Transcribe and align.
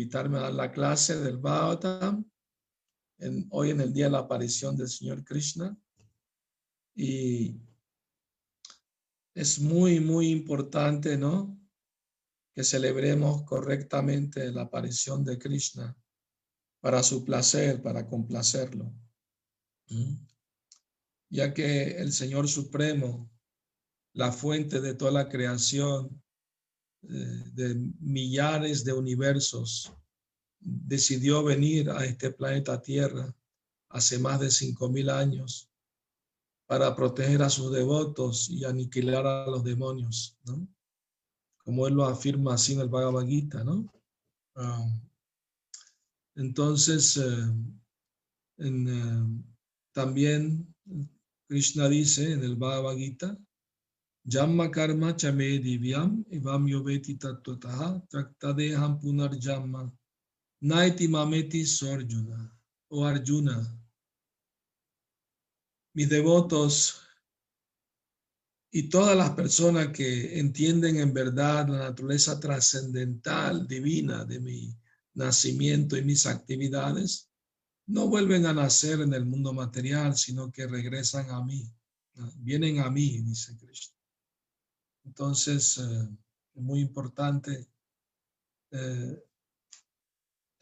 invitarme 0.00 0.38
a 0.38 0.50
la 0.50 0.72
clase 0.72 1.20
del 1.20 1.36
Bhagavatam 1.36 2.24
hoy 3.50 3.68
en 3.68 3.82
el 3.82 3.92
día 3.92 4.06
de 4.06 4.12
la 4.12 4.20
aparición 4.20 4.74
del 4.74 4.88
Señor 4.88 5.22
Krishna. 5.22 5.76
Y 6.94 7.60
es 9.34 9.58
muy, 9.58 10.00
muy 10.00 10.30
importante, 10.30 11.18
¿no? 11.18 11.60
Que 12.54 12.64
celebremos 12.64 13.42
correctamente 13.42 14.50
la 14.50 14.62
aparición 14.62 15.22
de 15.22 15.38
Krishna 15.38 15.94
para 16.80 17.02
su 17.02 17.22
placer, 17.22 17.82
para 17.82 18.08
complacerlo. 18.08 18.90
Ya 21.28 21.52
que 21.52 21.98
el 21.98 22.12
Señor 22.12 22.48
Supremo, 22.48 23.30
la 24.14 24.32
fuente 24.32 24.80
de 24.80 24.94
toda 24.94 25.10
la 25.10 25.28
creación, 25.28 26.22
de 27.02 27.74
millares 28.00 28.84
de 28.84 28.92
universos, 28.92 29.92
decidió 30.60 31.42
venir 31.42 31.90
a 31.90 32.04
este 32.04 32.30
planeta 32.30 32.80
Tierra 32.80 33.34
hace 33.88 34.18
más 34.18 34.40
de 34.40 34.50
cinco 34.50 34.88
mil 34.88 35.08
años 35.10 35.68
para 36.66 36.94
proteger 36.94 37.42
a 37.42 37.50
sus 37.50 37.72
devotos 37.72 38.48
y 38.48 38.64
aniquilar 38.64 39.26
a 39.26 39.46
los 39.46 39.64
demonios, 39.64 40.38
¿no? 40.44 40.68
Como 41.64 41.86
él 41.86 41.94
lo 41.94 42.04
afirma 42.04 42.54
así 42.54 42.74
en 42.74 42.80
el 42.80 42.88
Bhagavad 42.88 43.26
Gita, 43.26 43.64
¿no? 43.64 43.92
Ah, 44.54 44.86
entonces, 46.36 47.16
eh, 47.16 47.52
eh, 48.58 49.42
también 49.92 50.72
Krishna 51.48 51.88
dice 51.88 52.32
en 52.32 52.44
el 52.44 52.54
Bhagavad 52.54 52.96
Gita, 52.96 53.36
Jamma 54.26 54.70
karma 54.70 55.12
chame 55.12 55.58
divyam 55.62 56.24
evam 56.30 56.68
yoveti 56.68 57.18
tattvataha 57.18 58.02
traktadeham 58.08 59.00
punar 59.00 59.30
jamma. 59.40 59.90
Naiti 60.62 61.08
mameti 61.08 61.64
sorjuna. 61.64 62.50
O 62.90 63.04
Arjuna 63.04 63.80
mis 65.94 66.08
devotos 66.08 67.00
y 68.72 68.88
todas 68.88 69.16
las 69.16 69.30
personas 69.30 69.88
que 69.88 70.38
entienden 70.38 70.96
en 70.98 71.12
verdad 71.12 71.68
la 71.68 71.78
naturaleza 71.78 72.38
trascendental, 72.38 73.66
divina 73.66 74.24
de 74.24 74.38
mi 74.38 74.76
nacimiento 75.14 75.96
y 75.96 76.02
mis 76.02 76.26
actividades, 76.26 77.28
no 77.88 78.06
vuelven 78.06 78.46
a 78.46 78.52
nacer 78.52 79.00
en 79.00 79.12
el 79.12 79.26
mundo 79.26 79.52
material, 79.52 80.16
sino 80.16 80.52
que 80.52 80.68
regresan 80.68 81.30
a 81.30 81.44
mí, 81.44 81.68
vienen 82.36 82.78
a 82.78 82.90
mí, 82.90 83.20
dice 83.22 83.56
Cristo. 83.58 83.99
Entonces, 85.10 85.76
eh, 85.78 86.08
es 86.54 86.62
muy 86.62 86.78
importante 86.78 87.66
eh, 88.70 89.24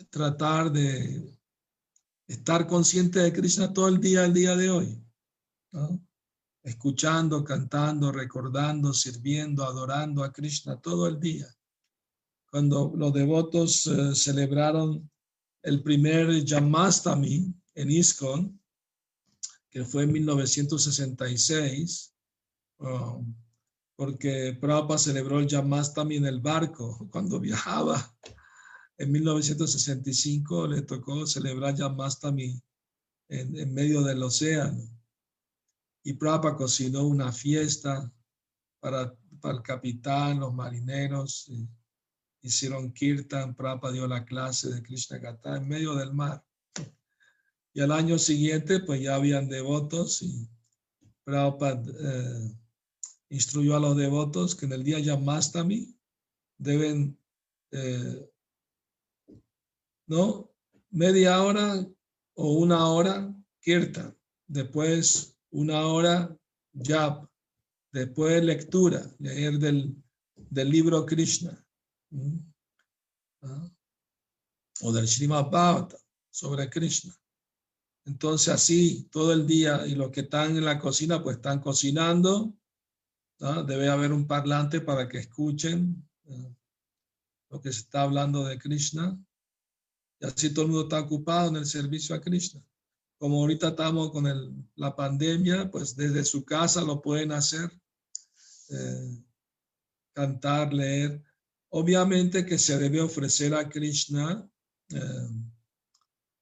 tratar 0.09 0.73
de 0.73 1.39
estar 2.27 2.67
consciente 2.67 3.19
de 3.19 3.31
Krishna 3.31 3.75
todo 3.75 3.89
el 3.89 4.01
día, 4.01 4.25
el 4.25 4.33
día 4.33 4.57
de 4.57 4.71
hoy 4.71 5.05
escuchando, 6.63 7.45
cantando, 7.45 8.11
recordando, 8.11 8.95
sirviendo, 8.95 9.65
adorando 9.65 10.25
a 10.25 10.33
Krishna 10.33 10.81
todo 10.81 11.07
el 11.07 11.21
día. 11.21 11.47
Cuando 12.51 12.95
los 12.97 13.13
devotos 13.13 13.87
eh, 13.87 14.15
celebraron 14.15 15.11
el 15.63 15.83
primer 15.83 16.43
Jamastami 16.47 17.55
en 17.75 17.91
ISKCON, 17.91 18.59
que 19.69 19.85
fue 19.85 20.05
en 20.05 20.13
1966, 20.13 22.15
um, 22.79 23.35
porque 23.99 24.57
Prabhupada 24.61 24.97
celebró 24.97 25.41
el 25.41 25.49
Jamastami 25.49 26.19
en 26.19 26.27
el 26.27 26.41
barco 26.41 26.97
cuando 27.11 27.41
viajaba. 27.41 28.17
En 28.97 29.11
1965 29.11 30.69
le 30.69 30.83
tocó 30.83 31.27
celebrar 31.27 31.77
Jamastami 31.77 32.63
en, 33.29 33.59
en 33.59 33.75
medio 33.75 34.03
del 34.03 34.23
océano 34.23 34.89
y 36.05 36.13
Prabhupada 36.13 36.55
cocinó 36.55 37.09
una 37.09 37.33
fiesta 37.33 38.13
para, 38.79 39.13
para 39.41 39.57
el 39.57 39.63
capitán, 39.63 40.39
los 40.39 40.55
marineros, 40.55 41.51
hicieron 42.41 42.93
kirtan, 42.93 43.57
Prabhupada 43.57 43.95
dio 43.95 44.07
la 44.07 44.25
clase 44.25 44.71
de 44.71 44.81
Krishna 44.81 45.19
Gata 45.19 45.57
en 45.57 45.67
medio 45.67 45.97
del 45.97 46.15
mar. 46.15 46.45
Y 47.75 47.81
al 47.81 47.91
año 47.91 48.17
siguiente, 48.17 48.79
pues 48.79 49.03
ya 49.03 49.17
habían 49.17 49.49
devotos 49.49 50.23
y 50.23 50.49
Prabhupada 51.25 51.83
eh, 52.01 52.59
instruyó 53.31 53.77
a 53.77 53.81
los 53.81 53.97
devotos 53.97 54.55
que 54.55 54.67
en 54.67 54.73
el 54.73 54.85
día 54.85 54.99
Yamastami 54.99 55.95
deben, 56.57 57.19
eh, 57.71 58.31
¿no? 60.07 60.51
Media 60.91 61.43
hora 61.43 61.87
o 62.35 62.53
una 62.55 62.89
hora 62.89 63.35
kirtan. 63.61 64.17
Después 64.47 65.37
una 65.51 65.87
hora 65.87 66.37
jab, 66.75 67.29
después 67.93 68.43
lectura, 68.43 69.03
leer 69.19 69.59
del, 69.59 69.95
del 70.37 70.71
libro 70.71 71.05
Krishna 71.05 71.65
¿Ah? 73.43 73.71
o 74.81 74.93
del 74.93 75.07
Srimad 75.07 75.51
Bhavata 75.51 75.99
sobre 76.31 76.69
Krishna. 76.71 77.15
Entonces 78.07 78.49
así 78.49 79.09
todo 79.11 79.33
el 79.33 79.47
día 79.47 79.87
y 79.87 79.95
los 79.95 80.11
que 80.11 80.21
están 80.21 80.57
en 80.57 80.65
la 80.65 80.79
cocina 80.79 81.23
pues 81.23 81.37
están 81.37 81.61
cocinando. 81.61 82.55
Debe 83.39 83.89
haber 83.89 84.13
un 84.13 84.27
parlante 84.27 84.81
para 84.81 85.09
que 85.09 85.19
escuchen 85.19 86.05
lo 87.51 87.61
que 87.61 87.73
se 87.73 87.81
está 87.81 88.03
hablando 88.03 88.45
de 88.45 88.59
Krishna. 88.59 89.19
Y 90.21 90.27
así 90.27 90.53
todo 90.53 90.65
el 90.65 90.71
mundo 90.73 90.85
está 90.85 91.01
ocupado 91.01 91.49
en 91.51 91.57
el 91.57 91.67
servicio 91.67 92.15
a 92.15 92.21
Krishna 92.21 92.63
como 93.19 93.41
ahorita 93.41 93.69
estamos 93.69 94.13
con 94.13 94.69
la 94.77 94.97
pandemia, 94.97 95.71
pues 95.71 95.97
desde 95.97 96.25
su 96.25 96.45
casa 96.45 96.83
lo 96.83 97.03
pueden 97.03 97.33
hacer, 97.33 97.69
eh, 98.71 99.25
cantar, 100.13 100.73
leer. 100.73 101.23
Obviamente 101.71 102.47
que 102.47 102.59
se 102.59 102.79
debe 102.79 103.01
ofrecer 103.01 103.55
a 103.55 103.69
Krishna 103.69 104.49
eh, 104.91 105.29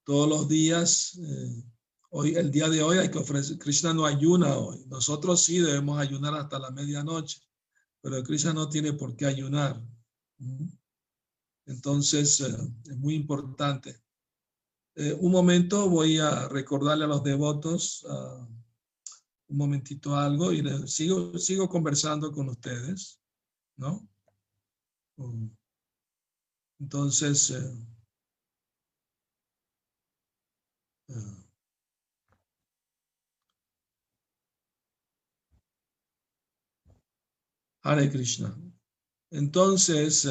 todos 0.04 0.28
los 0.28 0.48
días. 0.48 1.18
Eh, 1.18 1.64
hoy, 2.16 2.34
el 2.34 2.50
día 2.50 2.68
de 2.70 2.82
hoy 2.82 2.96
hay 2.96 3.10
que 3.10 3.18
ofrecer, 3.18 3.58
Krishna 3.58 3.92
no 3.92 4.06
ayuna 4.06 4.56
hoy. 4.56 4.84
Nosotros 4.86 5.44
sí 5.44 5.58
debemos 5.58 5.98
ayunar 5.98 6.34
hasta 6.34 6.58
la 6.58 6.70
medianoche, 6.70 7.42
pero 8.00 8.22
Krishna 8.22 8.54
no 8.54 8.68
tiene 8.70 8.94
por 8.94 9.14
qué 9.16 9.26
ayunar. 9.26 9.82
Entonces, 11.66 12.40
es 12.40 12.96
muy 12.96 13.14
importante. 13.14 14.02
Eh, 14.94 15.14
un 15.20 15.30
momento 15.30 15.90
voy 15.90 16.18
a 16.18 16.48
recordarle 16.48 17.04
a 17.04 17.08
los 17.08 17.22
devotos 17.22 18.02
uh, 18.04 18.46
un 19.48 19.56
momentito 19.58 20.16
algo 20.16 20.52
y 20.52 20.62
sigo, 20.88 21.38
sigo 21.38 21.68
conversando 21.68 22.32
con 22.32 22.48
ustedes, 22.48 23.20
¿no? 23.76 24.08
Entonces, 26.78 27.50
uh, 31.08 31.45
Hare 37.86 38.10
Krishna. 38.10 38.52
Entonces, 39.30 40.24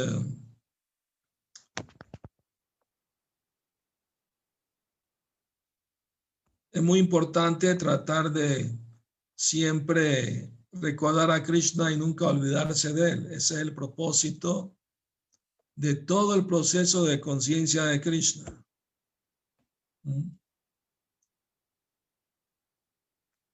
es 6.71 6.83
muy 6.83 6.99
importante 6.99 7.73
tratar 7.75 8.29
de 8.31 8.77
siempre 9.35 10.51
recordar 10.73 11.31
a 11.31 11.41
Krishna 11.43 11.93
y 11.93 11.97
nunca 11.97 12.27
olvidarse 12.27 12.91
de 12.91 13.11
él. 13.11 13.25
Ese 13.27 13.53
es 13.53 13.59
el 13.61 13.73
propósito 13.73 14.75
de 15.75 15.95
todo 15.95 16.35
el 16.35 16.45
proceso 16.45 17.05
de 17.05 17.21
conciencia 17.21 17.85
de 17.85 18.01
Krishna. 18.01 18.65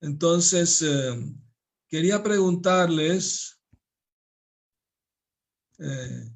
Entonces, 0.01 0.81
eh, 0.81 1.36
quería 1.88 2.24
preguntarles 2.24 3.60
eh, 5.81 6.31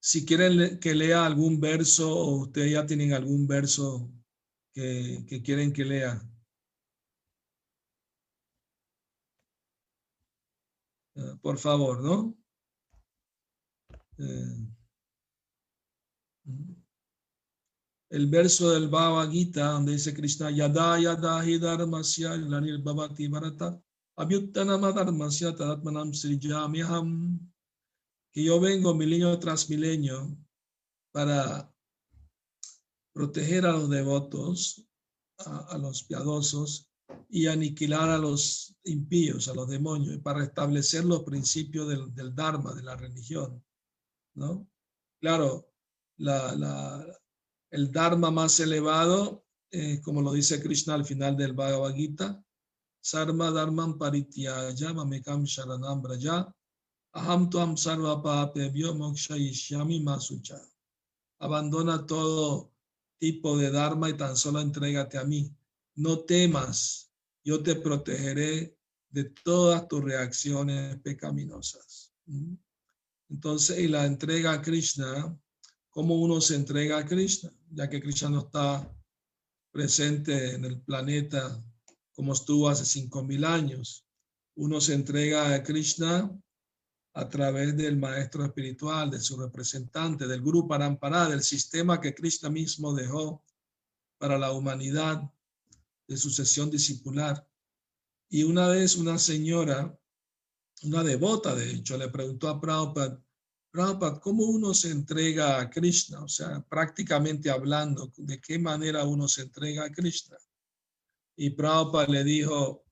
si 0.00 0.24
quieren 0.26 0.80
que 0.80 0.94
lea 0.94 1.24
algún 1.24 1.60
verso 1.60 2.12
o 2.12 2.42
ustedes 2.42 2.72
ya 2.72 2.86
tienen 2.86 3.12
algún 3.12 3.46
verso 3.46 4.10
que, 4.74 5.42
quieren 5.44 5.72
que 5.72 5.84
lea. 5.84 6.20
Eh, 11.14 11.36
por 11.40 11.58
favor, 11.58 12.02
¿no? 12.02 12.36
Eh, 14.18 14.66
el 18.10 18.26
verso 18.26 18.70
del 18.72 18.88
Bhagavad 18.88 19.30
Gita, 19.30 19.72
donde 19.72 19.92
dice 19.92 20.12
Krishna, 20.14 20.50
Yada 20.50 20.98
Yada 20.98 21.46
Hidarmasya 21.46 22.36
Lanir 22.36 22.78
Bhavati 22.82 23.28
Bharata, 23.28 23.80
Abhyuttanama 24.16 24.92
Dharmasya 24.92 25.54
Tadatmanam 25.54 26.12
Srijamyaham, 26.12 27.38
que 28.32 28.44
yo 28.44 28.60
vengo 28.60 28.94
milenio 28.94 29.38
tras 29.38 29.68
milenio 29.68 30.36
para 31.12 31.72
proteger 33.12 33.66
a 33.66 33.72
los 33.72 33.90
devotos, 33.90 34.86
a, 35.38 35.76
los 35.78 36.04
piadosos, 36.04 36.88
y 37.28 37.48
aniquilar 37.48 38.08
a 38.08 38.18
los 38.18 38.76
impíos, 38.84 39.48
a 39.48 39.54
los 39.54 39.68
demonios, 39.68 40.18
para 40.18 40.44
establecer 40.44 41.04
los 41.04 41.24
principios 41.24 41.88
del, 41.88 42.34
Dharma, 42.34 42.72
de 42.74 42.82
la 42.82 42.96
religión. 42.96 43.64
¿no? 44.34 44.68
Claro, 45.20 45.72
la, 46.18 46.54
la, 46.54 47.20
el 47.70 47.90
Dharma 47.90 48.30
más 48.30 48.60
elevado, 48.60 49.44
eh, 49.72 50.00
como 50.02 50.22
lo 50.22 50.32
dice 50.32 50.62
Krishna 50.62 50.94
al 50.94 51.04
final 51.04 51.36
del 51.36 51.52
Bhagavad 51.52 51.94
Gita, 51.94 52.44
Sarma 53.02 53.50
Dharman 53.50 53.98
Parityaya 53.98 54.92
Mamekam 54.92 55.44
Sharanam 55.44 56.02
Braja 56.02 56.54
Aham 57.12 57.50
Tuam 57.50 57.76
Sarva 57.76 58.22
Masucha. 60.02 60.60
Abandona 61.40 62.06
todo 62.06 62.72
tipo 63.18 63.56
de 63.56 63.70
Dharma 63.70 64.08
y 64.10 64.16
tan 64.16 64.36
solo 64.36 64.60
entrégate 64.60 65.18
a 65.18 65.24
mí. 65.24 65.52
No 65.96 66.20
temas, 66.20 67.10
yo 67.44 67.62
te 67.62 67.74
protegeré 67.76 68.76
de 69.08 69.24
todas 69.24 69.88
tus 69.88 70.04
reacciones 70.04 70.96
pecaminosas. 71.00 72.12
¿Mm? 72.26 72.54
Entonces, 73.30 73.78
y 73.78 73.88
la 73.88 74.06
entrega 74.06 74.52
a 74.52 74.62
Krishna, 74.62 75.36
¿cómo 75.90 76.14
uno 76.16 76.40
se 76.40 76.54
entrega 76.54 76.98
a 76.98 77.06
Krishna? 77.06 77.52
Ya 77.70 77.88
que 77.88 78.00
Krishna 78.00 78.30
no 78.30 78.40
está 78.40 78.88
presente 79.72 80.54
en 80.54 80.64
el 80.64 80.80
planeta 80.80 81.62
como 82.12 82.32
estuvo 82.32 82.68
hace 82.68 82.84
cinco 82.84 83.22
mil 83.24 83.44
años. 83.44 84.04
Uno 84.56 84.80
se 84.80 84.94
entrega 84.94 85.54
a 85.54 85.62
Krishna 85.62 86.30
a 87.14 87.28
través 87.28 87.76
del 87.76 87.96
maestro 87.96 88.44
espiritual, 88.44 89.10
de 89.10 89.20
su 89.20 89.36
representante, 89.36 90.26
del 90.26 90.40
Guru 90.40 90.68
Parampara, 90.68 91.28
del 91.28 91.42
sistema 91.42 92.00
que 92.00 92.14
Krishna 92.14 92.50
mismo 92.50 92.94
dejó 92.94 93.44
para 94.18 94.38
la 94.38 94.52
humanidad 94.52 95.22
de 96.06 96.16
sucesión 96.16 96.70
discipular. 96.70 97.46
Y 98.28 98.44
una 98.44 98.68
vez 98.68 98.96
una 98.96 99.18
señora, 99.18 99.98
una 100.82 101.02
devota 101.02 101.54
de 101.54 101.72
hecho, 101.72 101.98
le 101.98 102.08
preguntó 102.08 102.48
a 102.48 102.60
Prabhupada, 102.60 103.20
Prabhupada, 103.72 104.20
¿cómo 104.20 104.44
uno 104.44 104.72
se 104.74 104.90
entrega 104.90 105.60
a 105.60 105.68
Krishna? 105.68 106.22
O 106.22 106.28
sea, 106.28 106.60
prácticamente 106.68 107.50
hablando, 107.50 108.12
¿de 108.16 108.40
qué 108.40 108.58
manera 108.58 109.04
uno 109.04 109.26
se 109.26 109.42
entrega 109.42 109.84
a 109.84 109.90
Krishna? 109.90 110.36
Y 111.36 111.50
Prabhupada 111.50 112.06
le 112.06 112.22
dijo, 112.22 112.84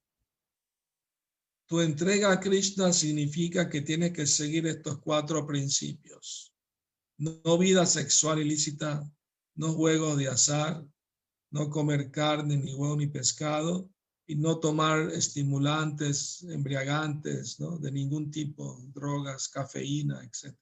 tu 1.68 1.80
entrega 1.80 2.32
a 2.32 2.40
Krishna 2.40 2.92
significa 2.92 3.68
que 3.68 3.82
tienes 3.82 4.12
que 4.12 4.26
seguir 4.26 4.66
estos 4.66 4.98
cuatro 5.00 5.46
principios. 5.46 6.52
No 7.18 7.58
vida 7.58 7.84
sexual 7.84 8.40
ilícita, 8.40 9.06
no 9.54 9.74
juegos 9.74 10.16
de 10.16 10.28
azar, 10.28 10.82
no 11.50 11.68
comer 11.68 12.10
carne, 12.10 12.56
ni 12.56 12.74
huevo, 12.74 12.96
ni 12.96 13.06
pescado, 13.06 13.90
y 14.26 14.36
no 14.36 14.58
tomar 14.60 15.10
estimulantes, 15.12 16.42
embriagantes. 16.48 17.58
De 17.58 17.92
ningún 17.92 18.30
tipo, 18.30 18.80
drogas, 18.94 19.48
cafeína, 19.48 20.24
etc. 20.24 20.56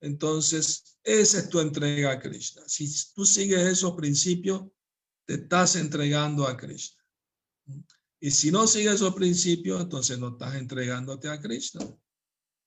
Entonces, 0.00 0.98
esa 1.02 1.38
es 1.38 1.48
tu 1.48 1.60
entrega 1.60 2.12
a 2.12 2.20
Krishna. 2.20 2.62
Si 2.66 2.86
tú 3.14 3.24
sigues 3.24 3.60
esos 3.60 3.94
principios, 3.94 4.66
te 5.24 5.34
estás 5.34 5.76
entregando 5.76 6.46
a 6.46 6.56
Krishna. 6.56 7.02
Y 8.20 8.30
si 8.30 8.50
no 8.50 8.66
sigues 8.66 8.94
esos 8.94 9.14
principios, 9.14 9.80
entonces 9.80 10.18
no 10.18 10.30
estás 10.30 10.56
entregándote 10.56 11.28
a 11.28 11.40
Krishna. 11.40 11.80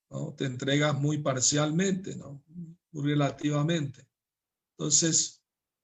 ¿no? 0.09 0.33
Te 0.33 0.45
entregas 0.45 0.97
muy 0.99 1.17
parcialmente, 1.17 2.15
¿no? 2.15 2.43
muy 2.91 3.03
relativamente. 3.09 4.07
Entonces, 4.77 5.41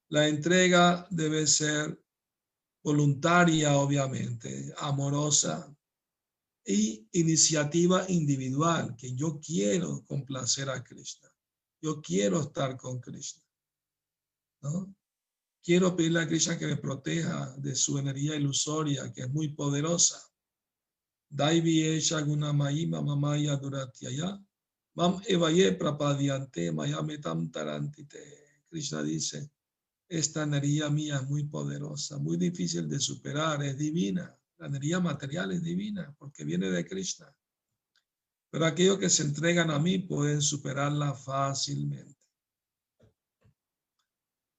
la 0.08 0.26
entrega 0.26 1.06
debe 1.10 1.46
ser 1.46 2.02
voluntaria, 2.82 3.76
obviamente, 3.76 4.72
amorosa 4.78 5.74
y 6.64 7.06
iniciativa 7.12 8.04
individual, 8.08 8.96
que 8.96 9.14
yo 9.14 9.38
quiero 9.40 10.04
complacer 10.06 10.70
a 10.70 10.82
Krishna. 10.82 11.28
Yo 11.80 12.00
quiero 12.00 12.40
estar 12.40 12.76
con 12.76 13.00
Krishna. 13.00 13.42
¿no? 14.62 14.94
Quiero 15.68 15.94
pedirle 15.94 16.20
a 16.20 16.26
Krishna 16.26 16.56
que 16.56 16.66
me 16.66 16.78
proteja 16.78 17.54
de 17.58 17.74
su 17.74 17.98
energía 17.98 18.34
ilusoria, 18.34 19.12
que 19.12 19.24
es 19.24 19.30
muy 19.30 19.48
poderosa. 19.48 20.18
Daivi 21.28 21.82
Esha 21.82 22.22
Gunamaima 22.22 23.02
Mamaya 23.02 23.54
Duratyaya. 23.56 24.42
Mam 24.94 25.20
Evaye 25.26 25.72
Prapadiante 25.72 26.72
Mayametam 26.72 27.50
Tarantite. 27.50 28.62
Krishna 28.70 29.02
dice, 29.02 29.50
esta 30.08 30.44
energía 30.44 30.88
mía 30.88 31.16
es 31.16 31.28
muy 31.28 31.44
poderosa, 31.44 32.16
muy 32.16 32.38
difícil 32.38 32.88
de 32.88 32.98
superar, 32.98 33.62
es 33.62 33.76
divina. 33.76 34.34
La 34.56 34.68
energía 34.68 35.00
material 35.00 35.52
es 35.52 35.62
divina 35.62 36.16
porque 36.18 36.44
viene 36.44 36.70
de 36.70 36.86
Krishna. 36.86 37.30
Pero 38.48 38.64
aquellos 38.64 38.98
que 38.98 39.10
se 39.10 39.22
entregan 39.22 39.70
a 39.70 39.78
mí 39.78 39.98
pueden 39.98 40.40
superarla 40.40 41.12
fácilmente. 41.12 42.17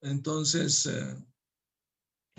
Entonces, 0.01 0.85
eh, 0.85 1.17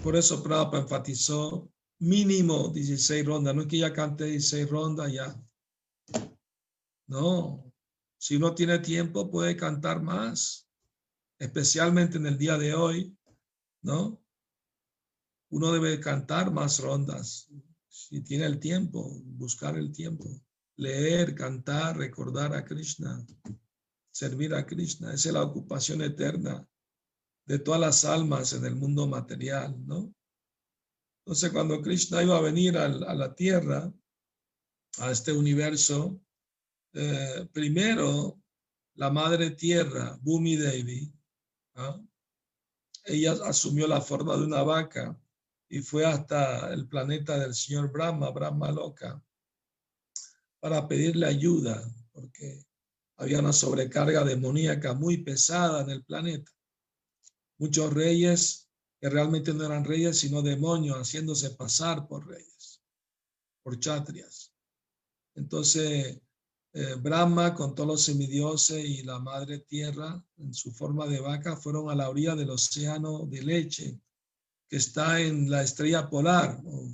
por 0.02 0.16
eso 0.16 0.42
Prabhupada 0.42 0.82
enfatizó 0.82 1.70
mínimo 1.98 2.70
16 2.70 3.24
rondas. 3.24 3.54
No 3.54 3.62
es 3.62 3.68
que 3.68 3.78
ya 3.78 3.92
cante 3.92 4.24
16 4.24 4.68
rondas 4.68 5.12
ya. 5.12 5.40
No, 7.06 7.72
si 8.18 8.36
uno 8.36 8.54
tiene 8.54 8.78
tiempo 8.78 9.30
puede 9.30 9.56
cantar 9.56 10.00
más, 10.00 10.68
especialmente 11.38 12.18
en 12.18 12.26
el 12.26 12.38
día 12.38 12.56
de 12.56 12.74
hoy, 12.74 13.16
¿no? 13.82 14.22
Uno 15.50 15.72
debe 15.72 15.98
cantar 16.00 16.52
más 16.52 16.78
rondas. 16.78 17.50
Si 17.88 18.22
tiene 18.22 18.46
el 18.46 18.60
tiempo, 18.60 19.20
buscar 19.24 19.76
el 19.76 19.90
tiempo, 19.90 20.24
leer, 20.76 21.34
cantar, 21.34 21.98
recordar 21.98 22.54
a 22.54 22.64
Krishna, 22.64 23.26
servir 24.12 24.54
a 24.54 24.64
Krishna. 24.64 25.12
Esa 25.12 25.30
es 25.30 25.34
la 25.34 25.42
ocupación 25.42 26.02
eterna 26.02 26.69
de 27.50 27.58
todas 27.58 27.80
las 27.80 28.04
almas 28.04 28.52
en 28.52 28.64
el 28.64 28.76
mundo 28.76 29.08
material, 29.08 29.74
¿no? 29.84 30.14
Entonces, 31.24 31.50
cuando 31.50 31.82
Krishna 31.82 32.22
iba 32.22 32.38
a 32.38 32.40
venir 32.40 32.78
a, 32.78 32.88
la 32.88 33.34
tierra, 33.34 33.92
a 34.98 35.10
este 35.10 35.32
universo, 35.32 36.22
eh, 36.92 37.48
primero 37.52 38.40
la 38.94 39.10
madre 39.10 39.50
tierra, 39.50 40.16
Bhumi 40.22 40.54
Devi, 40.54 41.12
¿ah? 41.74 42.00
ella 43.06 43.32
asumió 43.44 43.88
la 43.88 44.00
forma 44.00 44.36
de 44.36 44.44
una 44.44 44.62
vaca 44.62 45.20
y 45.68 45.80
fue 45.80 46.06
hasta 46.06 46.72
el 46.72 46.86
planeta 46.86 47.36
del 47.36 47.54
señor 47.54 47.90
Brahma, 47.90 48.30
Brahma 48.30 48.70
Loca, 48.70 49.20
para 50.60 50.86
pedirle 50.86 51.26
ayuda, 51.26 51.82
porque 52.12 52.64
había 53.16 53.40
una 53.40 53.52
sobrecarga 53.52 54.22
demoníaca 54.22 54.94
muy 54.94 55.24
pesada 55.24 55.82
en 55.82 55.90
el 55.90 56.04
planeta 56.04 56.52
muchos 57.60 57.92
reyes 57.92 58.68
que 58.98 59.08
realmente 59.08 59.52
no 59.54 59.64
eran 59.64 59.84
reyes, 59.84 60.18
sino 60.18 60.42
demonios 60.42 60.96
haciéndose 60.96 61.50
pasar 61.50 62.08
por 62.08 62.26
reyes, 62.26 62.82
por 63.62 63.78
chatrias. 63.78 64.52
Entonces, 65.34 66.20
eh, 66.72 66.94
Brahma 66.94 67.54
con 67.54 67.74
todos 67.74 67.88
los 67.88 68.02
semidioses 68.02 68.84
y 68.84 69.02
la 69.02 69.18
madre 69.18 69.58
tierra 69.58 70.24
en 70.38 70.54
su 70.54 70.72
forma 70.72 71.06
de 71.06 71.20
vaca 71.20 71.56
fueron 71.56 71.90
a 71.90 71.94
la 71.94 72.08
orilla 72.08 72.34
del 72.34 72.50
océano 72.50 73.26
de 73.26 73.42
leche 73.42 74.00
que 74.68 74.76
está 74.76 75.20
en 75.20 75.50
la 75.50 75.62
estrella 75.62 76.08
polar, 76.08 76.62
o 76.64 76.88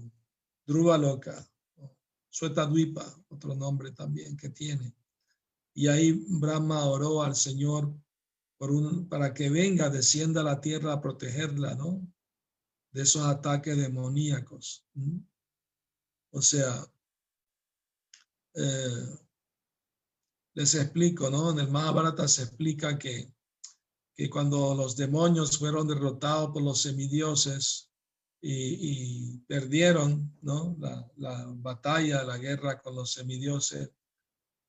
Dhruva 0.67 0.99
Loka, 0.99 1.47
o 1.77 2.49
Dwipa, 2.49 3.25
otro 3.29 3.55
nombre 3.55 3.93
también 3.93 4.37
que 4.37 4.49
tiene. 4.49 4.95
Y 5.75 5.89
ahí 5.89 6.25
Brahma 6.29 6.87
oró 6.87 7.23
al 7.23 7.37
Señor 7.37 7.95
para 9.09 9.35
que 9.35 9.51
venga, 9.51 9.91
descienda 9.91 10.41
a 10.41 10.45
la 10.45 10.61
tierra 10.61 10.95
a 10.95 11.01
protegerla, 11.03 11.75
¿no? 11.75 12.07
De 12.93 13.03
esos 13.03 13.27
ataques 13.27 13.77
demoníacos. 13.77 14.87
O 16.31 16.41
sea, 16.41 16.87
eh, 18.55 19.19
les 20.55 20.75
explico, 20.75 21.31
¿no? 21.31 21.51
En 21.51 21.59
el 21.59 21.69
Mahabharata 21.69 22.27
se 22.29 22.45
explica 22.45 22.99
que, 22.99 23.31
que 24.15 24.31
cuando 24.31 24.75
los 24.75 24.97
demonios 24.97 25.59
fueron 25.59 25.87
derrotados 25.87 26.51
por 26.53 26.63
los 26.63 26.81
semidioses 26.81 27.91
y, 28.41 29.39
perdieron, 29.41 30.35
¿no? 30.41 30.77
La, 30.79 31.11
la, 31.17 31.47
batalla, 31.57 32.23
la 32.23 32.39
guerra 32.39 32.81
con 32.81 32.95
los 32.95 33.13
semidioses, 33.13 33.91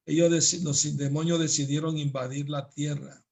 ellos, 0.05 0.63
los 0.63 0.97
demonios 0.97 1.39
decidieron 1.39 1.97
invadir 1.97 2.49
la 2.49 2.69
tierra 2.69 3.26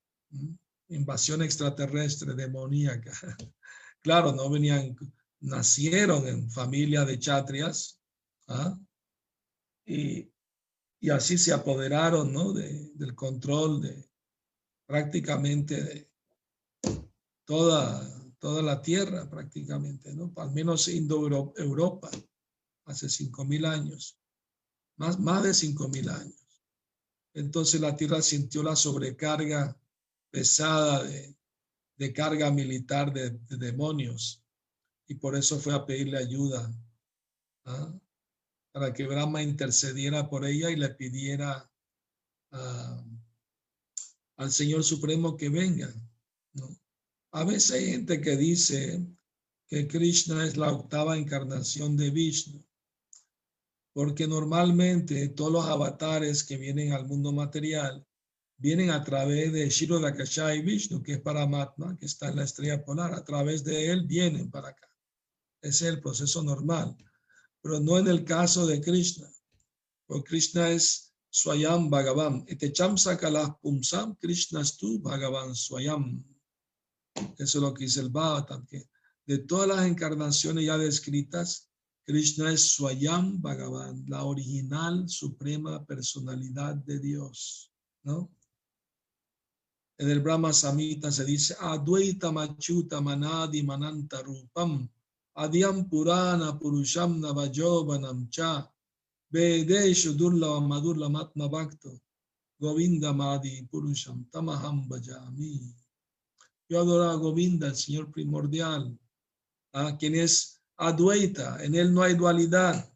invasión 0.90 1.42
extraterrestre, 1.42 2.34
demoníaca. 2.34 3.12
Claro, 4.02 4.34
no 4.34 4.52
venían, 4.52 4.96
nacieron 5.40 6.28
en 6.28 6.52
familia 6.52 7.06
de 7.06 7.18
chatrias, 7.18 8.00
¿ah? 8.48 8.78
y, 9.84 10.32
y, 11.00 11.10
así 11.10 11.40
se 11.40 11.52
apoderaron 11.52 12.32
¿no? 12.32 12.54
De, 12.54 12.92
del 12.94 13.16
control 13.16 13.82
de 13.82 14.08
prácticamente 14.86 16.12
toda, 17.46 18.32
toda 18.38 18.62
la 18.62 18.80
tierra 18.80 19.28
prácticamente, 19.28 20.14
¿no? 20.14 20.32
Al 20.38 20.52
menos 20.52 20.88
Indo-Europa, 20.88 22.12
hace 22.86 23.10
cinco 23.10 23.44
mil 23.44 23.66
años, 23.66 24.20
más, 24.98 25.20
más 25.20 25.42
de 25.42 25.54
cinco 25.54 25.88
mil 25.88 26.10
años. 26.10 26.46
Entonces 27.34 27.82
la 27.82 27.96
tierra 27.96 28.22
sintió 28.22 28.64
la 28.64 28.76
sobrecarga 28.76 29.76
pesada 30.36 31.02
de, 31.98 32.14
carga 32.14 32.52
militar 32.52 33.14
de, 33.14 33.30
demonios 33.58 34.44
y 35.08 35.16
por 35.16 35.34
eso 35.34 35.58
fue 35.62 35.74
a 35.74 35.86
pedirle 35.86 36.18
ayuda 36.18 36.70
¿ah? 37.64 37.98
para 38.74 38.92
que 38.92 39.08
Brahma 39.08 39.42
intercediera 39.42 40.30
por 40.30 40.46
ella 40.46 40.70
y 40.70 40.76
le 40.76 40.90
pidiera 40.90 41.72
al 44.38 44.52
Señor 44.52 44.84
Supremo 44.84 45.38
que 45.38 45.48
venga. 45.48 45.94
A 47.32 47.44
veces 47.46 47.72
hay 47.72 47.86
gente 47.92 48.20
que 48.20 48.36
dice 48.36 49.06
que 49.68 49.88
Krishna 49.88 50.46
es 50.46 50.58
la 50.58 50.72
octava 50.72 51.18
encarnación 51.18 51.96
de 51.96 52.10
Vishnu, 52.10 52.62
porque 53.94 54.28
normalmente 54.28 55.30
todos 55.30 55.52
los 55.52 55.66
avatares 55.66 56.44
que 56.44 56.58
vienen 56.58 56.92
al 56.92 57.06
mundo 57.06 57.32
material 57.32 58.06
vienen 58.58 58.90
a 58.90 59.04
través 59.04 59.52
de 59.52 59.70
Shiro 59.70 60.00
y 60.00 60.62
Vishnu, 60.62 61.04
que 61.04 61.14
es 61.14 61.22
Paramatma, 61.22 61.98
que 61.98 62.06
está 62.06 62.30
en 62.30 62.38
la 62.38 62.44
estrella 62.44 62.84
polar. 62.84 63.14
A 63.14 63.24
través 63.24 63.64
de 63.64 63.92
él 63.92 64.06
vienen 64.06 64.50
para 64.50 64.70
acá. 64.70 64.88
Ese 65.62 65.88
es 65.88 65.94
el 65.94 66.02
proceso 66.02 66.44
normal. 66.44 66.96
Pero 67.62 67.80
no 67.80 67.98
en 67.98 68.08
el 68.08 68.24
caso 68.24 68.66
de 68.66 68.82
Krishna. 68.82 69.30
Porque 70.06 70.30
Krishna 70.30 70.70
es 70.70 71.14
Swayam 71.30 71.90
Bhagavan. 71.90 72.46
Etecham 72.48 72.98
sakalah 72.98 73.60
pumsam, 73.62 74.16
Krishna 74.18 74.62
es 74.62 74.78
tu 74.78 75.00
Bhagavan 75.00 75.56
Swayam. 75.56 76.24
Eso 77.38 77.58
es 77.58 77.62
lo 77.64 77.74
que 77.74 77.86
dice 77.86 78.02
el 78.02 78.10
Bhagavatam, 78.10 78.66
que 78.68 78.90
de 79.26 79.40
todas 79.40 79.68
las 79.68 79.86
encarnaciones 79.88 80.66
ya 80.66 80.78
descritas, 80.78 81.70
Krishna 82.04 82.52
es 82.52 82.74
Swayam 82.74 83.42
Bhagavan, 83.42 84.06
la 84.08 84.24
original 84.24 85.10
suprema 85.10 85.84
personalidad 85.86 86.76
de 86.76 87.00
Dios, 87.00 87.72
¿no? 88.04 88.35
En 89.98 90.10
el 90.10 90.20
Brahma 90.20 90.52
Samhita 90.52 91.12
se 91.12 91.24
dice 91.24 91.56
Advaita 91.60 92.32
Machuta 92.32 93.00
Manadi 93.00 93.64
Mananta 93.64 94.22
Rupam 94.22 94.88
Adyam 95.36 95.90
Purana 95.90 96.60
Purusham 96.60 97.20
Navajovanam 97.20 98.30
Cha 98.30 98.70
Vedeshu 99.32 100.14
Durla 100.14 100.60
Madurla 100.60 101.10
Matma 101.10 101.48
Bhakto 101.50 102.02
Govinda 102.60 103.14
Madi 103.14 103.68
Purusham 103.72 104.26
Tamaham 104.32 104.88
Bhajami. 104.88 105.62
Yo 106.68 106.82
adoro 106.82 107.10
a 107.10 107.16
Govinda, 107.16 107.68
el 107.68 107.76
Señor 107.76 108.12
primordial, 108.12 108.98
a 109.74 109.96
quien 109.98 110.16
es 110.16 110.62
Advaita, 110.78 111.64
en 111.64 111.76
él 111.76 111.94
no 111.94 112.02
hay 112.02 112.16
dualidad. 112.16 112.92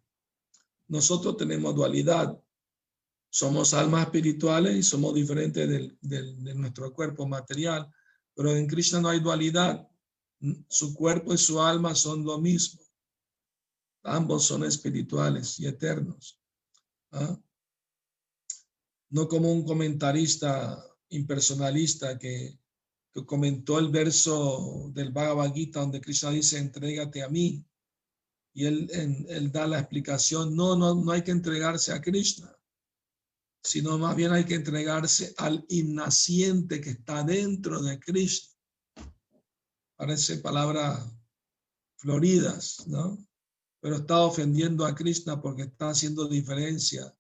Nosotros 0.88 1.38
tenemos 1.38 1.76
dualidad, 1.76 2.38
somos 3.30 3.74
almas 3.74 4.06
espirituales 4.06 4.76
y 4.76 4.84
somos 4.84 5.14
diferentes 5.14 5.98
de 6.02 6.56
nuestro 6.56 6.94
cuerpo 6.94 7.28
material, 7.28 7.92
pero 8.36 8.56
en 8.56 8.68
Krishna 8.68 9.00
no 9.00 9.10
hay 9.10 9.20
dualidad. 9.20 9.88
Su 10.68 10.96
cuerpo 10.96 11.34
y 11.34 11.38
su 11.38 11.62
alma 11.62 11.94
son 11.94 12.24
lo 12.24 12.40
mismo. 12.40 12.82
Ambos 14.04 14.46
son 14.46 14.64
espirituales 14.64 15.60
y 15.60 15.68
eternos. 15.68 16.40
¿ah? 17.12 17.38
No 19.10 19.28
como 19.28 19.52
un 19.52 19.66
comentarista 19.66 20.84
impersonalista 21.10 22.18
que, 22.18 22.58
comentó 23.26 23.80
el 23.80 23.90
verso 23.90 24.92
del 24.94 25.12
Bhagavad 25.12 25.54
Gita 25.54 25.82
donde 25.82 26.00
Krishna 26.00 26.30
dice, 26.30 26.58
entrégate 26.58 27.22
a 27.22 27.28
mí. 27.28 27.66
Y 28.54 28.66
él, 28.66 28.90
él 29.28 29.52
da 29.52 29.68
la 29.68 29.80
explicación, 29.80 30.56
no, 30.56 30.78
no, 30.78 30.96
no 30.96 31.12
hay 31.12 31.22
que 31.22 31.32
entregarse 31.32 31.92
a 31.92 32.02
Krishna 32.02 32.59
sino 33.64 33.98
más 33.98 34.16
bien 34.16 34.32
hay 34.32 34.46
que 34.46 34.56
entregarse 34.56 35.34
al 35.38 35.66
innaciente 35.70 36.80
que 36.82 36.92
está 36.92 37.24
dentro 37.24 37.82
de 37.82 38.00
Cristo. 38.00 38.56
Parece 39.96 40.38
palabra 40.38 41.06
floridas, 41.98 42.88
¿no? 42.88 43.18
Pero 43.82 43.98
está 43.98 44.22
ofendiendo 44.22 44.86
a 44.86 44.96
Krishna 44.96 45.42
porque 45.42 45.64
está 45.64 45.90
haciendo 45.90 46.28
diferencia 46.28 47.14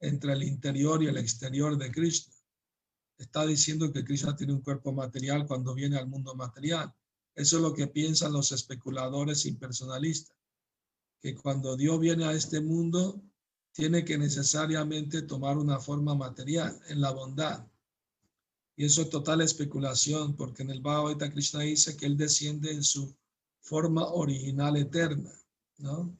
entre 0.00 0.32
el 0.32 0.42
interior 0.42 1.02
y 1.02 1.06
el 1.06 1.16
exterior 1.16 1.76
de 1.76 1.90
Cristo. 1.90 2.36
Está 3.18 3.46
diciendo 3.46 3.92
que 3.92 4.04
Krishna 4.04 4.36
tiene 4.36 4.52
un 4.52 4.62
cuerpo 4.62 4.92
material 4.92 5.46
cuando 5.46 5.74
viene 5.74 5.96
al 5.96 6.08
mundo 6.08 6.34
material. 6.34 6.92
Eso 7.34 7.56
es 7.56 7.62
lo 7.62 7.72
que 7.72 7.86
piensan 7.86 8.32
los 8.32 8.52
especuladores 8.52 9.46
impersonalistas, 9.46 10.36
que 11.20 11.34
cuando 11.36 11.76
Dios 11.76 11.98
viene 12.00 12.24
a 12.24 12.32
este 12.32 12.60
mundo, 12.60 13.22
tiene 13.78 14.04
que 14.04 14.18
necesariamente 14.18 15.22
tomar 15.22 15.56
una 15.56 15.78
forma 15.78 16.12
material 16.12 16.76
en 16.88 17.00
la 17.00 17.12
bondad. 17.12 17.64
Y 18.74 18.84
eso 18.84 19.02
es 19.02 19.08
total 19.08 19.40
especulación, 19.40 20.34
porque 20.34 20.64
en 20.64 20.70
el 20.70 20.80
Bhagavad 20.80 21.30
Krishna 21.30 21.60
dice 21.60 21.96
que 21.96 22.06
él 22.06 22.16
desciende 22.16 22.72
en 22.72 22.82
su 22.82 23.16
forma 23.60 24.04
original 24.08 24.76
eterna, 24.76 25.32
¿no? 25.76 26.12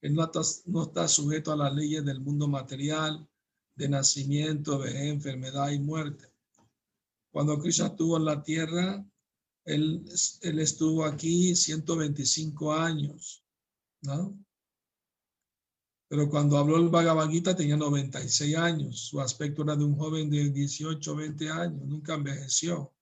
Él 0.00 0.12
no 0.12 0.24
está, 0.24 0.40
no 0.66 0.82
está 0.82 1.06
sujeto 1.06 1.52
a 1.52 1.56
las 1.56 1.72
leyes 1.72 2.04
del 2.04 2.20
mundo 2.20 2.48
material, 2.48 3.28
de 3.76 3.88
nacimiento, 3.88 4.80
de 4.80 5.08
enfermedad 5.08 5.70
y 5.70 5.78
muerte. 5.78 6.34
Cuando 7.30 7.60
Krishna 7.60 7.86
estuvo 7.86 8.16
en 8.16 8.24
la 8.24 8.42
tierra, 8.42 9.06
él, 9.64 10.04
él 10.40 10.58
estuvo 10.58 11.04
aquí 11.04 11.54
125 11.54 12.72
años, 12.72 13.44
¿no? 14.00 14.36
Pero 16.12 16.28
cuando 16.28 16.58
habló 16.58 16.76
el 16.76 16.90
Bhagavad 16.90 17.30
Gita 17.30 17.56
tenía 17.56 17.74
96 17.74 18.54
años. 18.58 18.98
Su 19.00 19.18
aspecto 19.18 19.62
era 19.62 19.74
de 19.76 19.84
un 19.84 19.96
joven 19.96 20.28
de 20.28 20.50
18, 20.50 21.16
20 21.16 21.48
años. 21.48 21.82
Nunca 21.86 22.12
envejeció. 22.12 22.92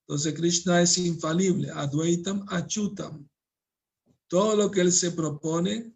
Entonces 0.00 0.32
Krishna 0.32 0.80
es 0.80 0.96
infalible. 0.96 1.70
Advaitam 1.70 2.46
achutam. 2.48 3.28
Todo 4.26 4.56
lo 4.56 4.70
que 4.70 4.80
él 4.80 4.90
se 4.90 5.10
propone, 5.10 5.92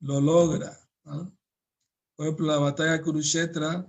lo 0.00 0.20
logra. 0.20 0.76
Por 1.04 2.26
ejemplo, 2.26 2.46
la 2.48 2.58
batalla 2.58 2.94
de 2.94 3.02
Kurukshetra, 3.02 3.88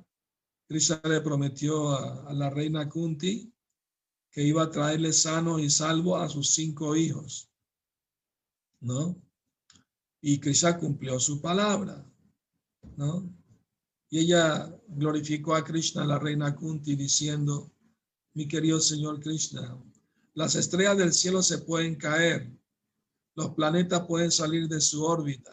Krishna 0.67 1.01
le 1.05 1.21
prometió 1.21 1.89
a, 1.89 2.29
a 2.29 2.33
la 2.33 2.51
reina 2.51 2.88
Kunti 2.88 3.51
que 4.29 4.43
iba 4.43 4.61
a 4.61 4.69
traerle 4.69 5.11
sano 5.13 5.57
y 5.57 5.67
salvo 5.71 6.15
a 6.15 6.29
sus 6.29 6.51
cinco 6.51 6.95
hijos. 6.95 7.50
¿No? 8.81 9.19
Y 10.21 10.39
Krishna 10.39 10.77
cumplió 10.77 11.19
su 11.19 11.41
palabra, 11.41 12.05
¿no? 12.95 13.27
Y 14.09 14.19
ella 14.19 14.71
glorificó 14.87 15.55
a 15.55 15.63
Krishna, 15.63 16.05
la 16.05 16.19
reina 16.19 16.55
Kunti, 16.55 16.95
diciendo, 16.95 17.71
mi 18.33 18.47
querido 18.47 18.79
Señor 18.79 19.19
Krishna, 19.19 19.77
las 20.33 20.55
estrellas 20.55 20.97
del 20.97 21.13
cielo 21.13 21.41
se 21.41 21.59
pueden 21.59 21.95
caer, 21.95 22.55
los 23.35 23.55
planetas 23.55 24.05
pueden 24.05 24.31
salir 24.31 24.67
de 24.67 24.79
su 24.79 25.03
órbita, 25.03 25.51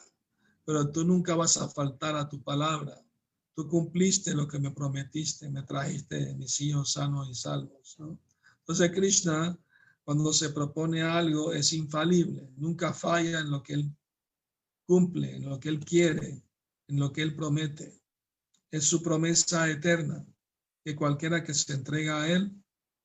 pero 0.64 0.90
tú 0.90 1.04
nunca 1.04 1.34
vas 1.34 1.56
a 1.56 1.68
faltar 1.68 2.16
a 2.16 2.28
tu 2.28 2.42
palabra. 2.42 3.00
Tú 3.54 3.68
cumpliste 3.68 4.34
lo 4.34 4.46
que 4.46 4.58
me 4.58 4.70
prometiste, 4.70 5.48
me 5.48 5.62
trajiste 5.62 6.34
mis 6.34 6.60
hijos 6.60 6.92
sanos 6.92 7.28
y 7.30 7.34
salvos. 7.34 7.96
Entonces 8.58 8.92
Krishna, 8.92 9.58
cuando 10.04 10.32
se 10.32 10.50
propone 10.50 11.02
algo, 11.02 11.52
es 11.52 11.72
infalible, 11.72 12.52
nunca 12.56 12.92
falla 12.92 13.40
en 13.40 13.50
lo 13.50 13.62
que 13.62 13.74
él 13.74 13.92
cumple 14.88 15.36
en 15.36 15.44
lo 15.50 15.60
que 15.60 15.68
Él 15.68 15.84
quiere, 15.84 16.42
en 16.88 16.98
lo 16.98 17.12
que 17.12 17.20
Él 17.20 17.36
promete. 17.36 18.00
Es 18.70 18.84
su 18.84 19.02
promesa 19.02 19.70
eterna, 19.70 20.26
que 20.82 20.96
cualquiera 20.96 21.44
que 21.44 21.52
se 21.52 21.74
entrega 21.74 22.22
a 22.22 22.28
Él, 22.28 22.50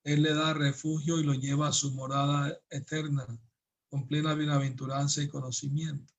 Él 0.06 0.22
le 0.22 0.34
da 0.34 0.54
refugio 0.54 1.20
y 1.20 1.24
lo 1.24 1.34
lleva 1.34 1.68
a 1.68 1.74
su 1.74 1.92
morada 1.92 2.58
eterna, 2.70 3.28
con 3.90 4.08
plena 4.08 4.34
bienaventuranza 4.34 5.22
y 5.22 5.28
conocimiento. 5.28 6.14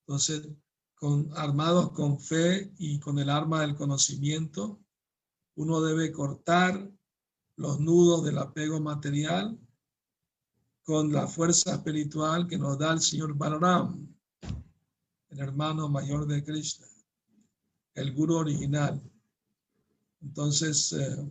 Entonces, 0.00 0.48
con, 0.96 1.30
armados 1.36 1.92
con 1.92 2.18
fe 2.20 2.72
y 2.76 2.98
con 2.98 3.20
el 3.20 3.30
arma 3.30 3.60
del 3.60 3.76
conocimiento, 3.76 4.82
uno 5.54 5.80
debe 5.82 6.10
cortar 6.10 6.90
los 7.54 7.78
nudos 7.78 8.24
del 8.24 8.38
apego 8.38 8.80
material 8.80 9.56
con 10.82 11.12
la 11.12 11.28
fuerza 11.28 11.74
espiritual 11.74 12.48
que 12.48 12.58
nos 12.58 12.76
da 12.76 12.92
el 12.92 13.00
Señor 13.00 13.34
Balaram, 13.34 14.10
el 15.30 15.40
hermano 15.40 15.88
mayor 15.88 16.26
de 16.26 16.42
Krishna, 16.44 16.86
el 17.94 18.12
guru 18.14 18.36
original. 18.36 19.00
Entonces, 20.22 20.92
eh, 20.92 21.30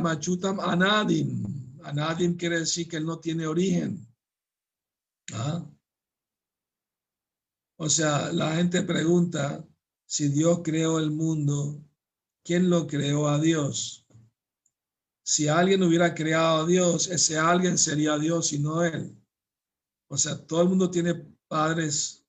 Machutam 0.00 0.60
Anadim. 0.60 1.78
Anadim 1.82 2.36
quiere 2.36 2.60
decir 2.60 2.88
que 2.88 2.96
él 2.96 3.06
no 3.06 3.18
tiene 3.18 3.46
origen. 3.46 4.06
¿Ah? 5.32 5.64
O 7.76 7.88
sea, 7.88 8.32
la 8.32 8.56
gente 8.56 8.82
pregunta 8.82 9.64
si 10.04 10.28
Dios 10.28 10.60
creó 10.62 10.98
el 10.98 11.10
mundo, 11.10 11.82
¿quién 12.42 12.68
lo 12.68 12.86
creó 12.86 13.28
a 13.28 13.38
Dios? 13.38 14.00
si 15.30 15.46
alguien 15.46 15.80
hubiera 15.84 16.12
creado 16.12 16.62
a 16.62 16.66
Dios, 16.66 17.06
ese 17.06 17.38
alguien 17.38 17.78
sería 17.78 18.18
Dios 18.18 18.52
y 18.52 18.58
no 18.58 18.82
él. 18.82 19.16
O 20.08 20.16
sea, 20.16 20.36
todo 20.44 20.62
el 20.62 20.68
mundo 20.68 20.90
tiene 20.90 21.24
padres, 21.50 22.24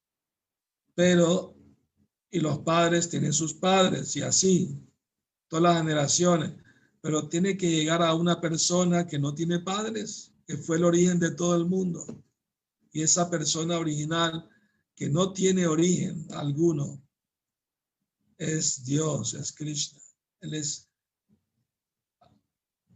pero 0.95 1.55
y 2.31 2.39
los 2.39 2.59
padres 2.59 3.07
tienen 3.07 3.33
sus 3.33 3.53
padres 3.53 4.15
y 4.15 4.21
así, 4.21 4.79
todas 5.47 5.63
las 5.63 5.77
generaciones. 5.77 6.53
Pero 7.01 7.27
tiene 7.27 7.55
que 7.57 7.69
llegar 7.69 8.01
a 8.01 8.15
una 8.15 8.41
persona 8.41 9.05
que 9.05 9.19
no 9.19 9.35
tiene 9.35 9.59
padres, 9.59 10.33
que 10.47 10.57
fue 10.57 10.77
el 10.77 10.85
origen 10.85 11.19
de 11.19 11.31
todo 11.31 11.55
el 11.55 11.65
mundo. 11.65 12.23
Y 12.91 13.01
esa 13.01 13.29
persona 13.29 13.77
original 13.77 14.49
que 14.95 15.09
no 15.09 15.33
tiene 15.33 15.67
origen 15.67 16.27
alguno 16.31 17.03
es 18.37 18.83
Dios, 18.83 19.33
es 19.33 19.51
Krishna. 19.51 19.99
Él 20.39 20.55
es, 20.55 20.89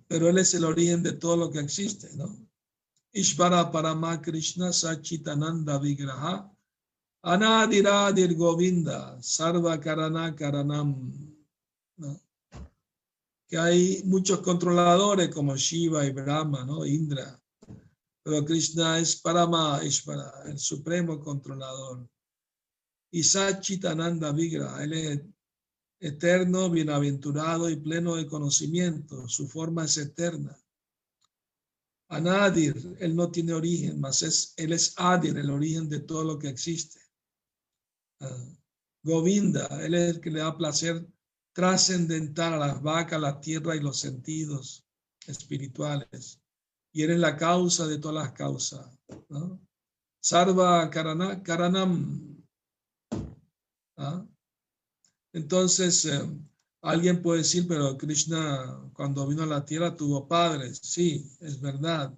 pero 0.07 0.29
Él 0.29 0.37
es 0.39 0.53
el 0.53 0.63
origen 0.63 1.03
de 1.03 1.13
todo 1.13 1.37
lo 1.37 1.51
que 1.51 1.59
existe, 1.59 2.15
¿no? 2.15 2.35
Ishvara 3.15 3.71
Parama 3.71 4.21
Krishna 4.21 4.73
Sachitananda 4.73 5.79
Vigraha 5.79 6.49
Anadiradir 7.25 8.35
Govinda 8.35 9.17
Sarva 9.21 9.81
Karana 9.81 10.35
Karanam. 10.35 11.11
Que 13.47 13.57
hay 13.57 14.03
muchos 14.05 14.39
controladores 14.39 15.29
como 15.29 15.55
Shiva 15.55 16.05
y 16.05 16.11
Brahma, 16.11 16.65
¿no? 16.65 16.85
Indra. 16.85 17.39
Pero 18.21 18.43
Krishna 18.43 18.99
es 18.99 19.15
Parama 19.15 19.79
Ishvara, 19.83 20.43
el 20.47 20.59
supremo 20.59 21.19
controlador. 21.19 22.07
Y 23.11 23.23
Sachitananda 23.23 24.33
Vigra, 24.33 24.83
él 24.83 24.93
es 24.93 25.21
eterno, 25.99 26.69
bienaventurado 26.69 27.69
y 27.69 27.77
pleno 27.77 28.15
de 28.15 28.27
conocimiento. 28.27 29.27
Su 29.29 29.47
forma 29.47 29.85
es 29.85 29.97
eterna. 29.97 30.57
Anadir, 32.09 32.97
él 32.99 33.15
no 33.15 33.31
tiene 33.31 33.53
origen, 33.53 33.99
mas 33.99 34.21
es, 34.21 34.53
él 34.57 34.73
es 34.73 34.93
Adir, 34.97 35.37
el 35.37 35.49
origen 35.49 35.89
de 35.89 36.01
todo 36.01 36.23
lo 36.23 36.37
que 36.37 36.49
existe. 36.49 36.99
Ah, 38.19 38.45
Govinda, 39.03 39.67
él 39.83 39.93
es 39.95 40.15
el 40.15 40.21
que 40.21 40.31
le 40.31 40.39
da 40.39 40.57
placer 40.57 41.07
trascendental 41.53 42.53
a 42.53 42.67
las 42.67 42.81
vacas, 42.81 43.21
la 43.21 43.39
tierra 43.39 43.75
y 43.75 43.79
los 43.79 43.99
sentidos 43.99 44.85
espirituales. 45.25 46.41
Y 46.91 47.03
él 47.03 47.11
es 47.11 47.19
la 47.19 47.35
causa 47.35 47.87
de 47.87 47.97
todas 47.97 48.23
las 48.23 48.33
causas. 48.33 48.87
Sarva 50.21 50.89
Karanam. 50.89 52.43
¿Ah? 53.97 54.25
Entonces, 55.33 56.05
eh, 56.05 56.21
alguien 56.85 57.21
puede 57.21 57.39
decir, 57.39 57.67
pero 57.67 57.97
Krishna 57.97 58.89
cuando 58.93 59.27
vino 59.27 59.43
a 59.43 59.47
la 59.47 59.65
tierra 59.65 59.95
tuvo 59.95 60.27
padres. 60.27 60.79
Sí, 60.83 61.31
es 61.41 61.59
verdad. 61.59 62.17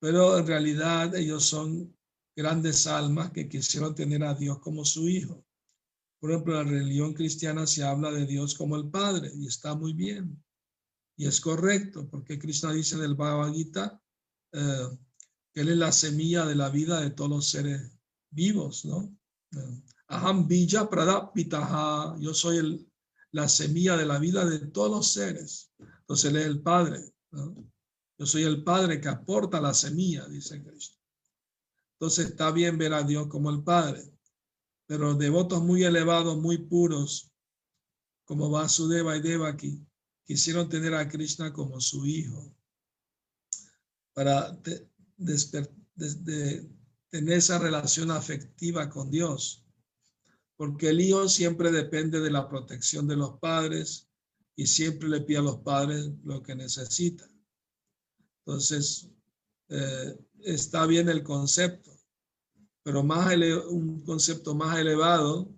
Pero 0.00 0.38
en 0.38 0.46
realidad 0.46 1.14
ellos 1.14 1.44
son 1.44 1.94
grandes 2.34 2.86
almas 2.86 3.30
que 3.32 3.48
quisieron 3.48 3.94
tener 3.94 4.24
a 4.24 4.34
Dios 4.34 4.58
como 4.60 4.84
su 4.84 5.08
hijo. 5.08 5.44
Por 6.18 6.30
ejemplo, 6.30 6.58
en 6.58 6.66
la 6.66 6.72
religión 6.72 7.12
cristiana 7.12 7.66
se 7.66 7.82
habla 7.82 8.10
de 8.10 8.26
Dios 8.26 8.54
como 8.54 8.76
el 8.76 8.88
Padre 8.88 9.30
y 9.34 9.46
está 9.46 9.74
muy 9.74 9.92
bien. 9.92 10.42
Y 11.16 11.26
es 11.26 11.38
correcto, 11.38 12.08
porque 12.08 12.38
Krishna 12.38 12.72
dice 12.72 12.96
en 12.96 13.02
el 13.02 13.14
Bhagavad 13.14 13.52
Gita 13.52 14.02
eh, 14.52 14.88
que 15.52 15.60
Él 15.60 15.68
es 15.68 15.76
la 15.76 15.92
semilla 15.92 16.46
de 16.46 16.54
la 16.54 16.70
vida 16.70 17.00
de 17.00 17.10
todos 17.10 17.30
los 17.30 17.50
seres 17.50 17.92
vivos, 18.30 18.86
¿no? 18.86 19.14
Eh, 19.52 19.82
Aham 20.08 20.48
Bija 20.48 20.88
Pradapitaha, 20.88 22.16
yo 22.18 22.34
soy 22.34 22.56
el, 22.56 22.89
la 23.32 23.48
semilla 23.48 23.96
de 23.96 24.06
la 24.06 24.18
vida 24.18 24.44
de 24.44 24.58
todos 24.58 24.90
los 24.90 25.12
seres. 25.12 25.72
Entonces 25.78 26.30
él 26.30 26.36
es 26.36 26.46
el 26.46 26.60
Padre. 26.62 27.14
Yo 28.18 28.26
soy 28.26 28.42
el 28.42 28.64
Padre 28.64 29.00
que 29.00 29.08
aporta 29.08 29.60
la 29.60 29.72
semilla, 29.74 30.26
dice 30.28 30.62
Cristo. 30.62 30.98
Entonces 31.92 32.30
está 32.30 32.50
bien 32.50 32.78
ver 32.78 32.94
a 32.94 33.02
Dios 33.02 33.28
como 33.28 33.50
el 33.50 33.62
Padre. 33.62 34.12
Pero 34.86 35.14
devotos 35.14 35.62
muy 35.62 35.84
elevados, 35.84 36.36
muy 36.38 36.58
puros, 36.58 37.30
como 38.24 38.50
Vasudeva 38.50 39.16
y 39.16 39.20
Devaki, 39.20 39.84
quisieron 40.24 40.68
tener 40.68 40.94
a 40.94 41.08
Krishna 41.08 41.52
como 41.52 41.80
su 41.80 42.06
hijo 42.06 42.54
para 44.12 44.60
tener 44.62 44.98
esa 47.10 47.58
relación 47.58 48.10
afectiva 48.10 48.88
con 48.88 49.10
Dios 49.10 49.64
porque 50.60 50.90
el 50.90 51.00
hijo 51.00 51.26
siempre 51.26 51.72
depende 51.72 52.20
de 52.20 52.30
la 52.30 52.46
protección 52.46 53.08
de 53.08 53.16
los 53.16 53.38
padres 53.38 54.10
y 54.54 54.66
siempre 54.66 55.08
le 55.08 55.22
pide 55.22 55.38
a 55.38 55.42
los 55.42 55.60
padres 55.60 56.10
lo 56.22 56.42
que 56.42 56.54
necesita. 56.54 57.26
Entonces, 58.40 59.08
eh, 59.70 60.18
está 60.40 60.84
bien 60.84 61.08
el 61.08 61.22
concepto, 61.22 61.90
pero 62.82 63.02
más 63.02 63.34
un 63.70 64.04
concepto 64.04 64.54
más 64.54 64.78
elevado 64.78 65.50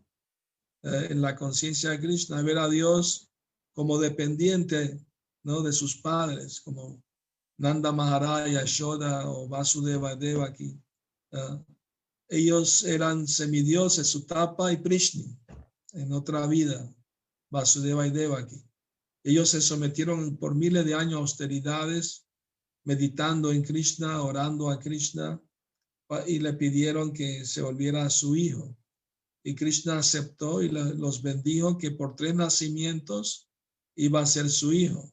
eh, 0.85 1.09
en 1.11 1.21
la 1.21 1.35
conciencia 1.35 1.91
de 1.91 1.99
Krishna, 1.99 2.41
ver 2.43 2.59
a 2.59 2.69
Dios 2.69 3.29
como 3.73 3.99
dependiente 3.99 5.05
¿no? 5.43 5.63
de 5.63 5.73
sus 5.73 5.97
padres, 5.97 6.61
como 6.61 7.03
Nanda 7.59 7.91
Maharaj, 7.91 8.53
Yashoda 8.53 9.29
o 9.29 9.49
Vasudeva 9.49 10.15
Devaki. 10.15 10.81
aquí 11.33 11.72
ellos 12.33 12.83
eran 12.85 13.29
semidioses, 13.29 14.07
Sutapa 14.07 14.73
y 14.73 14.79
Prishni, 14.79 15.39
en 15.93 16.13
otra 16.15 16.47
vida, 16.47 16.91
Vasudeva 17.51 18.07
y 18.07 18.11
Devaki. 18.11 18.65
Ellos 19.23 19.51
se 19.51 19.61
sometieron 19.61 20.39
por 20.39 20.55
miles 20.55 20.87
de 20.87 20.95
años 20.95 21.17
a 21.17 21.19
austeridades, 21.19 22.27
meditando 22.85 23.53
en 23.53 23.63
Krishna, 23.63 24.23
orando 24.23 24.71
a 24.71 24.79
Krishna, 24.79 25.39
y 26.27 26.39
le 26.39 26.55
pidieron 26.55 27.13
que 27.13 27.45
se 27.45 27.61
volviera 27.61 28.07
a 28.07 28.11
su 28.11 28.35
hijo. 28.35 28.75
Y 29.45 29.55
Krishna 29.55 29.99
aceptó 29.99 30.63
y 30.63 30.71
los 30.71 31.21
bendijo 31.21 31.77
que 31.77 31.91
por 31.91 32.17
tres 32.17 32.35
nacimientos 32.35 33.51
iba 33.95 34.23
a 34.23 34.27
ser 34.27 34.49
su 34.49 34.73
hijo. 34.73 35.13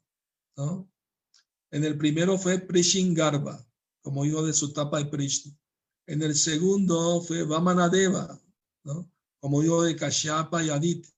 En 1.70 1.84
el 1.84 1.98
primero 1.98 2.38
fue 2.38 2.60
Prishingarba, 2.60 3.68
como 4.02 4.24
hijo 4.24 4.42
de 4.42 4.54
Sutapa 4.54 5.02
y 5.02 5.06
Prishni. 5.06 5.60
En 6.10 6.24
el 6.24 6.34
segundo 6.34 7.22
fue 7.22 7.44
Vamanadeva, 7.44 8.42
¿no? 8.84 9.12
como 9.40 9.62
hijo 9.62 9.84
de 9.84 9.96
Kashyapa 9.96 10.64
y 10.64 10.72
Aditi. 10.72 11.14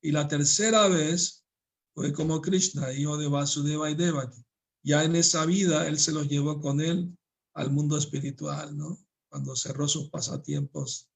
Y 0.00 0.10
la 0.10 0.26
tercera 0.26 0.88
vez 0.88 1.44
fue 1.94 2.14
como 2.14 2.40
Krishna, 2.40 2.90
hijo 2.94 3.18
de 3.18 3.28
Vasudeva 3.28 3.90
y 3.90 3.94
Devaki. 3.94 4.42
Ya 4.82 5.04
en 5.04 5.16
esa 5.16 5.44
vida 5.44 5.86
él 5.86 5.98
se 5.98 6.12
los 6.12 6.28
llevó 6.28 6.62
con 6.62 6.80
él 6.80 7.14
al 7.52 7.72
mundo 7.72 7.98
espiritual, 7.98 8.74
¿no? 8.74 8.98
Cuando 9.28 9.54
cerró 9.54 9.86
sus 9.86 10.08
pasatiempos 10.08 11.10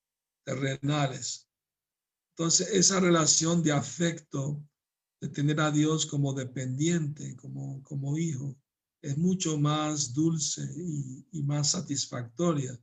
terrenales. 0.44 1.48
Entonces, 2.36 2.68
esa 2.68 3.00
relación 3.00 3.62
de 3.62 3.72
afecto, 3.72 4.62
de 5.22 5.30
tener 5.30 5.58
a 5.60 5.70
Dios 5.70 6.04
como 6.04 6.34
dependiente, 6.34 7.34
como, 7.36 7.82
como 7.82 8.18
hijo, 8.18 8.54
es 9.00 9.16
mucho 9.16 9.56
más 9.56 10.12
dulce 10.12 10.68
y, 10.76 11.26
y 11.32 11.42
más 11.44 11.70
satisfactoria 11.70 12.78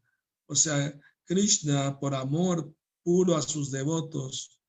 o 0.47 0.55
sea, 0.55 0.93
Krishna, 1.25 1.99
por 1.99 2.13
amor 2.15 2.73
puro 3.03 3.35
a 3.35 3.41
sus 3.41 3.71
devotos, 3.71 4.59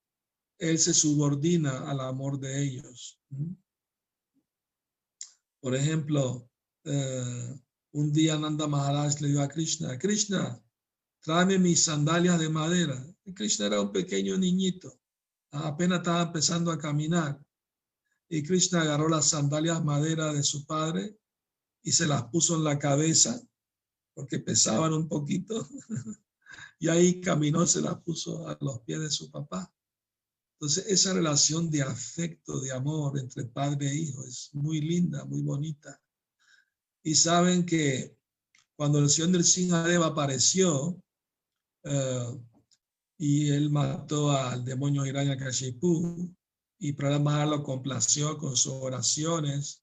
él 0.59 0.79
se 0.79 0.95
subordina 0.95 1.91
al 1.91 2.01
amor 2.01 2.39
de 2.39 2.63
ellos. 2.63 3.21
Por 5.61 5.75
ejemplo, 5.75 6.49
eh, 6.85 7.55
un 7.93 8.13
día 8.13 8.39
Nanda 8.39 8.67
Maharaj 8.67 9.21
le 9.21 9.29
dio 9.29 9.43
a 9.43 9.49
Krishna, 9.49 9.99
Krishna, 9.99 10.63
tráeme 11.21 11.59
mis 11.59 11.85
sandalias 11.85 12.39
de 12.39 12.49
madera. 12.49 13.05
Krishna 13.35 13.67
era 13.67 13.81
un 13.81 13.93
pequeño 13.93 14.37
niñito, 14.37 15.01
apenas 15.51 15.99
estaba 15.99 16.23
empezando 16.23 16.71
a 16.71 16.79
caminar. 16.79 17.41
Y 18.29 18.43
Krishna 18.43 18.83
agarró 18.83 19.09
las 19.09 19.29
sandalias 19.29 19.79
de 19.79 19.85
madera 19.85 20.33
de 20.33 20.43
su 20.43 20.67
padre 20.67 21.17
y 21.83 21.93
se 21.93 22.07
las 22.07 22.25
puso 22.25 22.57
en 22.57 22.65
la 22.65 22.79
cabeza 22.79 23.41
porque 24.15 24.39
pesaban 24.39 24.93
un 24.93 25.09
poquito. 25.09 25.69
y 26.79 26.89
ahí 26.89 27.21
caminó, 27.21 27.67
se 27.67 27.81
la 27.81 28.01
puso 28.01 28.49
a 28.49 28.57
los 28.61 28.81
pies 28.81 29.01
de 29.01 29.11
su 29.11 29.31
papá. 29.31 29.73
Entonces, 30.55 30.87
esa 30.87 31.13
relación 31.13 31.71
de 31.71 31.83
afecto, 31.83 32.61
de 32.61 32.73
amor 32.73 33.19
entre 33.19 33.45
padre 33.45 33.91
e 33.91 33.95
hijo 33.97 34.25
es 34.25 34.51
muy 34.53 34.81
linda, 34.81 35.25
muy 35.25 35.43
bonita. 35.43 36.01
Y 37.03 37.15
saben 37.17 37.67
que 37.67 38.17
cuando 38.77 38.99
el 38.99 39.11
Señor 39.11 39.33
del 39.33 39.45
Sinadeva 39.45 40.07
apareció 40.07 41.01
eh, 41.83 42.41
y 43.19 43.51
él 43.51 43.71
mató 43.71 44.31
al 44.31 44.65
demonio 44.65 45.05
Hiranyakashipu 45.05 46.35
y 46.79 46.93
Prahlad 46.93 47.49
lo 47.49 47.63
complació 47.63 48.39
con 48.39 48.57
sus 48.57 48.73
oraciones, 48.73 49.83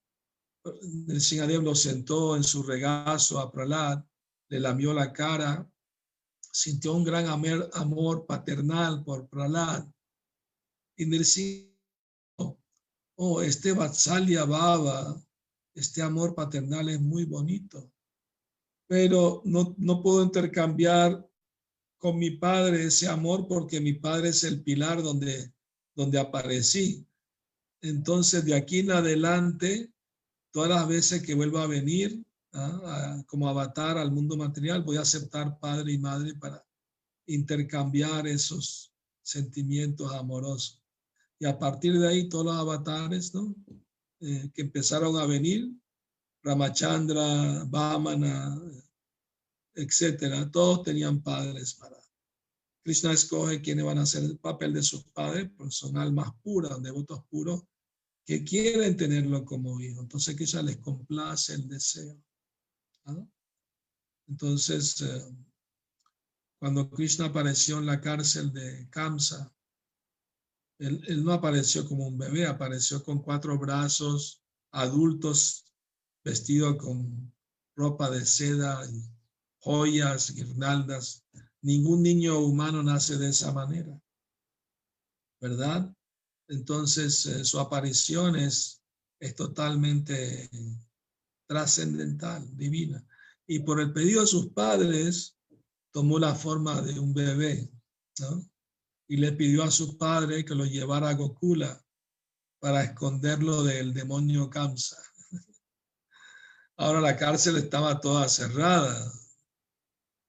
el 0.64 1.22
Sinadeva 1.22 1.64
lo 1.64 1.76
sentó 1.76 2.36
en 2.36 2.44
su 2.44 2.64
regazo 2.64 3.40
a 3.40 3.52
Prahlad 3.52 4.04
le 4.52 4.60
lamió 4.60 4.94
la 4.94 5.14
cara, 5.14 5.66
sintió 6.52 6.94
un 6.94 7.06
gran 7.06 7.28
amor, 7.28 8.26
paternal 8.26 9.02
por 9.06 9.30
Prahlad. 9.30 9.88
Y 10.98 11.06
decía, 11.06 11.66
oh, 13.16 13.42
este 13.42 13.72
Vatsalya 13.72 14.44
Baba 14.44 15.18
este 15.74 16.02
amor 16.02 16.36
paternal 16.36 16.90
es 16.90 17.00
muy 17.00 17.24
bonito, 17.24 17.90
pero 18.88 19.42
no, 19.46 19.74
no 19.78 20.04
puedo 20.04 20.22
intercambiar 20.22 21.26
con 21.98 22.20
mi 22.20 22.32
padre 22.32 22.84
ese 22.84 23.08
amor 23.08 23.48
porque 23.48 23.80
mi 23.80 23.94
padre 23.94 24.30
es 24.30 24.44
el 24.44 24.62
pilar 24.64 25.02
donde, 25.02 25.54
donde 25.96 26.20
aparecí. 26.20 27.08
Entonces, 27.82 28.44
de 28.44 28.54
aquí 28.54 28.80
en 28.80 28.92
adelante, 28.92 29.94
todas 30.52 30.70
las 30.70 30.88
veces 30.90 31.24
que 31.24 31.36
vuelva 31.36 31.64
a 31.64 31.68
venir 31.68 32.22
¿ah? 32.54 33.24
como 33.28 33.48
avatar 33.48 33.98
al 33.98 34.12
mundo 34.12 34.38
material, 34.38 34.84
voy 34.84 34.98
a 34.98 35.02
aceptar 35.02 35.60
padre 35.60 35.94
y 35.94 35.98
madre 35.98 36.36
para 36.36 36.66
intercambiar 37.26 38.28
esos 38.28 38.94
sentimientos 39.22 40.12
amorosos. 40.14 40.82
Y 41.40 41.46
a 41.46 41.58
partir 41.58 41.98
de 42.00 42.08
ahí, 42.08 42.30
todos 42.30 42.46
los 42.46 42.56
avatares 42.56 43.34
¿no? 43.34 43.56
Eh, 44.20 44.52
que 44.54 44.62
empezaron 44.62 45.18
a 45.18 45.26
venir, 45.26 45.72
Ramachandra, 46.44 47.64
Vamana, 47.66 48.60
etcétera, 49.74 50.50
todos 50.52 50.84
tenían 50.84 51.22
padres 51.22 51.74
para. 51.76 51.98
Krishna 52.84 53.14
escoge 53.14 53.62
quiénes 53.62 53.86
van 53.86 54.00
a 54.00 54.04
hacer 54.04 54.24
el 54.24 54.40
papel 54.40 54.74
de 54.74 54.82
sus 54.82 55.04
padres, 55.06 55.50
porque 55.56 55.72
son 55.72 55.98
almas 55.98 56.32
puras, 56.42 56.82
devotos 56.82 57.24
puros, 57.30 57.64
que 58.26 58.44
quieren 58.44 58.98
tenerlo 58.98 59.46
como 59.46 59.80
hijo. 59.80 60.02
Entonces, 60.02 60.40
ella 60.40 60.64
les 60.64 60.78
complace 60.78 61.54
el 61.54 61.68
deseo. 61.68 62.18
Entonces, 64.28 65.02
eh, 65.02 65.36
cuando 66.60 66.90
Krishna 66.90 67.26
apareció 67.26 67.80
en 67.80 67.86
la 67.86 68.00
cárcel 68.00 68.54
de 68.54 68.88
Kamsa, 68.90 69.52
él, 70.80 71.24
no 71.24 71.34
apareció 71.34 71.88
como 71.88 72.08
un 72.08 72.18
bebé, 72.18 72.48
apareció 72.48 73.04
con 73.04 73.22
cuatro 73.22 73.58
brazos, 73.60 74.42
adultos, 74.72 75.66
vestido 76.24 76.78
con 76.78 77.32
ropa 77.76 78.10
de 78.10 78.26
seda 78.26 78.84
y 78.90 79.04
joyas, 79.60 80.34
guirnaldas. 80.34 81.24
Ningún 81.62 82.02
niño 82.02 82.40
humano 82.40 82.82
nace 82.82 83.18
de 83.18 83.30
esa 83.30 83.52
manera, 83.52 84.00
¿verdad? 85.40 85.94
Entonces 86.48 87.26
eh, 87.28 87.46
su 87.46 87.60
aparición 87.60 88.36
es, 88.36 88.82
es 89.20 89.36
totalmente 89.36 90.50
trascendental, 91.52 92.48
divina. 92.56 93.06
Y 93.46 93.60
por 93.60 93.82
el 93.82 93.92
pedido 93.92 94.22
de 94.22 94.28
sus 94.28 94.54
padres, 94.54 95.38
tomó 95.92 96.18
la 96.18 96.34
forma 96.34 96.82
de 96.82 96.98
un 96.98 97.14
bebé, 97.14 97.70
¿no? 98.20 98.50
Y 99.10 99.18
le 99.18 99.34
pidió 99.34 99.64
a 99.64 99.70
su 99.70 99.98
padre 99.98 100.46
que 100.46 100.56
lo 100.56 100.64
llevara 100.64 101.10
a 101.10 101.14
Gokula 101.14 101.84
para 102.62 102.86
esconderlo 102.86 103.64
del 103.64 103.94
demonio 103.94 104.50
Kamsa. 104.50 104.96
Ahora 106.78 107.02
la 107.02 107.18
cárcel 107.18 107.58
estaba 107.58 108.00
toda 108.00 108.30
cerrada, 108.30 109.12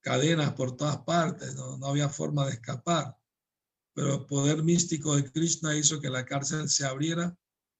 cadenas 0.01 0.51
por 0.55 0.75
todas 0.75 0.97
partes, 1.03 1.55
no, 1.55 1.79
había 1.85 2.09
forma 2.09 2.47
de 2.47 2.55
escapar. 2.55 3.17
Pero 3.93 4.15
el 4.15 4.25
poder 4.25 4.61
místico 4.61 5.15
de 5.15 5.31
Krishna 5.31 5.73
hizo 5.73 6.01
que 6.01 6.09
la 6.09 6.25
cárcel 6.25 6.67
se 6.67 6.85
abriera. 6.85 7.33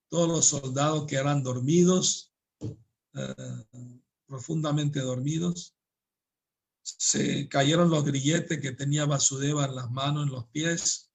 Todos 0.08 0.28
los 0.28 0.46
soldados 0.46 1.04
que 1.06 1.16
eran 1.16 1.42
dormidos, 1.42 2.33
eh, 3.14 3.94
profundamente 4.26 5.00
dormidos, 5.00 5.74
se 6.82 7.48
cayeron 7.48 7.90
los 7.90 8.04
grilletes 8.04 8.60
que 8.60 8.72
tenía 8.72 9.06
Vasudeva 9.06 9.64
en 9.64 9.74
las 9.74 9.90
manos, 9.90 10.24
en 10.26 10.32
los 10.32 10.46
pies, 10.48 11.10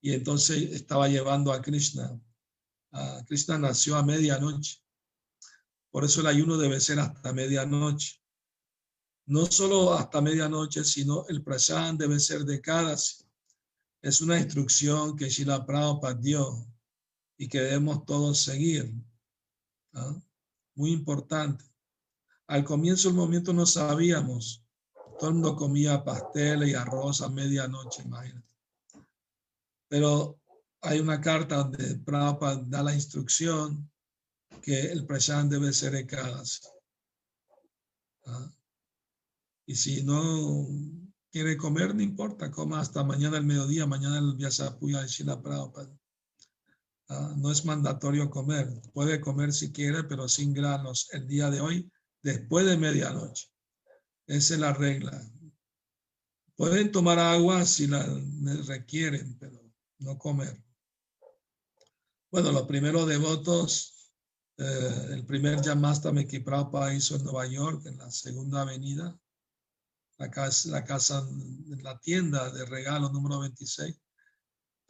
y 0.00 0.12
entonces 0.12 0.72
estaba 0.72 1.08
llevando 1.08 1.52
a 1.52 1.62
Krishna. 1.62 2.20
Krishna 3.26 3.56
nació 3.56 3.96
a 3.96 4.02
medianoche. 4.02 4.82
Por 5.90 6.04
eso 6.04 6.20
el 6.20 6.26
ayuno 6.26 6.58
debe 6.58 6.80
ser 6.80 7.00
hasta 7.00 7.32
medianoche 7.32 8.22
no 9.26 9.46
solo 9.46 9.94
hasta 9.94 10.20
medianoche, 10.20 10.84
sino 10.84 11.26
el 11.28 11.42
prashan 11.42 11.96
debe 11.96 12.18
ser 12.18 12.44
de 12.44 12.60
cada. 12.60 12.94
Es 14.02 14.20
una 14.20 14.38
instrucción 14.38 15.16
que 15.16 15.28
Shila 15.28 15.64
Prabhupada 15.64 16.14
dio 16.14 16.66
y 17.38 17.48
que 17.48 17.60
debemos 17.60 18.04
todos 18.04 18.42
seguir. 18.42 18.92
Muy 20.74 20.92
importante. 20.92 21.64
Al 22.46 22.64
comienzo 22.64 23.08
del 23.08 23.16
momento 23.16 23.52
no 23.52 23.66
sabíamos. 23.66 24.64
Todo 25.18 25.30
el 25.30 25.34
mundo 25.34 25.56
comía 25.56 26.04
pasteles 26.04 26.70
y 26.70 26.74
arroz 26.74 27.20
a 27.22 27.28
medianoche, 27.28 28.02
imagínate. 28.02 28.48
Pero 29.88 30.40
hay 30.80 31.00
una 31.00 31.20
carta 31.20 31.56
donde 31.56 31.96
Prabhupada 31.96 32.62
da 32.66 32.82
la 32.82 32.94
instrucción 32.94 33.90
que 34.62 34.92
el 34.92 35.06
prashan 35.06 35.48
debe 35.48 35.72
ser 35.72 35.92
de 35.92 36.06
cada. 36.06 36.42
Y 39.66 39.76
si 39.76 40.02
no 40.02 40.66
quiere 41.30 41.56
comer, 41.56 41.94
no 41.94 42.02
importa, 42.02 42.50
coma 42.50 42.80
hasta 42.80 43.04
mañana 43.04 43.36
al 43.36 43.44
mediodía, 43.44 43.86
mañana 43.86 44.18
el 44.18 44.34
Vyasapuya 44.34 45.02
de 45.02 45.08
Shila 45.08 45.40
Prabhupada. 45.40 45.90
No 47.08 47.50
es 47.50 47.64
mandatorio 47.64 48.30
comer, 48.30 48.68
puede 48.94 49.20
comer 49.20 49.52
si 49.52 49.72
quiere, 49.72 50.04
pero 50.04 50.28
sin 50.28 50.54
granos 50.54 51.08
el 51.12 51.26
día 51.26 51.50
de 51.50 51.60
hoy, 51.60 51.92
después 52.22 52.64
de 52.64 52.76
medianoche. 52.76 53.48
Esa 54.26 54.54
es 54.54 54.60
la 54.60 54.72
regla. 54.72 55.22
Pueden 56.56 56.92
tomar 56.92 57.18
agua 57.18 57.66
si 57.66 57.86
la 57.86 58.06
requieren, 58.66 59.36
pero 59.38 59.60
no 59.98 60.16
comer. 60.16 60.62
Bueno, 62.30 62.50
los 62.52 62.66
primeros 62.66 63.06
devotos, 63.06 64.10
eh, 64.56 65.08
el 65.10 65.26
primer 65.26 65.60
Yamastame 65.60 66.24
Prabhupada 66.24 66.94
hizo 66.94 67.16
en 67.16 67.24
Nueva 67.24 67.46
York, 67.46 67.84
en 67.86 67.98
la 67.98 68.10
segunda 68.10 68.62
avenida, 68.62 69.18
la 70.18 70.30
casa, 70.30 70.70
la 70.70 70.84
casa, 70.84 71.28
la 71.82 71.98
tienda 71.98 72.50
de 72.50 72.64
regalo 72.64 73.10
número 73.10 73.40
26. 73.40 74.00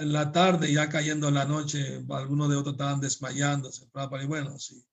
En 0.03 0.12
la 0.12 0.33
tarde, 0.33 0.73
ya 0.73 0.88
cayendo 0.88 1.29
en 1.29 1.35
la 1.35 1.45
noche, 1.45 2.05
algunos 2.11 2.51
de 2.51 2.57
otros 2.57 2.75
estaban 2.75 3.01
desmayándose. 3.01 3.88
Y 4.21 4.27
bueno, 4.27 4.59
si, 4.59 4.85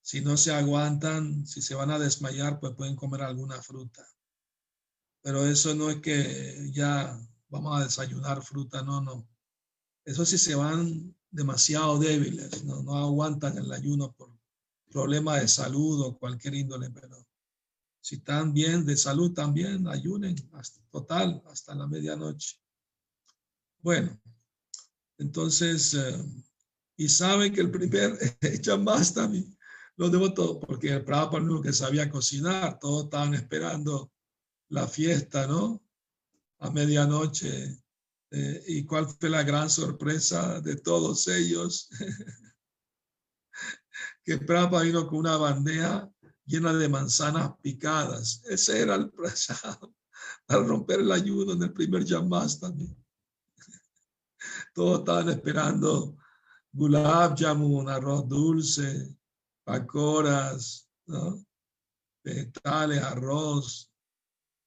si 0.00 0.22
no 0.22 0.38
se 0.38 0.54
aguantan, 0.54 1.46
si 1.46 1.60
se 1.60 1.74
van 1.74 1.90
a 1.90 1.98
desmayar, 1.98 2.60
pues 2.60 2.72
pueden 2.72 2.96
comer 2.96 3.20
alguna 3.20 3.60
fruta. 3.60 4.08
Pero 5.20 5.44
eso 5.44 5.74
no 5.74 5.90
es 5.90 6.00
que 6.00 6.70
ya 6.72 7.14
vamos 7.50 7.78
a 7.78 7.84
desayunar 7.84 8.42
fruta, 8.42 8.82
no, 8.82 9.02
no. 9.02 9.28
Eso 10.02 10.24
sí 10.24 10.38
se 10.38 10.54
van 10.54 11.14
demasiado 11.30 11.98
débiles, 11.98 12.64
no, 12.64 12.96
aguantan 12.96 13.58
el 13.58 13.70
ayuno 13.70 14.12
por 14.12 14.30
problemas 14.90 15.42
de 15.42 15.48
salud 15.48 16.00
o 16.06 16.18
cualquier 16.18 16.54
índole, 16.54 16.88
pero 16.88 17.26
si 18.00 18.16
están 18.16 18.54
bien 18.54 18.86
de 18.86 18.96
salud 18.96 19.34
también, 19.34 19.88
ayunen 19.88 20.36
hasta 20.54 20.80
total, 20.90 21.42
hasta 21.50 21.74
la 21.74 21.86
medianoche. 21.86 22.56
Bueno, 23.82 24.18
entonces, 25.18 25.94
eh, 25.94 26.24
y 26.96 27.08
saben 27.08 27.52
que 27.52 27.60
el 27.60 27.70
primer 27.70 28.18
también 29.14 29.56
lo 29.96 30.10
debo 30.10 30.60
porque 30.60 30.92
el 30.92 31.04
Prabhupada 31.04 31.44
no 31.44 31.62
que 31.62 31.72
sabía 31.72 32.10
cocinar, 32.10 32.78
todos 32.80 33.04
estaban 33.04 33.34
esperando 33.34 34.12
la 34.68 34.88
fiesta, 34.88 35.46
¿no? 35.46 35.82
A 36.58 36.70
medianoche. 36.70 37.78
Eh, 38.30 38.64
¿Y 38.66 38.84
cuál 38.84 39.06
fue 39.06 39.28
la 39.28 39.44
gran 39.44 39.70
sorpresa 39.70 40.60
de 40.60 40.76
todos 40.76 41.28
ellos? 41.28 41.88
que 44.24 44.38
Prabhupada 44.38 44.82
vino 44.82 45.06
con 45.06 45.18
una 45.18 45.36
bandeja 45.36 46.10
llena 46.44 46.72
de 46.74 46.88
manzanas 46.88 47.52
picadas. 47.62 48.42
Ese 48.44 48.80
era 48.80 48.96
el 48.96 49.10
prasad 49.12 49.78
para 50.46 50.64
romper 50.64 51.00
el 51.00 51.12
ayuno 51.12 51.52
en 51.52 51.62
el 51.62 51.72
primer 51.72 52.04
Yamas 52.04 52.58
también. 52.58 52.96
Todos 54.74 54.98
estaban 54.98 55.30
esperando 55.30 56.16
gulab 56.72 57.38
jamun, 57.38 57.88
arroz 57.88 58.28
dulce, 58.28 59.16
pacoras, 59.64 60.90
¿no? 61.06 61.42
vegetales, 62.24 63.02
arroz, 63.02 63.90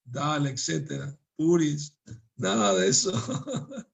dal, 0.04 0.46
etcétera, 0.46 1.16
puris, 1.36 1.94
nada 2.36 2.74
de 2.74 2.88
eso. 2.88 3.12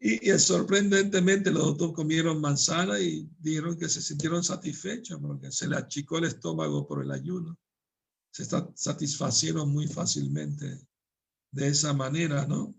Y, 0.00 0.30
sorprendentemente 0.38 1.50
los 1.50 1.76
dos 1.76 1.92
comieron 1.92 2.40
manzana 2.40 3.00
y 3.00 3.28
dijeron 3.40 3.76
que 3.76 3.88
se 3.88 4.00
sintieron 4.00 4.44
satisfechos 4.44 5.20
porque 5.20 5.50
se 5.50 5.66
le 5.66 5.76
achicó 5.76 6.18
el 6.18 6.24
estómago 6.26 6.86
por 6.86 7.02
el 7.02 7.10
ayuno. 7.10 7.58
Se 8.30 8.44
satisfacieron 8.44 9.70
muy 9.70 9.88
fácilmente 9.88 10.86
de 11.50 11.66
esa 11.66 11.92
manera, 11.94 12.46
¿no? 12.46 12.77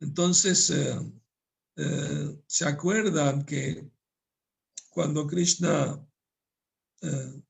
Entonces, 0.00 0.70
eh, 0.70 1.12
eh, 1.76 2.42
se 2.46 2.66
acuerdan 2.66 3.44
que 3.44 3.90
cuando 4.90 5.26
Krishna 5.26 6.04
eh, 7.02 7.42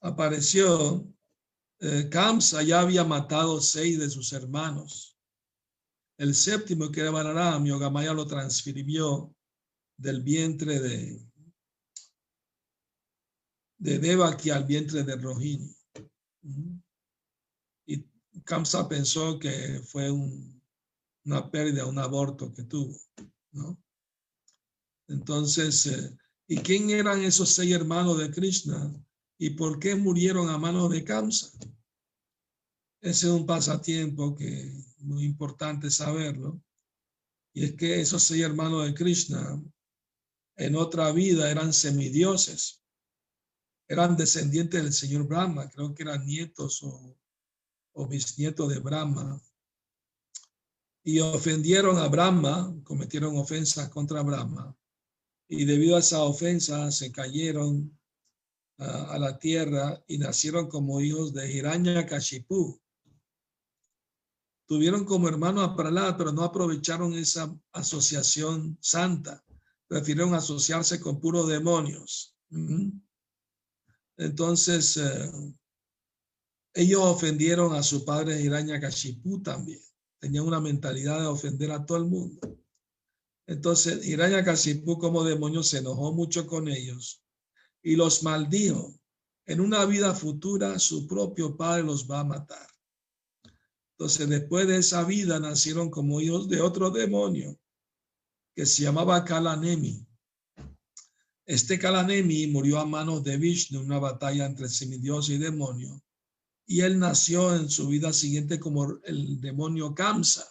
apareció, 0.00 1.12
Kamsa 2.10 2.64
ya 2.64 2.80
había 2.80 3.04
matado 3.04 3.60
seis 3.60 4.00
de 4.00 4.10
sus 4.10 4.32
hermanos 4.32 5.18
el 6.18 6.34
séptimo, 6.34 6.90
que 6.90 7.00
era 7.00 7.12
Balaram, 7.12 7.64
Yogamaya 7.64 8.12
lo 8.12 8.26
transfirió 8.26 9.34
del 9.96 10.22
vientre 10.22 10.80
de, 10.80 11.30
de 13.78 13.98
Devaki 14.00 14.50
al 14.50 14.64
vientre 14.64 15.04
de 15.04 15.16
Rohini. 15.16 15.76
Y 17.86 18.04
Kamsa 18.44 18.88
pensó 18.88 19.38
que 19.38 19.80
fue 19.86 20.10
una 21.28 21.50
pérdida, 21.50 21.84
un 21.84 21.98
aborto 21.98 22.50
que 22.54 22.62
tuvo, 22.62 22.98
¿no? 23.52 23.78
Entonces, 25.08 25.86
eh, 25.86 26.16
¿y 26.46 26.56
quién 26.58 26.88
eran 26.88 27.22
esos 27.22 27.50
seis 27.50 27.74
hermanos 27.74 28.18
de 28.18 28.30
Krishna? 28.30 28.94
¿Y 29.38 29.50
por 29.50 29.78
qué 29.78 29.94
murieron 29.94 30.48
a 30.48 30.56
manos 30.56 30.90
de 30.90 31.04
Kamsa? 31.04 31.50
Ese 33.02 33.26
es 33.26 33.32
un 33.32 33.44
pasatiempo 33.44 34.34
que 34.34 34.72
muy 35.00 35.24
importante 35.24 35.90
saberlo. 35.90 36.62
Y 37.52 37.64
es 37.64 37.72
que 37.74 38.00
esos 38.00 38.22
seis 38.22 38.42
hermanos 38.42 38.86
de 38.86 38.94
Krishna 38.94 39.62
en 40.56 40.76
otra 40.76 41.12
vida 41.12 41.50
eran 41.50 41.74
semidioses. 41.74 42.82
Eran 43.86 44.16
descendientes 44.16 44.82
del 44.82 44.92
señor 44.94 45.26
Brahma, 45.26 45.68
creo 45.68 45.94
que 45.94 46.04
eran 46.04 46.24
nietos 46.26 46.82
o, 46.82 47.18
o 47.92 48.08
bisnietos 48.08 48.70
de 48.70 48.78
Brahma. 48.78 49.40
Y 51.08 51.20
ofendieron 51.20 51.96
a 51.96 52.06
Brahma, 52.06 52.78
cometieron 52.84 53.38
ofensas 53.38 53.88
contra 53.88 54.20
Brahma. 54.20 54.76
Y 55.48 55.64
debido 55.64 55.96
a 55.96 56.00
esa 56.00 56.22
ofensa 56.22 56.92
se 56.92 57.10
cayeron 57.10 57.98
a 58.76 59.18
la 59.18 59.38
tierra 59.38 60.04
y 60.06 60.18
nacieron 60.18 60.68
como 60.68 61.00
hijos 61.00 61.32
de 61.32 61.50
Hiranya 61.50 62.04
Kashipu. 62.04 62.78
Tuvieron 64.66 65.06
como 65.06 65.30
hermano 65.30 65.62
a 65.62 65.74
Prahlad, 65.74 66.18
pero 66.18 66.30
no 66.30 66.42
aprovecharon 66.44 67.14
esa 67.14 67.58
asociación 67.72 68.76
santa. 68.82 69.42
Prefirieron 69.86 70.34
asociarse 70.34 71.00
con 71.00 71.20
puros 71.20 71.48
demonios. 71.48 72.36
Entonces, 74.18 74.98
eh, 74.98 75.32
ellos 76.74 77.00
ofendieron 77.02 77.74
a 77.74 77.82
su 77.82 78.04
padre 78.04 78.42
Hiranya 78.42 78.78
Kashipu 78.78 79.40
también. 79.42 79.87
Tenían 80.20 80.46
una 80.46 80.60
mentalidad 80.60 81.20
de 81.20 81.26
ofender 81.26 81.70
a 81.70 81.84
todo 81.84 81.98
el 81.98 82.04
mundo. 82.06 82.58
Entonces, 83.46 84.06
Hiranyakashipu 84.06 84.98
como 84.98 85.24
demonio 85.24 85.62
se 85.62 85.78
enojó 85.78 86.12
mucho 86.12 86.46
con 86.46 86.68
ellos 86.68 87.22
y 87.82 87.96
los 87.96 88.22
maldijo. 88.22 88.94
En 89.46 89.60
una 89.60 89.84
vida 89.86 90.14
futura, 90.14 90.78
su 90.78 91.06
propio 91.06 91.56
padre 91.56 91.84
los 91.84 92.10
va 92.10 92.20
a 92.20 92.24
matar. 92.24 92.68
Entonces, 93.92 94.28
después 94.28 94.66
de 94.68 94.76
esa 94.76 95.04
vida, 95.04 95.40
nacieron 95.40 95.90
como 95.90 96.20
hijos 96.20 96.48
de 96.48 96.60
otro 96.60 96.90
demonio 96.90 97.58
que 98.54 98.66
se 98.66 98.82
llamaba 98.82 99.24
Kalanemi. 99.24 100.06
Este 101.46 101.78
Kalanemi 101.78 102.48
murió 102.48 102.78
a 102.78 102.84
manos 102.84 103.24
de 103.24 103.38
Vishnu 103.38 103.80
en 103.80 103.86
una 103.86 103.98
batalla 103.98 104.44
entre 104.44 104.68
semidios 104.68 105.30
y 105.30 105.38
demonio. 105.38 106.02
Y 106.70 106.82
él 106.82 106.98
nació 106.98 107.56
en 107.56 107.70
su 107.70 107.88
vida 107.88 108.12
siguiente 108.12 108.60
como 108.60 109.00
el 109.04 109.40
demonio 109.40 109.94
Kamsa. 109.94 110.46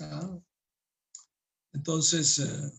¿Ah? 0.00 0.36
Entonces, 1.72 2.40
eh, 2.40 2.72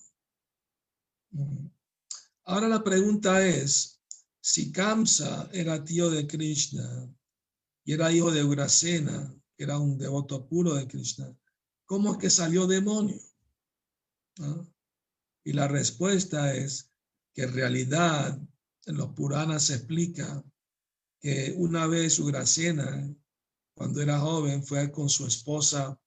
ahora 2.44 2.68
la 2.68 2.84
pregunta 2.84 3.48
es, 3.48 4.02
si 4.42 4.74
Kamsa 4.74 5.50
era 5.54 5.86
tío 5.86 6.10
de 6.10 6.28
Krishna 6.28 7.10
y 7.86 7.94
era 7.94 8.12
hijo 8.12 8.30
de 8.30 8.44
Ugrasena, 8.44 9.34
que 9.56 9.64
era 9.64 9.80
un 9.80 9.98
devoto 9.98 10.46
puro 10.50 10.74
de 10.74 10.88
Krishna, 10.88 11.34
¿cómo 11.86 12.12
es 12.12 12.18
que 12.18 12.30
salió 12.30 12.68
demonio? 12.68 13.22
¿Ah? 14.42 14.66
Y 15.46 15.54
la 15.54 15.70
respuesta 15.70 16.54
es 16.54 16.92
que 17.34 17.44
en 17.44 17.54
realidad 17.54 18.38
en 18.86 18.98
los 18.98 19.14
Puranas 19.14 19.64
se 19.64 19.76
explica 19.76 20.44
que 21.22 21.54
una 21.56 21.86
vez 21.88 22.20
Ugrasena, 22.20 23.16
cuando 23.76 24.02
era 24.02 24.20
joven, 24.20 24.64
fue 24.64 24.92
con 24.92 25.08
su 25.08 25.26
esposa 25.28 25.98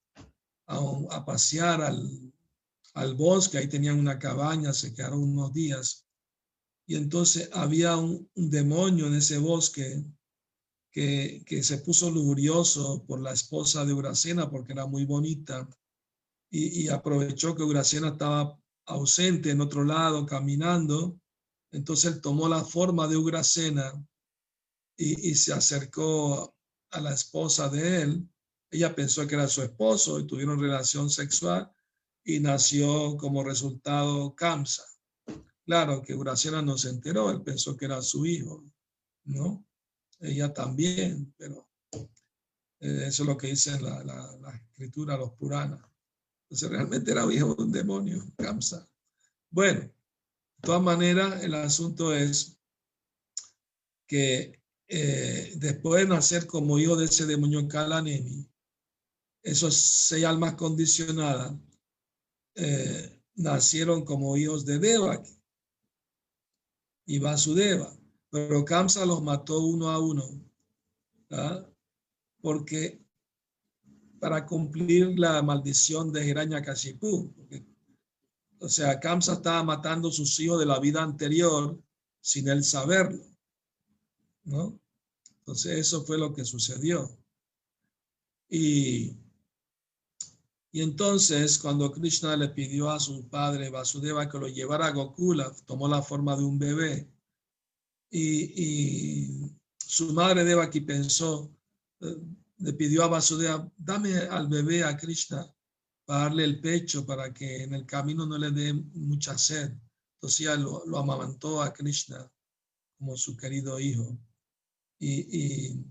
a, 0.66 1.24
pasear 1.24 1.82
al, 1.82 2.32
al 2.94 3.14
bosque, 3.14 3.58
ahí 3.58 3.68
tenían 3.68 3.98
una 3.98 4.18
cabaña, 4.18 4.72
se 4.72 4.92
quedaron 4.92 5.22
unos 5.22 5.52
días. 5.52 6.04
Y 6.86 6.96
entonces 6.96 7.48
había 7.52 7.96
un, 7.96 8.28
demonio 8.34 9.06
en 9.06 9.14
ese 9.14 9.38
bosque 9.38 10.04
que, 10.90 11.44
se 11.62 11.78
puso 11.78 12.10
lujurioso 12.10 13.04
por 13.06 13.20
la 13.20 13.32
esposa 13.32 13.84
de 13.84 13.92
Uracena 13.92 14.50
porque 14.50 14.72
era 14.72 14.86
muy 14.86 15.04
bonita 15.04 15.68
y, 16.50 16.88
aprovechó 16.88 17.54
que 17.54 17.62
Uracena 17.62 18.08
estaba 18.08 18.58
ausente 18.86 19.50
en 19.50 19.60
otro 19.60 19.84
lado 19.84 20.26
caminando. 20.26 21.18
Entonces 21.72 22.12
él 22.12 22.20
tomó 22.20 22.48
la 22.48 22.64
forma 22.64 23.08
de 23.08 23.16
Ugracena 23.16 23.92
y, 24.96 25.34
se 25.34 25.52
acercó 25.52 26.54
a 26.90 27.00
la 27.00 27.12
esposa 27.12 27.68
de 27.68 28.02
él. 28.02 28.28
Ella 28.70 28.94
pensó 28.94 29.26
que 29.26 29.34
era 29.34 29.48
su 29.48 29.62
esposo 29.62 30.18
y 30.18 30.26
tuvieron 30.26 30.60
relación 30.60 31.10
sexual 31.10 31.72
y 32.24 32.40
nació 32.40 33.16
como 33.16 33.44
resultado 33.44 34.34
Kamsa. 34.34 34.84
Claro 35.64 36.02
que 36.02 36.16
Graciela 36.16 36.62
no 36.62 36.76
se 36.76 36.90
enteró, 36.90 37.30
él 37.30 37.42
pensó 37.42 37.76
que 37.76 37.86
era 37.86 38.02
su 38.02 38.26
hijo, 38.26 38.64
¿no? 39.24 39.66
Ella 40.20 40.52
también, 40.52 41.34
pero 41.36 41.68
eh, 42.80 43.04
eso 43.06 43.22
es 43.22 43.28
lo 43.28 43.36
que 43.36 43.48
dice 43.48 43.80
la, 43.80 44.04
la, 44.04 44.54
escritura, 44.70 45.16
los 45.16 45.32
Puranas. 45.32 45.80
Entonces 46.44 46.70
realmente 46.70 47.12
era 47.12 47.32
hijo 47.32 47.54
de 47.54 47.62
un 47.62 47.72
demonio, 47.72 48.24
Kamsa. 48.36 48.88
Bueno, 49.50 49.80
de 49.80 49.92
todas 50.60 50.82
maneras, 50.82 51.42
el 51.42 51.54
asunto 51.54 52.14
es 52.14 52.58
que 54.06 54.63
eh, 54.88 55.54
después 55.56 56.02
de 56.02 56.08
nacer 56.08 56.46
como 56.46 56.78
hijo 56.78 56.96
de 56.96 57.06
ese 57.06 57.26
demonio 57.26 57.66
Kalanemi, 57.68 58.48
esos 59.42 59.76
seis 59.76 60.24
almas 60.24 60.54
condicionadas 60.54 61.54
eh, 62.54 63.20
nacieron 63.34 64.04
como 64.04 64.36
hijos 64.36 64.64
de 64.64 64.78
Devaki 64.78 65.38
y 67.06 67.18
Vasudeva, 67.18 67.94
pero 68.30 68.64
Kamsa 68.64 69.04
los 69.04 69.22
mató 69.22 69.60
uno 69.60 69.90
a 69.90 69.98
uno, 69.98 70.24
porque 72.40 73.02
para 74.18 74.46
cumplir 74.46 75.18
la 75.18 75.42
maldición 75.42 76.12
de 76.12 76.26
Hiranyakashipu, 76.26 77.34
o 78.60 78.68
sea, 78.68 78.98
Kamsa 78.98 79.34
estaba 79.34 79.62
matando 79.62 80.08
a 80.08 80.12
sus 80.12 80.38
hijos 80.40 80.58
de 80.58 80.66
la 80.66 80.78
vida 80.78 81.02
anterior 81.02 81.78
sin 82.20 82.48
él 82.48 82.64
saberlo, 82.64 83.22
¿no? 84.44 84.78
Entonces 85.40 85.78
eso 85.78 86.04
fue 86.04 86.18
lo 86.18 86.32
que 86.32 86.44
sucedió. 86.44 87.18
Y 88.48 89.16
y 90.74 90.82
entonces, 90.82 91.56
cuando 91.60 91.92
Krishna 91.92 92.36
le 92.36 92.48
pidió 92.48 92.90
a 92.90 92.98
su 92.98 93.28
padre 93.28 93.70
Vasudeva 93.70 94.28
que 94.28 94.40
lo 94.40 94.48
llevara 94.48 94.88
a 94.88 94.90
Gokula, 94.90 95.54
tomó 95.66 95.86
la 95.86 96.02
forma 96.02 96.36
de 96.36 96.42
un 96.42 96.58
bebé. 96.58 97.08
Y, 98.10 99.52
su 99.78 100.12
madre 100.12 100.42
Devaki 100.42 100.80
pensó, 100.80 101.54
eh, 102.00 102.16
le 102.58 102.72
pidió 102.72 103.04
a 103.04 103.06
Vasudeva, 103.06 103.70
dame 103.76 104.16
al 104.16 104.48
bebé 104.48 104.82
a 104.82 104.96
Krishna 104.96 105.48
para 106.04 106.24
darle 106.24 106.42
el 106.42 106.60
pecho 106.60 107.06
para 107.06 107.32
que 107.32 107.62
en 107.62 107.74
el 107.74 107.86
camino 107.86 108.26
no 108.26 108.36
le 108.36 108.50
dé 108.50 108.72
mucha 108.72 109.38
sed. 109.38 109.70
Entonces 110.16 110.40
ella 110.40 110.56
lo, 110.56 110.98
amamantó 110.98 111.62
a 111.62 111.72
Krishna 111.72 112.28
como 112.98 113.16
su 113.16 113.36
querido 113.36 113.78
hijo. 113.78 114.18
Y, 114.98 115.84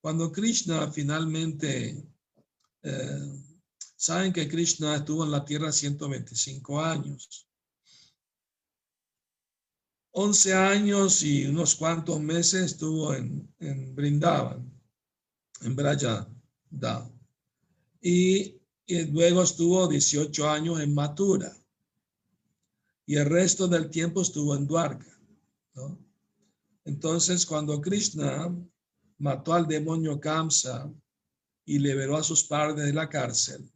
cuando 0.00 0.30
Krishna 0.30 0.90
finalmente 0.92 2.06
eh, 2.82 3.48
Saben 4.00 4.32
que 4.32 4.48
Krishna 4.48 4.94
estuvo 4.94 5.24
en 5.24 5.32
la 5.32 5.44
tierra 5.44 5.72
125 5.72 6.80
años. 6.80 7.48
11 10.12 10.54
años 10.54 11.22
y 11.24 11.46
unos 11.46 11.74
cuantos 11.74 12.20
meses 12.20 12.62
estuvo 12.62 13.12
en, 13.12 13.52
en 13.58 13.96
Brindavan, 13.96 14.72
en 15.62 15.74
Brayada. 15.74 16.30
Y, 18.00 18.54
y, 18.86 19.04
luego 19.06 19.42
estuvo 19.42 19.88
18 19.88 20.48
años 20.48 20.80
en 20.80 20.94
Mathura. 20.94 21.52
Y 23.04 23.16
el 23.16 23.24
resto 23.24 23.66
del 23.66 23.90
tiempo 23.90 24.22
estuvo 24.22 24.54
en 24.54 24.68
Dwarka. 24.68 25.20
Entonces, 26.88 27.44
cuando 27.44 27.82
Krishna 27.82 28.50
mató 29.18 29.52
al 29.52 29.66
demonio 29.66 30.18
Kamsa 30.18 30.90
y 31.66 31.78
liberó 31.78 32.16
a 32.16 32.22
sus 32.22 32.44
padres 32.44 32.86
de 32.86 32.94
la 32.94 33.10
cárcel, 33.10 33.70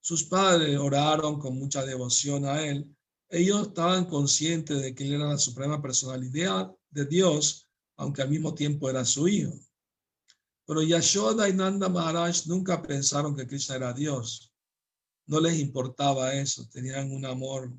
sus 0.00 0.24
padres 0.24 0.76
oraron 0.78 1.38
con 1.38 1.56
mucha 1.56 1.84
devoción 1.84 2.44
a 2.44 2.60
él. 2.66 2.92
Ellos 3.28 3.68
estaban 3.68 4.06
conscientes 4.06 4.82
de 4.82 4.96
que 4.96 5.04
él 5.04 5.12
era 5.14 5.28
la 5.28 5.38
suprema 5.38 5.80
personalidad 5.80 6.74
de 6.90 7.06
Dios, 7.06 7.68
aunque 7.96 8.22
al 8.22 8.30
mismo 8.30 8.52
tiempo 8.52 8.90
era 8.90 9.04
su 9.04 9.28
hijo. 9.28 9.56
Pero 10.66 10.82
Yashoda 10.82 11.48
y 11.48 11.52
Nanda 11.52 11.88
Maharaj 11.88 12.46
nunca 12.46 12.82
pensaron 12.82 13.36
que 13.36 13.46
Krishna 13.46 13.76
era 13.76 13.92
Dios. 13.92 14.52
No 15.26 15.38
les 15.38 15.56
importaba 15.60 16.34
eso, 16.34 16.68
tenían 16.68 17.12
un 17.12 17.24
amor 17.26 17.72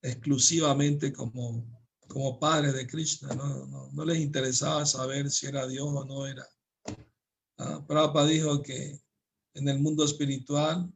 exclusivamente 0.00 1.12
como, 1.12 1.73
como 2.08 2.38
padre 2.38 2.72
de 2.72 2.86
Krishna, 2.86 3.34
no, 3.34 3.90
no, 3.92 4.04
les 4.04 4.18
interesaba 4.18 4.84
saber 4.86 5.30
si 5.30 5.46
era 5.46 5.66
Dios 5.66 5.88
o 5.88 6.04
no 6.04 6.26
era. 6.26 6.46
Ah, 7.58 7.84
Prabhupada 7.86 8.26
dijo 8.26 8.62
que 8.62 9.00
en 9.54 9.68
el 9.68 9.80
mundo 9.80 10.04
espiritual, 10.04 10.92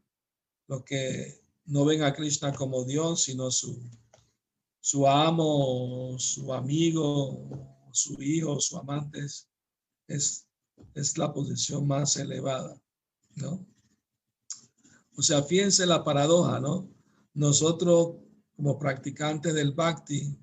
los 0.66 0.84
que 0.84 1.40
no 1.66 1.84
ven 1.84 2.02
a 2.02 2.12
Krishna 2.12 2.52
como 2.52 2.84
Dios, 2.84 3.22
sino 3.24 3.50
su, 3.50 3.80
su 4.80 5.06
amo, 5.06 6.18
su 6.18 6.52
amigo, 6.52 7.88
su 7.92 8.20
hijo, 8.20 8.60
su 8.60 8.76
amante, 8.76 9.24
es, 10.08 10.46
es 10.94 11.18
la 11.18 11.32
posición 11.32 11.86
más 11.86 12.16
elevada, 12.16 12.80
¿no? 13.36 13.66
O 15.16 15.22
sea, 15.22 15.42
fíjense 15.42 15.84
la 15.86 16.04
paradoja, 16.04 16.60
¿no? 16.60 16.88
Nosotros 17.34 18.16
como 18.56 18.78
practicantes 18.78 19.54
del 19.54 19.72
bhakti 19.72 20.36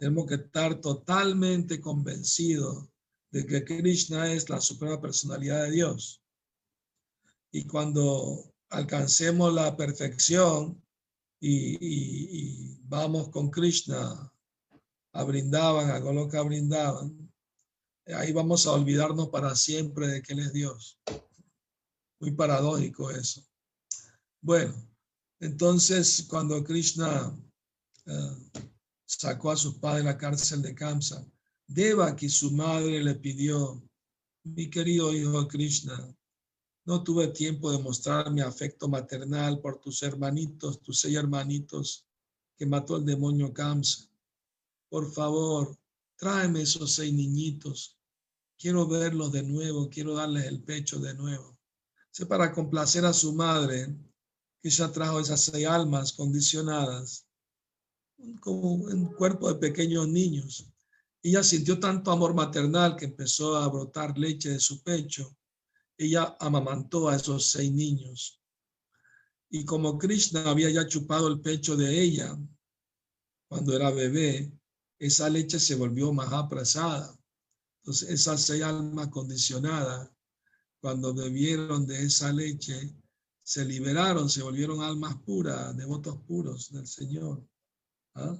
tenemos 0.00 0.26
que 0.26 0.36
estar 0.36 0.80
totalmente 0.80 1.78
convencidos 1.78 2.88
de 3.30 3.44
que 3.44 3.62
Krishna 3.66 4.32
es 4.32 4.48
la 4.48 4.58
suprema 4.58 4.98
personalidad 4.98 5.64
de 5.64 5.72
Dios. 5.72 6.22
Y 7.52 7.66
cuando 7.66 8.54
alcancemos 8.70 9.52
la 9.52 9.76
perfección 9.76 10.82
y, 11.38 12.78
vamos 12.84 13.28
con 13.28 13.50
Krishna 13.50 14.32
a 15.12 15.24
Brindaban, 15.24 15.90
a 15.90 15.98
Goloka 15.98 16.40
Brindaban, 16.42 17.30
ahí 18.06 18.32
vamos 18.32 18.66
a 18.66 18.72
olvidarnos 18.72 19.28
para 19.28 19.54
siempre 19.54 20.06
de 20.08 20.22
que 20.22 20.32
Él 20.32 20.38
es 20.38 20.52
Dios. 20.54 20.98
Muy 22.20 22.30
paradójico 22.30 23.10
eso. 23.10 23.46
Bueno, 24.40 24.74
entonces 25.40 26.24
cuando 26.26 26.64
Krishna 26.64 27.38
eh, 28.06 28.39
sacó 29.20 29.50
a 29.50 29.56
sus 29.56 29.74
padres 29.74 30.02
de 30.02 30.10
la 30.10 30.16
cárcel 30.16 30.62
de 30.62 30.74
Kamsa, 30.74 31.22
Deva, 31.66 32.16
que 32.16 32.30
su 32.30 32.52
madre 32.52 33.04
le 33.04 33.16
pidió, 33.16 33.82
mi 34.44 34.70
querido 34.70 35.12
hijo 35.12 35.46
Krishna, 35.46 36.16
no 36.86 37.04
tuve 37.04 37.28
tiempo 37.28 37.70
de 37.70 37.82
mostrar 37.82 38.30
mi 38.30 38.40
afecto 38.40 38.88
maternal 38.88 39.60
por 39.60 39.78
tus 39.78 40.02
hermanitos, 40.02 40.80
tus 40.80 41.00
seis 41.00 41.16
hermanitos 41.16 42.06
que 42.56 42.64
mató 42.64 42.96
el 42.96 43.04
demonio 43.04 43.52
Kamsa. 43.52 44.08
Por 44.88 45.12
favor, 45.12 45.78
tráeme 46.16 46.62
esos 46.62 46.94
seis 46.94 47.12
niñitos. 47.12 47.98
Quiero 48.58 48.86
verlos 48.86 49.32
de 49.32 49.42
nuevo, 49.42 49.90
quiero 49.90 50.14
darles 50.14 50.46
el 50.46 50.62
pecho 50.62 50.98
de 50.98 51.12
nuevo. 51.12 51.58
Sé 52.10 52.24
para 52.24 52.50
complacer 52.52 53.04
a 53.04 53.12
su 53.12 53.34
madre 53.34 53.94
que 54.62 54.70
ella 54.70 54.90
trajo 54.90 55.20
esas 55.20 55.42
seis 55.42 55.66
almas 55.66 56.14
condicionadas 56.14 57.26
como 58.40 58.72
un 58.72 59.14
cuerpo 59.14 59.52
de 59.52 59.58
pequeños 59.58 60.08
niños. 60.08 60.66
Ella 61.22 61.42
sintió 61.42 61.78
tanto 61.78 62.10
amor 62.10 62.34
maternal 62.34 62.96
que 62.96 63.06
empezó 63.06 63.56
a 63.56 63.68
brotar 63.68 64.16
leche 64.16 64.50
de 64.50 64.60
su 64.60 64.82
pecho 64.82 65.36
ella 66.00 66.34
amamantó 66.40 67.10
a 67.10 67.16
esos 67.16 67.50
seis 67.50 67.70
niños. 67.70 68.40
Y 69.50 69.66
como 69.66 69.98
Krishna 69.98 70.48
había 70.48 70.70
ya 70.70 70.86
chupado 70.86 71.28
el 71.28 71.42
pecho 71.42 71.76
de 71.76 72.00
ella 72.00 72.38
cuando 73.48 73.76
era 73.76 73.90
bebé, 73.90 74.50
esa 74.98 75.28
leche 75.28 75.60
se 75.60 75.74
volvió 75.74 76.10
más 76.14 76.32
apresada. 76.32 77.14
Entonces, 77.82 78.08
esas 78.08 78.40
seis 78.40 78.62
almas 78.62 79.08
condicionadas, 79.08 80.10
cuando 80.80 81.12
bebieron 81.12 81.86
de 81.86 82.04
esa 82.04 82.32
leche, 82.32 82.94
se 83.42 83.66
liberaron, 83.66 84.30
se 84.30 84.42
volvieron 84.42 84.82
almas 84.82 85.16
puras, 85.16 85.76
devotos 85.76 86.16
puros 86.26 86.72
del 86.72 86.86
Señor. 86.86 87.46
¿Ah? 88.20 88.38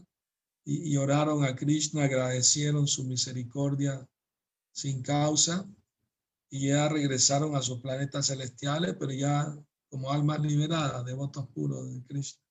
Y, 0.64 0.96
oraron 0.96 1.44
a 1.44 1.56
Krishna, 1.56 2.04
agradecieron 2.04 2.86
su 2.86 3.04
misericordia 3.04 4.06
sin 4.72 5.02
causa 5.02 5.68
y 6.50 6.68
ya 6.68 6.88
regresaron 6.88 7.56
a 7.56 7.62
sus 7.62 7.80
planetas 7.80 8.26
celestiales, 8.26 8.94
pero 8.98 9.12
ya 9.12 9.56
como 9.88 10.12
almas 10.12 10.40
liberadas, 10.40 11.04
devotos 11.04 11.48
puros 11.48 11.92
de 11.92 12.02
Krishna. 12.04 12.42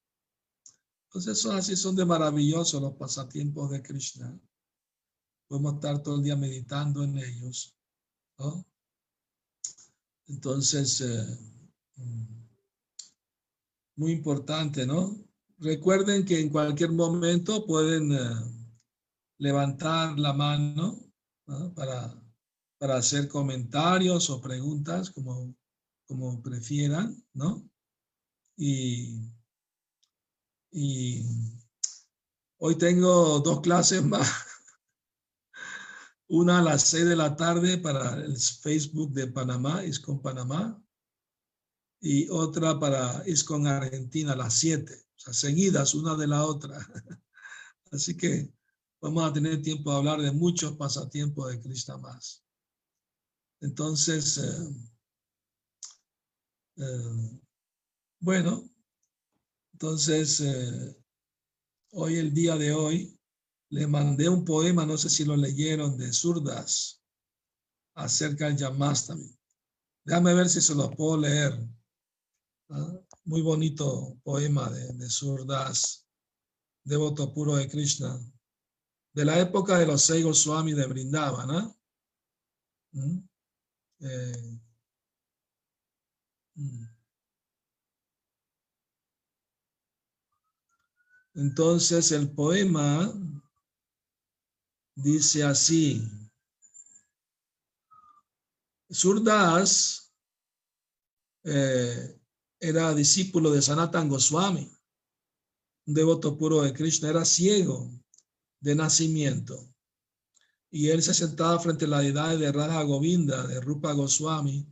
Entonces, 1.06 1.40
eso 1.40 1.52
así 1.54 1.76
son 1.76 1.96
de 1.96 2.06
maravillosos 2.06 2.82
los 2.82 2.96
pasatiempos 2.96 3.72
de 3.72 3.82
Krishna. 3.82 4.40
Podemos 5.48 5.76
estar 5.76 6.04
todo 6.04 6.18
el 6.18 6.24
día 6.24 6.36
meditando 6.36 7.04
en 7.04 7.18
ellos. 7.18 7.76
Entonces, 10.28 11.02
eh, 11.02 11.38
mm, 11.96 12.40
muy 13.96 14.12
importante, 14.12 14.86
¿no? 14.86 15.29
Recuerden 15.60 16.26
que 16.26 16.40
en 16.40 16.50
cualquier 16.50 16.92
momento 16.92 17.66
pueden 17.66 18.12
eh, 18.12 18.18
levantar 19.38 20.18
la 20.18 20.34
mano 20.34 21.00
para 21.76 22.20
para 22.80 22.96
hacer 22.96 23.28
comentarios 23.28 24.30
o 24.30 24.42
preguntas 24.42 25.12
como, 25.12 25.54
como 26.08 26.42
prefieran, 26.42 27.22
¿no? 27.34 27.70
Y, 28.58 29.22
y 30.72 31.26
hoy 32.58 32.78
tengo 32.78 33.40
dos 33.40 33.60
clases 33.60 34.04
más. 34.04 34.30
Una 36.30 36.60
a 36.60 36.62
las 36.62 36.84
seis 36.84 37.06
de 37.06 37.16
la 37.16 37.36
tarde 37.36 37.78
para 37.78 38.16
el 38.16 38.38
Facebook 38.38 39.12
de 39.12 39.28
Panamá, 39.28 39.82
con 40.06 40.22
Panamá, 40.22 40.82
y 42.02 42.30
otra 42.30 42.80
para 42.80 43.24
con 43.46 43.68
Argentina 43.68 44.34
a 44.34 44.38
las 44.38 44.54
siete, 44.54 45.06
seguidas 45.20 45.94
una 45.94 46.16
de 46.16 46.28
la 46.28 46.46
otra. 46.46 46.78
Así 47.92 48.16
que 48.16 48.54
vamos 49.02 49.24
a 49.24 49.34
tener 49.34 49.62
tiempo 49.62 49.92
de 49.92 49.98
hablar 49.98 50.22
de 50.22 50.32
muchos 50.32 50.76
pasatiempos 50.78 51.52
de 51.52 51.62
Krishna 51.62 51.98
más. 51.98 52.44
Entonces, 53.62 54.38
eh, 54.38 54.70
eh, 56.78 57.40
bueno, 58.20 58.70
entonces, 59.74 60.42
eh, 60.42 60.98
hoy, 61.92 62.18
el 62.18 62.34
día 62.34 62.58
de 62.58 62.74
hoy, 62.74 63.18
le 63.70 63.88
mandé 63.88 64.28
un 64.28 64.44
poema, 64.44 64.86
no 64.86 64.98
sé 64.98 65.10
si 65.10 65.24
lo 65.24 65.38
leyeron, 65.38 65.98
de 65.98 66.12
Surdas, 66.12 67.02
acerca 67.96 68.48
del 68.48 68.58
Yamastami. 68.58 69.38
Déjame 70.04 70.34
ver 70.34 70.50
si 70.50 70.60
se 70.60 70.76
lo 70.76 70.92
puedo 70.92 71.18
leer. 71.18 71.66
¿ah? 72.70 73.00
Muy 73.30 73.44
bonito 73.44 74.18
poema 74.24 74.72
de, 74.72 74.92
de 74.94 75.08
Surdas, 75.08 76.04
devoto 76.84 77.32
puro 77.32 77.58
de 77.58 77.70
Krishna, 77.70 78.20
de 79.14 79.24
la 79.24 79.40
época 79.40 79.78
de 79.78 79.86
los 79.86 80.02
seis 80.02 80.26
Goswami 80.26 80.74
de 80.74 80.88
Brindavan. 80.88 81.72
¿Mm? 82.92 83.20
Eh, 84.00 84.60
mm. 86.56 86.86
entonces 91.36 92.12
el 92.12 92.32
poema 92.32 93.14
dice 94.96 95.44
así. 95.44 96.02
Surdas 98.90 100.16
eh, 101.44 102.19
era 102.60 102.94
discípulo 102.94 103.52
de 103.52 103.62
Sanatan 103.62 104.10
Goswami, 104.10 104.70
un 105.88 105.94
devoto 105.94 106.38
puro 106.38 106.62
de 106.62 106.74
Krishna, 106.74 107.10
era 107.10 107.26
ciego 107.26 107.92
de 108.60 108.76
nacimiento 108.76 109.70
y 110.72 110.90
él 110.90 111.02
se 111.02 111.14
sentaba 111.14 111.60
frente 111.60 111.86
a 111.86 111.88
la 111.88 112.00
deidad 112.02 112.38
de 112.38 112.52
Radha 112.52 112.84
Govinda, 112.84 113.48
de 113.48 113.60
Rupa 113.60 113.94
Goswami, 113.94 114.68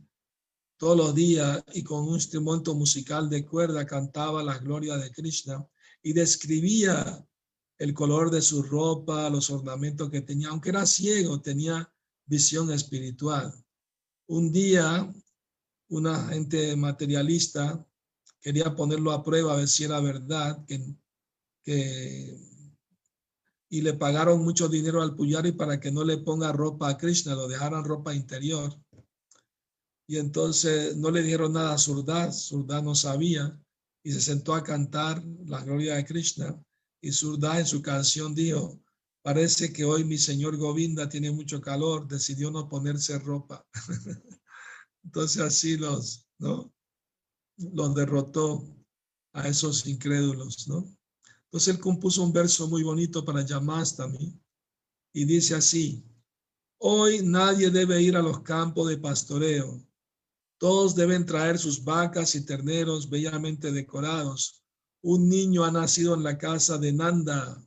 todos 0.76 0.96
los 0.96 1.14
días 1.14 1.62
y 1.72 1.82
con 1.82 2.06
un 2.06 2.14
instrumento 2.14 2.74
musical 2.74 3.28
de 3.28 3.44
cuerda 3.44 3.84
cantaba 3.84 4.44
las 4.44 4.62
glorias 4.62 5.02
de 5.02 5.10
Krishna 5.10 5.66
y 6.02 6.12
describía 6.12 7.26
el 7.78 7.94
color 7.94 8.30
de 8.30 8.42
su 8.42 8.62
ropa, 8.62 9.28
los 9.28 9.50
ornamentos 9.50 10.10
que 10.10 10.20
tenía, 10.20 10.48
aunque 10.50 10.68
era 10.70 10.86
ciego, 10.86 11.40
tenía 11.40 11.92
visión 12.26 12.72
espiritual. 12.72 13.52
Un 14.26 14.52
día, 14.52 15.12
una 15.88 16.28
gente 16.28 16.76
materialista 16.76 17.84
quería 18.40 18.74
ponerlo 18.74 19.12
a 19.12 19.22
prueba 19.22 19.54
a 19.54 19.56
ver 19.56 19.68
si 19.68 19.84
era 19.84 20.00
verdad, 20.00 20.64
que, 20.66 22.38
y 23.70 23.80
le 23.82 23.94
pagaron 23.94 24.42
mucho 24.42 24.68
dinero 24.68 25.02
al 25.02 25.14
Puyari 25.14 25.52
para 25.52 25.78
que 25.78 25.90
no 25.90 26.04
le 26.04 26.18
ponga 26.18 26.52
ropa 26.52 26.88
a 26.88 26.96
Krishna, 26.96 27.34
lo 27.34 27.48
dejaran 27.48 27.84
ropa 27.84 28.14
interior. 28.14 28.74
Y 30.06 30.16
entonces 30.16 30.96
no 30.96 31.10
le 31.10 31.22
dieron 31.22 31.52
nada 31.52 31.74
a 31.74 31.78
Surdas, 31.78 32.44
Surdas 32.44 32.82
no 32.82 32.94
sabía 32.94 33.60
y 34.02 34.12
se 34.12 34.22
sentó 34.22 34.54
a 34.54 34.62
cantar 34.62 35.22
la 35.44 35.62
gloria 35.62 35.96
de 35.96 36.06
Krishna. 36.06 36.58
Y 37.02 37.12
Surdas 37.12 37.58
en 37.58 37.66
su 37.66 37.82
canción 37.82 38.34
dijo, 38.34 38.80
parece 39.22 39.70
que 39.70 39.84
hoy 39.84 40.04
mi 40.04 40.16
señor 40.16 40.56
Govinda 40.56 41.10
tiene 41.10 41.30
mucho 41.30 41.60
calor, 41.60 42.08
decidió 42.08 42.50
no 42.50 42.68
ponerse 42.70 43.18
ropa. 43.18 43.66
entonces 45.08 45.40
así 45.40 45.78
los, 45.78 46.26
¿no? 46.38 46.70
Los 47.56 47.94
derrotó 47.94 48.62
a 49.32 49.48
esos 49.48 49.86
incrédulos, 49.86 50.68
¿no? 50.68 50.84
Entonces 51.44 51.74
él 51.74 51.80
compuso 51.80 52.22
un 52.22 52.30
verso 52.30 52.68
muy 52.68 52.82
bonito 52.82 53.24
para 53.24 53.40
Yamastami, 53.40 54.38
y 55.14 55.24
dice 55.24 55.54
así, 55.54 56.04
hoy 56.76 57.22
nadie 57.22 57.70
debe 57.70 58.02
ir 58.02 58.18
a 58.18 58.22
los 58.22 58.42
campos 58.42 58.86
de 58.90 58.98
pastoreo. 58.98 59.82
Todos 60.58 60.94
deben 60.94 61.24
traer 61.24 61.58
sus 61.58 61.82
vacas 61.82 62.34
y 62.34 62.44
terneros 62.44 63.08
bellamente 63.08 63.72
decorados. 63.72 64.62
Un 65.00 65.26
niño 65.26 65.64
ha 65.64 65.70
nacido 65.70 66.14
en 66.16 66.22
la 66.22 66.36
casa 66.36 66.76
de 66.76 66.92
Nanda. 66.92 67.66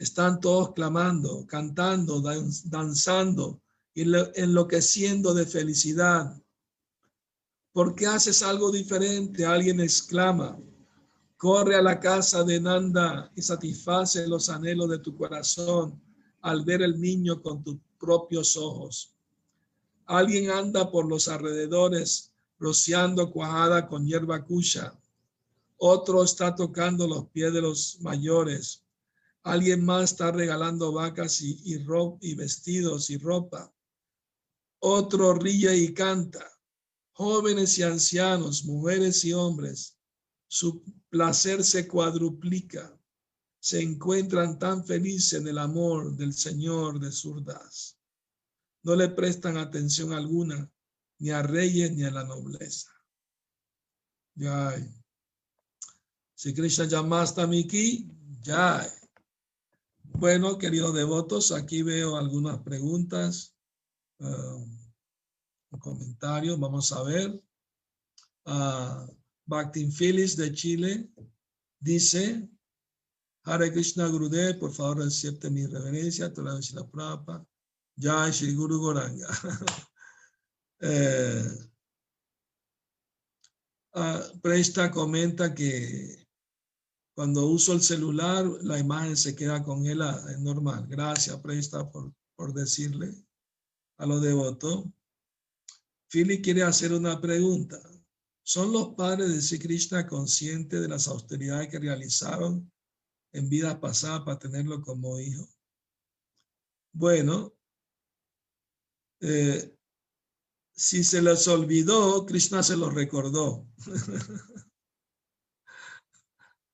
Están 0.00 0.40
todos 0.40 0.74
clamando, 0.74 1.46
cantando, 1.46 2.20
danzando, 2.64 3.62
enloqueciendo 3.94 5.32
de 5.32 5.46
felicidad. 5.46 6.36
¿Por 7.76 7.94
qué 7.94 8.06
haces 8.06 8.42
algo 8.42 8.70
diferente? 8.70 9.44
Alguien 9.44 9.80
exclama. 9.80 10.58
Corre 11.36 11.76
a 11.76 11.82
la 11.82 12.00
casa 12.00 12.42
de 12.42 12.58
Nanda 12.58 13.30
y 13.36 13.42
satisface 13.42 14.26
los 14.26 14.48
anhelos 14.48 14.88
de 14.88 14.98
tu 14.98 15.14
corazón 15.14 16.00
al 16.40 16.64
ver 16.64 16.80
el 16.80 16.98
niño 16.98 17.42
con 17.42 17.62
tus 17.62 17.76
propios 18.00 18.56
ojos. 18.56 19.14
Alguien 20.06 20.50
anda 20.50 20.90
por 20.90 21.06
los 21.06 21.28
alrededores 21.28 22.32
rociando 22.58 23.30
cuajada 23.30 23.86
con 23.86 24.06
hierba 24.06 24.42
cucha. 24.42 24.98
Otro 25.76 26.24
está 26.24 26.54
tocando 26.54 27.06
los 27.06 27.26
pies 27.28 27.52
de 27.52 27.60
los 27.60 28.00
mayores. 28.00 28.86
Alguien 29.42 29.84
más 29.84 30.12
está 30.12 30.32
regalando 30.32 30.92
vacas 30.92 31.42
y, 31.42 31.60
y, 31.62 31.86
y 32.22 32.34
vestidos 32.36 33.10
y 33.10 33.18
ropa. 33.18 33.70
Otro 34.78 35.34
ríe 35.34 35.76
y 35.76 35.92
canta. 35.92 36.55
Jóvenes 37.16 37.78
y 37.78 37.82
ancianos, 37.82 38.66
mujeres 38.66 39.24
y 39.24 39.32
hombres, 39.32 39.96
su 40.48 40.82
placer 41.08 41.64
se 41.64 41.88
cuadruplica. 41.88 42.94
Se 43.58 43.80
encuentran 43.80 44.58
tan 44.58 44.84
felices 44.84 45.40
en 45.40 45.48
el 45.48 45.56
amor 45.56 46.14
del 46.14 46.34
Señor 46.34 47.00
de 47.00 47.10
Surdas. 47.10 47.96
No 48.82 48.94
le 48.94 49.08
prestan 49.08 49.56
atención 49.56 50.12
alguna 50.12 50.70
ni 51.18 51.30
a 51.30 51.42
reyes 51.42 51.90
ni 51.92 52.04
a 52.04 52.10
la 52.10 52.22
nobleza. 52.22 52.90
Ya. 54.34 54.76
Si 56.34 56.52
Krishna 56.52 56.84
llamaste 56.84 57.46
Miki, 57.46 58.10
ya. 58.42 58.86
Bueno, 60.02 60.58
queridos 60.58 60.92
devotos, 60.92 61.50
aquí 61.50 61.80
veo 61.82 62.18
algunas 62.18 62.58
preguntas, 62.58 63.54
um, 64.18 64.85
comentarios. 65.80 66.58
Vamos 66.58 66.92
a 66.92 67.02
ver. 67.02 67.42
Uh, 68.46 69.06
Bhaktin 69.46 69.90
Phyllis 69.92 70.36
de 70.36 70.52
Chile 70.52 71.10
dice, 71.80 72.48
Hare 73.44 73.70
Krishna 73.70 74.08
Gurudev, 74.08 74.58
por 74.58 74.72
favor 74.72 75.02
acepte 75.02 75.50
mi 75.50 75.66
reverencia, 75.66 76.32
toda 76.32 76.58
la 76.74 76.90
Prabhupada, 76.90 77.46
Jai 77.96 78.32
Shri 78.32 78.54
Guru 78.54 78.80
Goranga. 78.80 79.28
eh, 80.80 81.44
uh, 83.94 84.40
Presta 84.40 84.90
comenta 84.90 85.54
que 85.54 86.26
cuando 87.14 87.46
uso 87.46 87.72
el 87.72 87.80
celular, 87.80 88.44
la 88.62 88.78
imagen 88.78 89.16
se 89.16 89.34
queda 89.34 89.62
con 89.62 89.86
él, 89.86 90.02
ah, 90.02 90.22
es 90.28 90.40
normal. 90.40 90.86
Gracias, 90.88 91.40
Presta, 91.40 91.90
por, 91.90 92.12
por 92.36 92.52
decirle 92.52 93.14
a 93.98 94.06
los 94.06 94.20
devotos. 94.20 94.84
Philly 96.16 96.40
quiere 96.40 96.62
hacer 96.62 96.94
una 96.94 97.20
pregunta. 97.20 97.78
¿Son 98.42 98.72
los 98.72 98.94
padres 98.94 99.28
de 99.28 99.42
Sri 99.42 99.58
Krishna 99.58 100.06
conscientes 100.06 100.80
de 100.80 100.88
las 100.88 101.08
austeridades 101.08 101.68
que 101.68 101.78
realizaron 101.78 102.72
en 103.34 103.50
vidas 103.50 103.76
pasadas 103.76 104.22
para 104.22 104.38
tenerlo 104.38 104.80
como 104.80 105.20
hijo? 105.20 105.46
Bueno, 106.94 107.52
eh, 109.20 109.76
si 110.74 111.04
se 111.04 111.20
les 111.20 111.46
olvidó, 111.48 112.24
Krishna 112.24 112.62
se 112.62 112.78
los 112.78 112.94
recordó. 112.94 113.68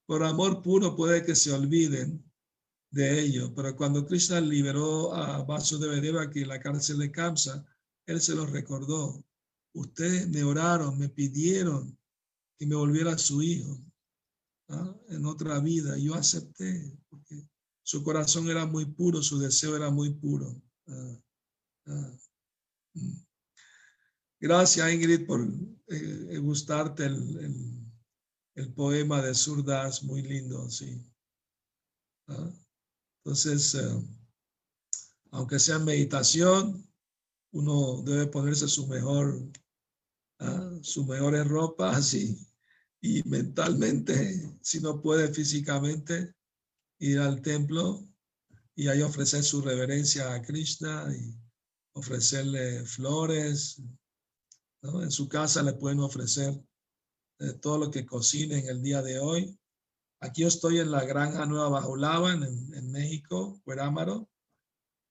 Por 0.07 0.23
amor 0.23 0.63
puro 0.63 0.95
puede 0.95 1.25
que 1.25 1.35
se 1.35 1.51
olviden 1.51 2.25
de 2.93 3.19
ello, 3.21 3.53
pero 3.57 3.75
cuando 3.75 4.07
Krishna 4.07 4.41
liberó 4.41 5.13
a 5.13 5.43
Vasudeva 5.43 6.23
aquí 6.23 6.43
en 6.43 6.49
la 6.49 6.61
cárcel 6.61 6.99
de 6.99 7.11
Kamsa, 7.11 7.67
él 8.07 8.21
se 8.21 8.37
los 8.37 8.49
recordó. 8.49 9.25
Ustedes 9.75 10.29
me 10.29 10.45
oraron, 10.45 10.99
me 10.99 11.09
pidieron 11.09 11.99
que 12.59 12.67
me 12.67 12.75
volviera 12.75 13.17
su 13.19 13.43
hijo 13.43 13.79
¿ah? 14.69 14.95
en 15.09 15.25
otra 15.27 15.59
vida. 15.61 15.97
Yo 15.99 16.15
acepté 16.15 16.99
porque 17.09 17.49
su 17.83 18.03
corazón 18.03 18.49
era 18.49 18.67
muy 18.67 18.87
puro, 18.87 19.23
su 19.23 19.39
deseo 19.39 19.77
era 19.77 19.91
muy 19.91 20.15
puro. 20.15 20.63
Ah, 20.87 21.19
ah. 21.87 22.19
Mm. 22.95 23.25
Gracias, 24.41 24.93
Ingrid, 24.93 25.25
por 25.25 25.41
eh, 25.87 26.39
gustarte 26.39 27.05
el, 27.05 27.87
el, 28.57 28.75
poema 28.75 29.23
de 29.23 29.37
Surdas, 29.37 30.03
muy 30.03 30.21
lindo, 30.23 30.69
sí. 30.69 31.01
Entonces, 33.25 33.77
eh, 33.77 34.03
aunque 35.31 35.61
sea 35.61 35.79
meditación, 35.79 36.85
uno 37.53 38.03
debe 38.03 38.27
ponerse 38.27 38.67
su 38.67 38.89
mejor 38.89 39.49
sus 40.83 41.07
mejores 41.07 41.47
ropas 41.47 42.15
y, 42.15 42.37
y 43.01 43.23
mentalmente, 43.25 44.57
si 44.61 44.81
no 44.81 45.01
puede 45.03 45.33
físicamente, 45.33 46.35
ir 46.99 47.19
al 47.19 47.43
templo 47.43 48.07
y 48.77 48.89
ahí 48.89 49.03
ofrecer 49.03 49.43
su 49.43 49.61
reverencia 49.61 50.33
a 50.33 50.43
Krishna 50.43 51.13
y 51.15 51.37
ofrecerle 51.95 52.85
flores. 52.85 53.83
En 54.83 55.11
su 55.11 55.29
casa 55.29 55.63
le 55.63 55.75
pueden 55.75 56.01
ofrecer 56.01 56.61
eh, 57.41 57.53
todo 57.55 57.79
lo 57.79 57.91
que 57.91 58.07
cocinen 58.07 58.69
el 58.69 58.83
día 58.83 59.03
de 59.03 59.19
hoy. 59.19 59.59
Aquí 60.21 60.43
yo 60.43 60.49
estoy 60.49 60.79
en 60.79 60.93
la 60.93 61.05
granja 61.05 61.45
Nueva 61.45 61.69
Bajulava, 61.69 62.33
en, 62.33 62.43
en 62.43 62.93
México, 62.93 63.61
Cuerámaro, 63.65 64.29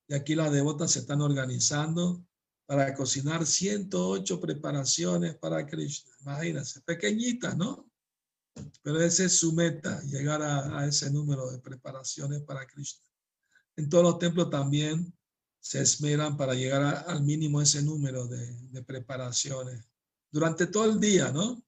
y 0.08 0.14
aquí 0.14 0.34
las 0.34 0.50
devotas 0.50 0.92
se 0.92 1.00
están 1.00 1.20
organizando 1.20 2.24
para 2.72 2.94
cocinar 2.94 3.44
108 3.44 4.40
preparaciones 4.40 5.34
para 5.34 5.66
Krishna. 5.66 6.10
Imagínense, 6.22 6.80
pequeñitas, 6.80 7.54
¿no? 7.54 7.86
Pero 8.80 8.98
esa 9.02 9.24
es 9.24 9.36
su 9.36 9.52
meta, 9.52 10.00
llegar 10.04 10.40
a, 10.40 10.86
ese 10.86 11.10
número 11.10 11.50
de 11.50 11.58
preparaciones 11.58 12.40
para 12.40 12.66
Krishna. 12.66 13.04
En 13.76 13.90
todos 13.90 14.04
los 14.04 14.18
templos 14.18 14.48
también 14.48 15.12
se 15.60 15.82
esmeran 15.82 16.34
para 16.38 16.54
llegar 16.54 17.04
al 17.06 17.22
mínimo 17.22 17.60
ese 17.60 17.82
número 17.82 18.26
de, 18.26 18.82
preparaciones. 18.84 19.84
Durante 20.30 20.66
todo 20.66 20.86
el 20.86 20.98
día, 20.98 21.30
¿no? 21.30 21.62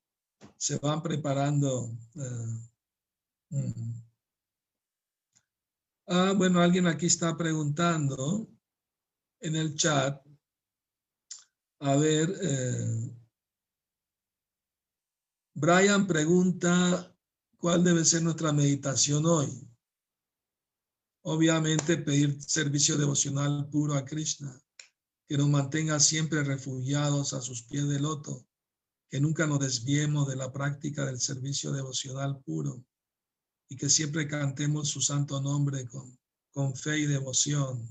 Se 0.56 0.78
van 0.78 1.02
preparando. 1.02 1.94
Eh, 2.14 2.58
mm. 3.50 4.02
Ah, 6.06 6.32
bueno, 6.34 6.62
alguien 6.62 6.86
aquí 6.86 7.04
está 7.04 7.36
preguntando 7.36 8.48
en 9.40 9.56
el 9.56 9.74
chat 9.74 10.23
a 11.80 11.96
ver, 11.96 12.34
eh, 12.42 13.14
Brian 15.54 16.06
pregunta 16.06 17.16
cuál 17.58 17.84
debe 17.84 18.04
ser 18.04 18.22
nuestra 18.22 18.52
meditación 18.52 19.24
hoy. 19.26 19.68
Obviamente 21.22 21.96
pedir 21.96 22.42
servicio 22.42 22.98
devocional 22.98 23.68
puro 23.70 23.94
a 23.94 24.04
Krishna, 24.04 24.60
que 25.26 25.38
nos 25.38 25.48
mantenga 25.48 25.98
siempre 26.00 26.42
refugiados 26.44 27.32
a 27.32 27.40
sus 27.40 27.62
pies 27.62 27.88
de 27.88 28.00
loto, 28.00 28.46
que 29.08 29.20
nunca 29.20 29.46
nos 29.46 29.60
desviemos 29.60 30.28
de 30.28 30.36
la 30.36 30.52
práctica 30.52 31.06
del 31.06 31.20
servicio 31.20 31.72
devocional 31.72 32.42
puro 32.42 32.84
y 33.68 33.76
que 33.76 33.88
siempre 33.88 34.28
cantemos 34.28 34.88
su 34.88 35.00
santo 35.00 35.40
nombre 35.40 35.86
con, 35.86 36.18
con 36.52 36.74
fe 36.76 36.98
y 36.98 37.06
devoción. 37.06 37.88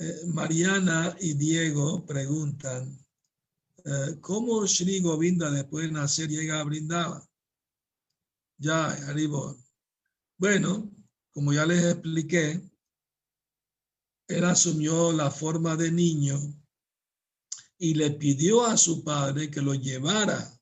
Eh, 0.00 0.26
Mariana 0.26 1.16
y 1.18 1.34
Diego 1.34 2.06
preguntan, 2.06 2.96
eh, 3.84 4.16
¿cómo 4.20 4.64
Sri 4.64 5.00
Govinda 5.00 5.50
después 5.50 5.86
de 5.86 5.92
nacer 5.92 6.28
llega 6.28 6.60
a 6.60 6.64
Brindava? 6.64 7.28
Ya, 8.58 8.86
arriba. 9.08 9.56
Bueno, 10.36 10.88
como 11.32 11.52
ya 11.52 11.66
les 11.66 11.84
expliqué, 11.84 12.62
él 14.28 14.44
asumió 14.44 15.10
la 15.10 15.32
forma 15.32 15.74
de 15.74 15.90
niño 15.90 16.38
y 17.76 17.94
le 17.94 18.12
pidió 18.12 18.64
a 18.64 18.76
su 18.76 19.02
padre 19.02 19.50
que 19.50 19.62
lo 19.62 19.74
llevara 19.74 20.56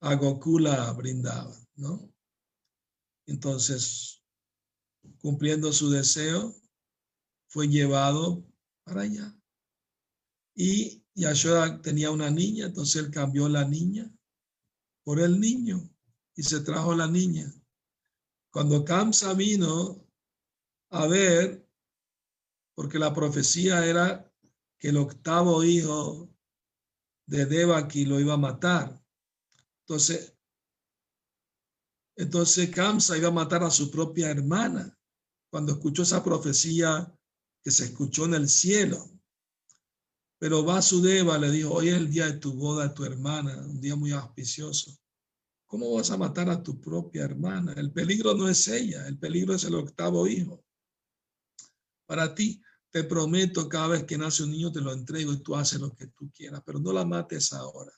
a 0.00 0.14
Gokula 0.16 0.90
Brindava, 0.92 1.56
¿no? 1.76 2.12
Entonces, 3.26 4.24
cumpliendo 5.20 5.72
su 5.72 5.88
deseo, 5.88 6.52
fue 7.46 7.68
llevado 7.68 8.44
para 8.86 9.02
allá. 9.02 9.36
Y 10.54 11.04
Yashoda 11.14 11.82
tenía 11.82 12.10
una 12.10 12.30
niña, 12.30 12.66
entonces 12.66 13.02
él 13.04 13.10
cambió 13.10 13.48
la 13.48 13.64
niña 13.64 14.10
por 15.04 15.20
el 15.20 15.38
niño 15.40 15.90
y 16.34 16.42
se 16.42 16.60
trajo 16.60 16.94
la 16.94 17.08
niña. 17.08 17.52
Cuando 18.50 18.84
Kamsa 18.84 19.34
vino 19.34 20.08
a 20.90 21.06
ver 21.06 21.68
porque 22.74 22.98
la 22.98 23.12
profecía 23.12 23.84
era 23.84 24.32
que 24.78 24.88
el 24.88 24.98
octavo 24.98 25.64
hijo 25.64 26.30
de 27.26 27.44
Devaki 27.44 28.04
lo 28.04 28.20
iba 28.20 28.34
a 28.34 28.38
matar. 28.38 29.02
Entonces, 29.80 30.34
entonces 32.16 32.70
Kamsa 32.70 33.18
iba 33.18 33.28
a 33.28 33.32
matar 33.32 33.64
a 33.64 33.70
su 33.70 33.90
propia 33.90 34.30
hermana 34.30 34.96
cuando 35.50 35.72
escuchó 35.72 36.02
esa 36.02 36.22
profecía 36.22 37.15
que 37.66 37.72
se 37.72 37.86
escuchó 37.86 38.26
en 38.26 38.34
el 38.34 38.48
cielo. 38.48 39.10
Pero 40.38 40.62
Vasudeva 40.62 41.36
le 41.36 41.50
dijo, 41.50 41.74
hoy 41.74 41.88
es 41.88 41.96
el 41.96 42.08
día 42.08 42.26
de 42.26 42.38
tu 42.38 42.52
boda 42.54 42.86
de 42.86 42.94
tu 42.94 43.04
hermana, 43.04 43.58
un 43.58 43.80
día 43.80 43.96
muy 43.96 44.12
auspicioso. 44.12 44.96
¿Cómo 45.66 45.92
vas 45.92 46.12
a 46.12 46.16
matar 46.16 46.48
a 46.48 46.62
tu 46.62 46.80
propia 46.80 47.24
hermana? 47.24 47.72
El 47.72 47.90
peligro 47.90 48.34
no 48.34 48.48
es 48.48 48.68
ella, 48.68 49.08
el 49.08 49.18
peligro 49.18 49.52
es 49.52 49.64
el 49.64 49.74
octavo 49.74 50.28
hijo. 50.28 50.64
Para 52.06 52.32
ti, 52.36 52.62
te 52.88 53.02
prometo, 53.02 53.68
cada 53.68 53.88
vez 53.88 54.04
que 54.04 54.16
nace 54.16 54.44
un 54.44 54.52
niño 54.52 54.70
te 54.70 54.80
lo 54.80 54.92
entrego 54.92 55.32
y 55.32 55.42
tú 55.42 55.56
haces 55.56 55.80
lo 55.80 55.92
que 55.92 56.06
tú 56.06 56.30
quieras, 56.30 56.62
pero 56.64 56.78
no 56.78 56.92
la 56.92 57.04
mates 57.04 57.52
ahora. 57.52 57.90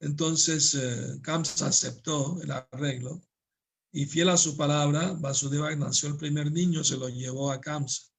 Entonces 0.00 0.74
eh, 0.74 1.20
Kamsa 1.22 1.68
aceptó 1.68 2.42
el 2.42 2.50
arreglo 2.50 3.22
y 3.92 4.06
fiel 4.06 4.30
a 4.30 4.36
su 4.36 4.56
palabra, 4.56 5.12
Vasudeva 5.12 5.72
nació 5.76 6.08
el 6.08 6.16
primer 6.16 6.50
niño, 6.50 6.82
se 6.82 6.96
lo 6.96 7.08
llevó 7.08 7.52
a 7.52 7.60
Kamsa. 7.60 8.11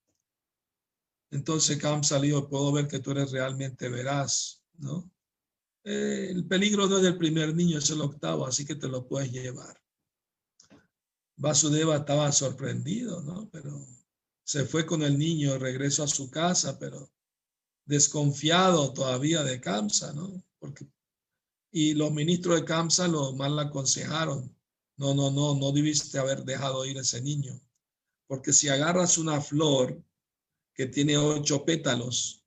Entonces 1.33 1.81
le 1.81 2.27
dijo, 2.27 2.47
puedo 2.47 2.71
ver 2.71 2.87
que 2.87 2.99
tú 2.99 3.09
eres 3.09 3.31
realmente 3.31 3.89
veraz, 3.89 4.61
¿no? 4.77 5.11
Eh, 5.83 6.27
el 6.29 6.45
peligro 6.45 6.87
no 6.87 6.97
es 6.97 7.03
del 7.03 7.17
primer 7.17 7.55
niño, 7.55 7.79
es 7.79 7.89
el 7.89 8.01
octavo, 8.01 8.45
así 8.45 8.65
que 8.65 8.75
te 8.75 8.87
lo 8.87 9.07
puedes 9.07 9.31
llevar. 9.31 9.75
Vasudeva 11.35 11.97
estaba 11.97 12.31
sorprendido, 12.31 13.23
¿no? 13.23 13.49
Pero 13.51 13.83
se 14.43 14.65
fue 14.65 14.85
con 14.85 15.01
el 15.01 15.17
niño, 15.17 15.57
regresó 15.57 16.03
a 16.03 16.07
su 16.07 16.29
casa, 16.29 16.77
pero 16.77 17.11
desconfiado 17.85 18.93
todavía 18.93 19.43
de 19.43 19.59
Kamsa, 19.59 20.13
¿no? 20.13 20.45
Porque, 20.59 20.87
y 21.71 21.95
los 21.95 22.11
ministros 22.11 22.57
de 22.57 22.65
Kamsa 22.65 23.07
lo 23.07 23.33
mal 23.33 23.57
aconsejaron. 23.57 24.55
No, 24.97 25.15
no, 25.15 25.31
no, 25.31 25.55
no 25.55 25.71
debiste 25.71 26.19
haber 26.19 26.43
dejado 26.43 26.85
ir 26.85 26.97
ese 26.97 27.21
niño. 27.21 27.59
Porque 28.27 28.53
si 28.53 28.69
agarras 28.69 29.17
una 29.17 29.41
flor 29.41 29.99
que 30.73 30.87
tiene 30.87 31.17
ocho 31.17 31.63
pétalos 31.65 32.43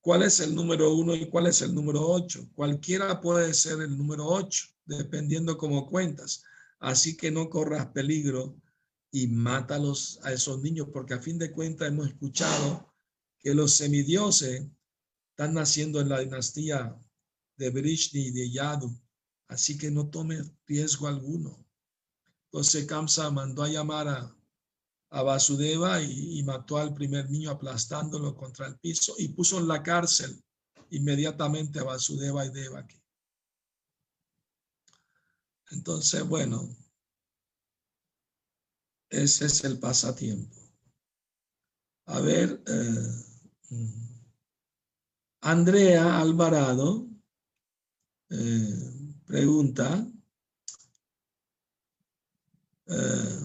cuál 0.00 0.22
es 0.22 0.40
el 0.40 0.54
número 0.54 0.94
uno 0.94 1.14
y 1.14 1.26
cuál 1.26 1.46
es 1.46 1.62
el 1.62 1.74
número 1.74 2.06
ocho. 2.06 2.48
Cualquiera 2.54 3.20
puede 3.20 3.52
ser 3.54 3.80
el 3.80 3.96
número 3.96 4.26
ocho, 4.26 4.66
dependiendo 4.84 5.56
cómo 5.56 5.88
cuentas. 5.88 6.42
Así 6.78 7.16
que 7.16 7.30
no 7.30 7.50
corras 7.50 7.86
peligro 7.88 8.56
y 9.10 9.26
mátalos 9.26 10.20
a 10.22 10.32
esos 10.32 10.60
niños, 10.62 10.88
porque 10.92 11.14
a 11.14 11.20
fin 11.20 11.38
de 11.38 11.52
cuentas 11.52 11.88
hemos 11.88 12.08
escuchado 12.08 12.94
que 13.38 13.54
los 13.54 13.74
semidioses 13.76 14.66
están 15.30 15.54
naciendo 15.54 16.00
en 16.00 16.08
la 16.08 16.20
dinastía 16.20 16.96
de 17.56 17.70
Brishni 17.70 18.28
y 18.28 18.30
de 18.30 18.50
Yadu. 18.50 18.98
Así 19.48 19.76
que 19.76 19.90
no 19.90 20.08
tome 20.08 20.40
riesgo 20.66 21.08
alguno. 21.08 21.66
Entonces 22.44 22.86
Kamsa 22.86 23.30
mandó 23.30 23.62
a 23.62 23.68
llamar 23.68 24.08
a 24.08 24.36
a 25.10 25.22
Vasudeva 25.22 26.00
y, 26.00 26.42
mató 26.44 26.78
al 26.78 26.94
primer 26.94 27.28
niño 27.28 27.50
aplastándolo 27.50 28.34
contra 28.36 28.66
el 28.66 28.78
piso 28.78 29.14
y 29.18 29.28
puso 29.28 29.58
en 29.58 29.66
la 29.66 29.82
cárcel 29.82 30.42
inmediatamente 30.90 31.80
a 31.80 31.84
Vasudeva 31.84 32.46
y 32.46 32.50
Devaki. 32.50 33.00
Entonces, 35.70 36.26
bueno, 36.26 36.68
ese 39.08 39.46
es 39.46 39.64
el 39.64 39.78
pasatiempo. 39.78 40.56
A 42.06 42.20
ver, 42.20 42.62
eh, 42.66 44.00
Andrea 45.42 46.20
Alvarado 46.20 47.08
eh, 48.30 49.20
pregunta, 49.26 50.06
eh, 52.86 53.40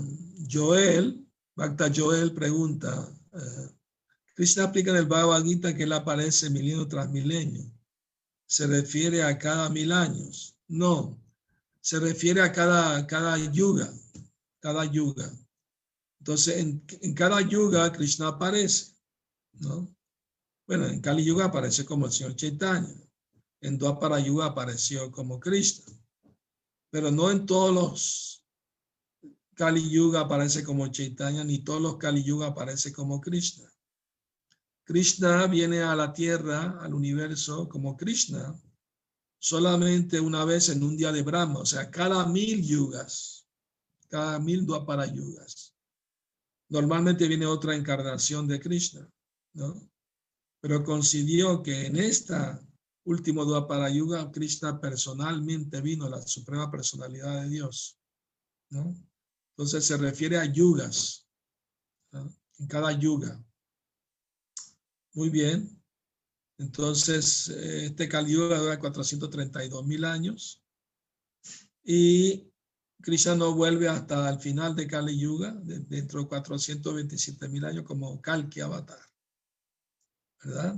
Joel 0.51 1.24
Bhakta 1.55 1.89
Joel 1.93 2.33
pregunta, 2.33 3.09
eh, 3.33 3.69
Krishna 4.35 4.65
aplica 4.65 4.91
en 4.91 4.97
el 4.97 5.05
Bhagavad 5.05 5.43
Gita 5.43 5.73
que 5.73 5.83
él 5.83 5.93
aparece 5.93 6.49
milenio 6.49 6.87
tras 6.87 7.09
milenio. 7.09 7.71
¿Se 8.45 8.67
refiere 8.67 9.23
a 9.23 9.37
cada 9.37 9.69
mil 9.69 9.91
años? 9.91 10.57
No, 10.67 11.17
se 11.81 11.99
refiere 11.99 12.41
a 12.41 12.51
cada, 12.51 13.07
cada 13.07 13.37
yuga, 13.37 13.91
cada 14.59 14.85
yuga. 14.85 15.31
Entonces, 16.19 16.57
en, 16.57 17.13
cada 17.13 17.41
yuga 17.41 17.91
Krishna 17.91 18.29
aparece, 18.29 18.95
¿no? 19.53 19.95
Bueno, 20.67 20.87
en 20.87 20.99
Kali 20.99 21.23
Yuga 21.23 21.45
aparece 21.45 21.85
como 21.85 22.07
el 22.07 22.11
señor 22.11 22.35
Chaitanya. 22.35 22.95
En 23.61 23.77
Dwapara 23.77 24.19
Yuga 24.19 24.47
apareció 24.47 25.11
como 25.11 25.39
Krishna. 25.39 25.93
Pero 26.89 27.11
no 27.11 27.29
en 27.29 27.45
todos 27.45 27.71
los 27.73 28.34
Kali 29.55 29.89
Yuga 29.89 30.21
aparece 30.21 30.63
como 30.63 30.87
Chaitanya, 30.89 31.43
ni 31.43 31.59
todos 31.59 31.81
los 31.81 31.97
Kali 31.97 32.23
Yuga 32.23 32.47
aparece 32.47 32.91
como 32.91 33.21
Krishna. 33.21 33.71
Krishna 34.83 35.47
viene 35.47 35.81
a 35.81 35.95
la 35.95 36.13
tierra, 36.13 36.77
al 36.81 36.93
universo, 36.93 37.67
como 37.67 37.97
Krishna, 37.97 38.53
solamente 39.39 40.19
una 40.19 40.45
vez 40.45 40.69
en 40.69 40.83
un 40.83 40.97
día 40.97 41.11
de 41.11 41.23
Brahma, 41.23 41.59
o 41.59 41.65
sea, 41.65 41.89
cada 41.89 42.25
mil 42.27 42.63
yugas, 42.63 43.47
cada 44.09 44.39
mil 44.39 44.65
Dwapara 44.65 45.07
yugas. 45.07 45.73
Normalmente 46.69 47.27
viene 47.27 47.45
otra 47.45 47.75
encarnación 47.75 48.47
de 48.47 48.59
Krishna, 48.59 49.09
¿no? 49.53 49.89
Pero 50.59 50.83
coincidió 50.83 51.63
que 51.63 51.85
en 51.85 51.95
esta 51.95 52.61
último 53.05 53.45
Dwapara 53.45 53.89
yuga, 53.89 54.31
Krishna 54.31 54.79
personalmente 54.81 55.79
vino, 55.81 56.09
la 56.09 56.21
suprema 56.21 56.69
personalidad 56.69 57.43
de 57.43 57.49
Dios, 57.49 57.97
¿no? 58.69 58.95
Entonces 59.57 59.85
se 59.85 59.95
refiere 59.95 60.37
a 60.37 60.45
yugas, 60.45 61.25
en 62.11 62.67
cada 62.67 62.91
yuga. 62.91 63.41
Muy 65.13 65.29
bien. 65.29 65.81
Entonces, 66.57 67.47
este 67.49 68.09
Kali 68.09 68.33
Yuga 68.33 68.59
dura 68.59 68.79
432 68.79 69.85
mil 69.85 70.03
años 70.03 70.61
y 71.83 72.51
Krishna 73.01 73.35
no 73.35 73.53
vuelve 73.53 73.87
hasta 73.87 74.29
el 74.29 74.39
final 74.39 74.75
de 74.75 74.87
Kali 74.87 75.17
Yuga, 75.17 75.53
dentro 75.61 76.21
de 76.21 76.27
427 76.27 77.47
mil 77.49 77.63
años, 77.63 77.83
como 77.83 78.21
Kalki 78.21 78.61
Avatar. 78.61 78.99
¿Verdad? 80.43 80.75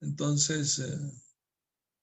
Entonces, 0.00 0.78
eh, 0.78 1.12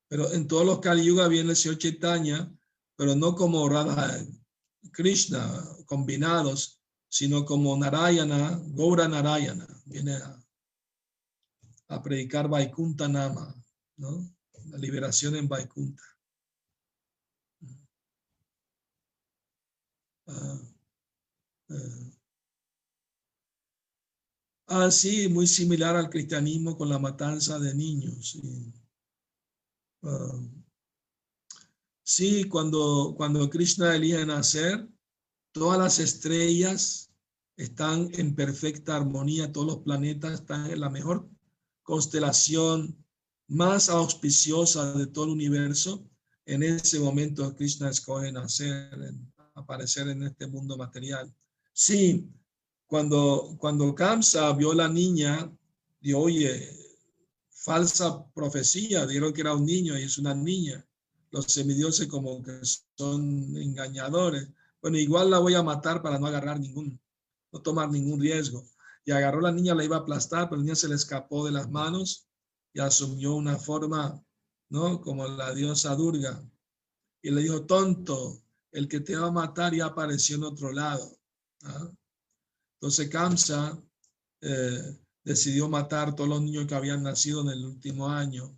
pero 0.08 0.32
en 0.34 0.48
todos 0.48 0.66
los 0.66 0.80
Kali 0.80 1.04
Yuga 1.04 1.28
viene 1.28 1.52
el 1.52 1.56
Señor 1.56 1.78
Chaitanya, 1.78 2.52
pero 2.96 3.16
no 3.16 3.36
como 3.36 3.68
Radha 3.70 4.24
Krishna 4.92 5.64
combinados, 5.86 6.82
sino 7.10 7.46
como 7.46 7.78
Narayana, 7.78 8.60
Gaura 8.68 9.08
Narayana, 9.08 9.68
viene 9.86 10.16
a, 11.88 12.02
predicar 12.02 12.50
Vaikunta 12.50 13.08
Nama, 13.08 13.56
¿no? 13.98 14.28
La 14.72 14.78
liberación 14.80 15.36
en 15.36 15.48
Vaikunta. 15.48 16.04
Ah, 20.28 20.60
ah, 21.70 22.12
ah, 24.68 24.92
sí, 24.92 25.28
muy 25.30 25.46
similar 25.46 25.96
al 25.96 26.10
cristianismo 26.10 26.76
con 26.78 26.90
la 26.90 26.98
matanza 26.98 27.60
de 27.60 27.76
niños. 27.76 28.40
Ah, 30.02 30.42
Sí, 32.04 32.44
cuando, 32.50 33.14
cuando 33.16 33.50
Krishna 33.50 33.96
elige 33.96 34.26
nacer, 34.26 34.90
todas 35.54 35.80
las 35.80 36.00
estrellas 36.00 37.10
están 37.56 38.10
en 38.14 38.36
perfecta 38.36 38.98
armonía, 38.98 39.54
todos 39.54 39.68
los 39.68 39.78
planetas 39.80 40.34
están 40.34 40.70
en 40.70 40.82
la 40.82 40.90
mejor 40.90 41.30
constelación 41.82 42.98
más 43.48 43.88
auspiciosa 43.88 44.94
de 44.94 45.08
todo 45.08 45.26
el 45.26 45.32
universo. 45.32 46.06
En 46.46 46.64
ese 46.64 47.00
momento 47.00 47.56
Krishna 47.56 47.90
escoge 47.90 48.34
nacer, 48.34 48.92
aparecer 49.54 50.10
en 50.10 50.24
este 50.24 50.46
mundo 50.48 50.76
material. 50.76 51.34
Sí, 51.72 52.30
cuando, 52.86 53.56
cuando 53.60 53.96
Kamsa 53.96 54.52
vio 54.54 54.74
la 54.74 54.90
niña, 54.90 55.50
dijo, 56.02 56.20
oye, 56.20 56.70
falsa 57.50 58.26
profecía, 58.34 59.06
dijeron 59.06 59.32
que 59.32 59.42
era 59.42 59.56
un 59.56 59.66
niño 59.66 59.98
y 59.98 60.04
es 60.04 60.18
una 60.18 60.34
niña 60.34 60.86
los 61.34 61.46
semidioses 61.46 62.08
como 62.08 62.44
que 62.44 62.60
son 62.96 63.58
engañadores. 63.58 64.48
Bueno, 64.80 65.00
igual 65.00 65.32
la 65.32 65.40
voy 65.40 65.56
a 65.56 65.64
matar 65.64 66.02
para 66.04 66.20
no 66.20 66.28
agarrar 66.28 66.60
ningún, 66.60 67.02
no 67.52 67.60
tomar 67.60 67.90
ningún 67.90 68.22
riesgo. 68.22 68.64
Y 69.04 69.12
agarró 69.12 69.40
a 69.40 69.50
la 69.50 69.52
niña, 69.52 69.74
la 69.74 69.84
iba 69.84 69.98
a 69.98 70.02
aplastar, 70.02 70.48
pero 70.48 70.58
la 70.58 70.66
niña 70.66 70.76
se 70.76 70.88
le 70.88 70.96
escapó 70.96 71.44
de 71.46 71.52
las 71.52 71.70
manos 71.72 72.28
y 72.72 72.80
asumió 72.80 73.34
una 73.34 73.58
forma, 73.58 74.24
¿no? 74.70 75.02
Como 75.02 75.28
la 75.28 75.56
diosa 75.56 75.96
Durga. 75.96 76.40
Y 77.24 77.32
le 77.32 77.42
dijo, 77.42 77.66
tonto, 77.66 78.44
el 78.72 78.88
que 78.88 79.00
te 79.00 79.16
va 79.16 79.28
a 79.28 79.32
matar 79.32 79.74
ya 79.74 79.88
apareció 79.88 80.36
en 80.36 80.44
otro 80.44 80.72
lado. 80.72 81.18
¿ah? 81.64 81.90
Entonces 82.76 83.10
Kamsa 83.10 83.82
eh, 84.42 85.00
decidió 85.24 85.68
matar 85.68 86.16
todos 86.16 86.30
los 86.30 86.42
niños 86.44 86.68
que 86.68 86.76
habían 86.76 87.02
nacido 87.02 87.42
en 87.42 87.50
el 87.50 87.66
último 87.66 88.08
año 88.08 88.56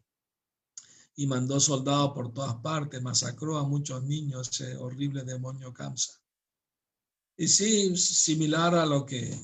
y 1.15 1.27
mandó 1.27 1.59
soldados 1.59 2.11
por 2.13 2.33
todas 2.33 2.55
partes, 2.55 3.01
masacró 3.01 3.57
a 3.57 3.63
muchos 3.63 4.03
niños, 4.03 4.49
ese 4.49 4.75
horrible 4.75 5.23
demonio 5.23 5.73
Kamsa. 5.73 6.21
Y 7.37 7.47
sí, 7.47 7.95
similar 7.95 8.75
a 8.75 8.85
lo 8.85 9.05
que 9.05 9.37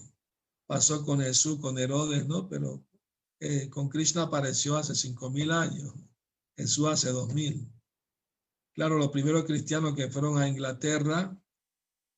pasó 0.66 1.06
con 1.06 1.22
Jesús, 1.22 1.60
con 1.60 1.78
Herodes, 1.78 2.28
¿no? 2.28 2.48
Pero 2.48 2.86
eh, 3.40 3.70
con 3.70 3.90
Krishna 3.90 4.24
apareció 4.24 4.78
hace 4.78 4.96
cinco 4.96 5.30
mil 5.30 5.52
años, 5.52 5.94
Jesús 6.56 6.88
hace 6.88 7.10
dos 7.12 7.34
mil. 7.34 7.70
Claro, 8.74 8.98
los 8.98 9.10
primeros 9.10 9.46
cristianos 9.46 9.96
que 9.96 10.10
fueron 10.10 10.38
a 10.38 10.48
Inglaterra, 10.48 11.38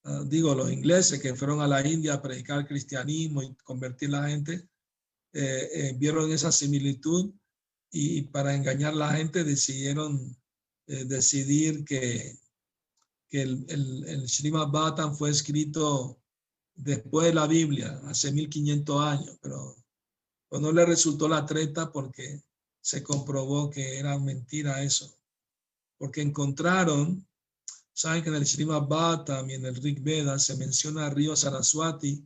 ah, 0.04 0.24
digo, 0.26 0.54
los 0.54 0.72
ingleses 0.72 1.20
que 1.20 1.36
fueron 1.36 1.62
a 1.62 1.68
la 1.68 1.88
India 1.88 2.16
a 2.16 2.22
predicar 2.22 2.68
cristianismo 2.68 3.42
y 3.42 3.56
convertir 3.56 4.10
la 4.10 4.28
gente, 4.28 4.70
eh, 5.34 5.70
eh, 5.74 5.96
vieron 5.98 6.32
esa 6.32 6.52
similitud 6.52 7.34
y 7.94 8.24
para 8.24 8.54
engañar 8.54 8.92
a 8.94 8.98
la 8.98 9.14
gente 9.14 9.46
decidieron 9.46 10.36
decidir 10.86 11.86
que 11.86 12.38
que 13.34 13.42
el, 13.42 13.66
el, 13.68 14.04
el 14.08 14.30
Srimad 14.30 14.68
Bhattan 14.68 15.18
fue 15.18 15.32
escrito 15.32 16.22
después 16.76 17.26
de 17.26 17.34
la 17.34 17.48
Biblia, 17.48 18.00
hace 18.06 18.32
1500 18.32 19.02
años, 19.04 19.40
pero 19.42 19.76
pues 20.48 20.62
no 20.62 20.72
le 20.72 20.86
resultó 20.86 21.28
la 21.28 21.44
treta 21.44 21.92
porque 21.92 22.44
se 22.80 23.02
comprobó 23.02 23.72
que 23.72 23.98
era 23.98 24.20
mentira 24.20 24.84
eso. 24.84 25.18
Porque 25.98 26.22
encontraron, 26.22 27.28
saben 27.92 28.22
que 28.22 28.30
en 28.30 28.36
el 28.36 28.46
Srimad 28.46 28.88
Bhattan 28.88 29.50
y 29.50 29.56
en 29.56 29.66
el 29.66 29.78
Rig 29.78 30.04
Veda 30.04 30.38
se 30.38 30.56
menciona 30.56 31.08
el 31.08 31.16
río 31.16 31.36
Saraswati 31.36 32.24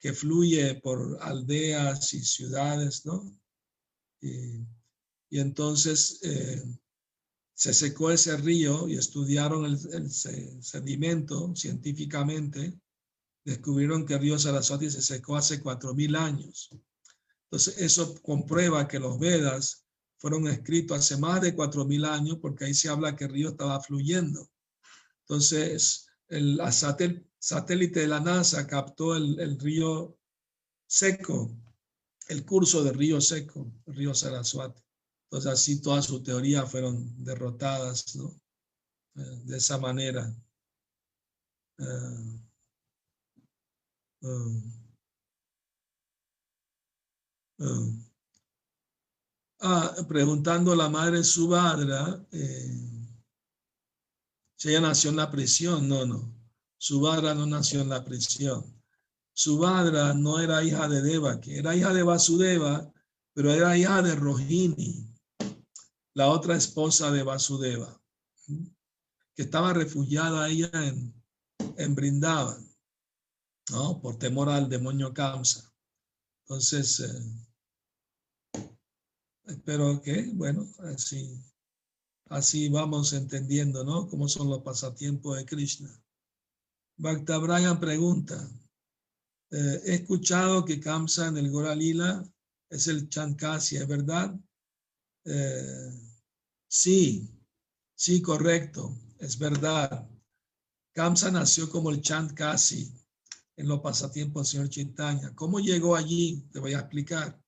que 0.00 0.12
fluye 0.12 0.74
por 0.74 1.18
aldeas 1.20 2.12
y 2.14 2.24
ciudades, 2.24 3.06
¿no? 3.06 3.32
Y, 4.20 4.66
y 5.32 5.40
entonces 5.40 6.18
eh, 6.24 6.62
se 7.54 7.72
secó 7.72 8.10
ese 8.10 8.36
río 8.36 8.86
y 8.86 8.96
estudiaron 8.98 9.64
el, 9.64 10.10
sedimento 10.10 11.56
científicamente, 11.56 12.78
descubrieron 13.42 14.04
que 14.04 14.12
el 14.12 14.20
río 14.20 14.38
Saraswati 14.38 14.90
se 14.90 15.00
secó 15.00 15.36
hace 15.36 15.62
cuatro 15.62 15.94
mil 15.94 16.16
años. 16.16 16.68
Entonces, 17.44 17.78
eso 17.78 18.14
comprueba 18.20 18.86
que 18.86 18.98
los 18.98 19.18
Vedas 19.18 19.86
fueron 20.18 20.48
escritos 20.48 20.98
hace 20.98 21.16
más 21.16 21.40
de 21.40 21.54
cuatro 21.54 21.86
mil 21.86 22.04
años, 22.04 22.36
porque 22.42 22.66
ahí 22.66 22.74
se 22.74 22.90
habla 22.90 23.16
que 23.16 23.24
el 23.24 23.32
río 23.32 23.48
estaba 23.48 23.80
fluyendo. 23.80 24.50
Entonces, 25.22 26.08
el 26.28 26.60
satélite 27.38 28.00
de 28.00 28.06
la 28.06 28.20
NASA 28.20 28.66
captó 28.66 29.16
el, 29.16 29.40
el 29.40 29.58
río 29.58 30.14
seco, 30.86 31.56
el 32.28 32.44
curso 32.44 32.84
del 32.84 32.96
río 32.96 33.18
seco, 33.18 33.72
el 33.86 33.94
río 33.94 34.12
Saraswati. 34.12 34.82
Entonces 35.32 35.50
así 35.50 35.80
todas 35.80 36.04
sus 36.04 36.22
teorías 36.22 36.70
fueron 36.70 37.24
derrotadas, 37.24 38.14
¿no? 38.16 38.38
Eh, 39.16 39.40
de 39.44 39.56
esa 39.56 39.78
manera. 39.78 40.30
Eh, 41.78 42.38
eh, 47.60 48.04
ah, 49.60 49.96
preguntando 50.06 50.72
a 50.72 50.76
la 50.76 50.90
madre 50.90 51.24
Subhadra, 51.24 52.22
si 54.54 54.68
ella 54.68 54.82
nació 54.82 55.08
en 55.10 55.16
la 55.16 55.30
prisión, 55.30 55.88
no, 55.88 56.04
no. 56.04 56.30
Subhadra 56.76 57.34
no 57.34 57.46
nació 57.46 57.80
en 57.80 57.88
la 57.88 58.04
prisión. 58.04 58.82
Subhadra 59.32 60.12
no 60.12 60.40
era 60.40 60.62
hija 60.62 60.86
de 60.88 61.00
Deva, 61.00 61.40
que 61.40 61.56
era 61.56 61.74
hija 61.74 61.94
de 61.94 62.02
Vasudeva, 62.02 62.92
pero 63.32 63.50
era 63.50 63.78
hija 63.78 64.02
de 64.02 64.14
Rohini 64.14 65.11
la 66.14 66.28
otra 66.28 66.56
esposa 66.56 67.10
de 67.10 67.22
Vasudeva, 67.22 68.00
que 69.34 69.42
estaba 69.42 69.72
refugiada 69.72 70.48
ella 70.48 70.70
en, 70.72 71.14
en 71.76 71.94
Brindavan, 71.94 72.68
¿no? 73.70 74.00
Por 74.00 74.18
temor 74.18 74.48
al 74.48 74.68
demonio 74.68 75.14
Kamsa. 75.14 75.72
Entonces, 76.44 77.00
eh, 77.00 78.62
espero 79.44 80.02
que, 80.02 80.30
bueno, 80.34 80.68
así, 80.94 81.42
así 82.26 82.68
vamos 82.68 83.12
entendiendo, 83.14 83.84
¿no? 83.84 84.08
Cómo 84.08 84.28
son 84.28 84.50
los 84.50 84.62
pasatiempos 84.62 85.38
de 85.38 85.46
Krishna. 85.46 86.02
Bhakta 86.98 87.38
Brian 87.38 87.80
pregunta, 87.80 88.50
eh, 89.50 89.80
he 89.86 89.94
escuchado 89.94 90.64
que 90.64 90.78
Kamsa 90.78 91.28
en 91.28 91.38
el 91.38 91.50
Goralila 91.50 92.22
es 92.68 92.86
el 92.86 93.08
Chankasi, 93.08 93.76
¿es 93.76 93.88
verdad? 93.88 94.38
Eh, 95.24 95.90
sí, 96.68 97.30
sí, 97.94 98.20
correcto, 98.20 98.96
es 99.18 99.38
verdad. 99.38 100.08
Kamsa 100.94 101.30
nació 101.30 101.70
como 101.70 101.90
el 101.90 102.02
Chant 102.02 102.32
Kasi 102.32 102.92
en 103.56 103.68
los 103.68 103.80
pasatiempos 103.80 104.42
del 104.42 104.50
señor 104.50 104.68
Chintanya. 104.68 105.34
¿Cómo 105.34 105.60
llegó 105.60 105.96
allí? 105.96 106.48
Te 106.52 106.58
voy 106.58 106.74
a 106.74 106.80
explicar. 106.80 107.40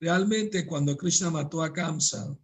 Realmente 0.00 0.66
cuando 0.66 0.96
Krishna 0.96 1.30
mató 1.30 1.62
a 1.62 1.72
Kamsa, 1.72 2.36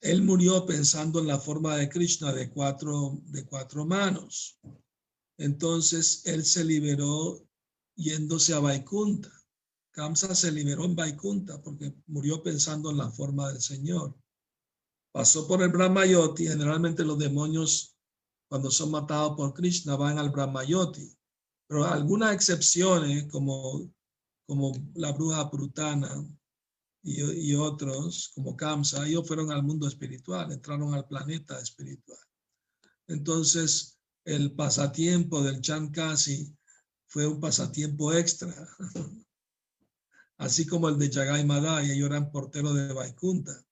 él 0.00 0.22
murió 0.22 0.66
pensando 0.66 1.20
en 1.20 1.28
la 1.28 1.38
forma 1.38 1.76
de 1.76 1.88
Krishna 1.88 2.32
de 2.32 2.50
cuatro, 2.50 3.20
de 3.26 3.44
cuatro 3.44 3.84
manos. 3.84 4.58
Entonces 5.38 6.22
él 6.26 6.44
se 6.44 6.64
liberó 6.64 7.46
yéndose 7.94 8.52
a 8.54 8.58
Vaikunta. 8.58 9.30
Kamsa 9.92 10.34
se 10.34 10.50
liberó 10.50 10.84
en 10.86 10.96
Vaikunta 10.96 11.60
porque 11.62 11.94
murió 12.06 12.42
pensando 12.42 12.90
en 12.90 12.96
la 12.96 13.10
forma 13.10 13.52
del 13.52 13.60
Señor. 13.60 14.14
Pasó 15.12 15.46
por 15.46 15.62
el 15.62 15.68
Brahmayoti. 15.68 16.46
Generalmente 16.48 17.04
los 17.04 17.18
demonios, 17.18 17.94
cuando 18.48 18.70
son 18.70 18.90
matados 18.90 19.36
por 19.36 19.52
Krishna, 19.52 19.96
van 19.96 20.18
al 20.18 20.30
Brahmayoti. 20.30 21.14
Pero 21.68 21.84
algunas 21.84 22.34
excepciones, 22.34 23.30
como, 23.30 23.92
como 24.46 24.72
la 24.94 25.12
bruja 25.12 25.50
Prutana 25.50 26.26
y, 27.02 27.54
otros, 27.54 28.32
como 28.34 28.56
Kamsa, 28.56 29.06
ellos 29.06 29.26
fueron 29.26 29.50
al 29.50 29.62
mundo 29.62 29.88
espiritual, 29.88 30.52
entraron 30.52 30.94
al 30.94 31.06
planeta 31.06 31.58
espiritual. 31.60 32.18
Entonces, 33.08 33.98
el 34.24 34.52
pasatiempo 34.52 35.42
del 35.42 35.60
Chankasi 35.60 36.56
fue 37.08 37.26
un 37.26 37.40
pasatiempo 37.40 38.12
extra. 38.12 38.54
así 40.42 40.66
como 40.66 40.88
el 40.88 40.98
de 40.98 41.08
Chagai 41.08 41.44
Madai, 41.44 41.92
ellos 41.92 42.10
eran 42.10 42.32
porteros 42.32 42.74
de 42.74 42.92
Vaikunta. 42.92 43.64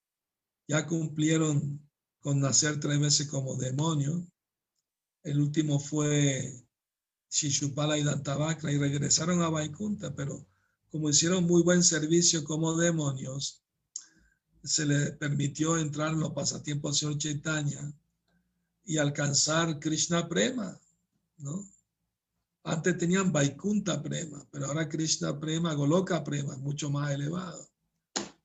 Ya 0.68 0.86
cumplieron 0.86 1.80
con 2.20 2.38
nacer 2.38 2.78
tres 2.78 3.00
veces 3.00 3.26
como 3.26 3.56
demonio. 3.56 4.24
El 5.24 5.40
último 5.40 5.80
fue 5.80 6.64
Shishupala 7.28 7.98
y 7.98 8.04
Dantavakra 8.04 8.70
y 8.70 8.78
regresaron 8.78 9.42
a 9.42 9.48
Vaikunta, 9.48 10.14
pero 10.14 10.46
como 10.90 11.10
hicieron 11.10 11.44
muy 11.44 11.62
buen 11.62 11.82
servicio 11.82 12.44
como 12.44 12.76
demonios, 12.76 13.64
se 14.62 14.86
les 14.86 15.10
permitió 15.12 15.76
entrar 15.76 16.12
en 16.12 16.20
los 16.20 16.32
pasatiempos 16.32 16.92
del 16.92 16.98
Señor 17.00 17.18
Chaitanya 17.18 17.92
y 18.84 18.98
alcanzar 18.98 19.80
Krishna 19.80 20.28
Prema, 20.28 20.78
¿no? 21.38 21.68
Antes 22.62 22.98
tenían 22.98 23.32
Vaikunta 23.32 24.02
Prema, 24.02 24.46
pero 24.50 24.66
ahora 24.66 24.88
Krishna 24.88 25.38
Prema, 25.38 25.74
Goloka 25.74 26.22
Prema, 26.22 26.56
mucho 26.58 26.90
más 26.90 27.10
elevado. 27.10 27.70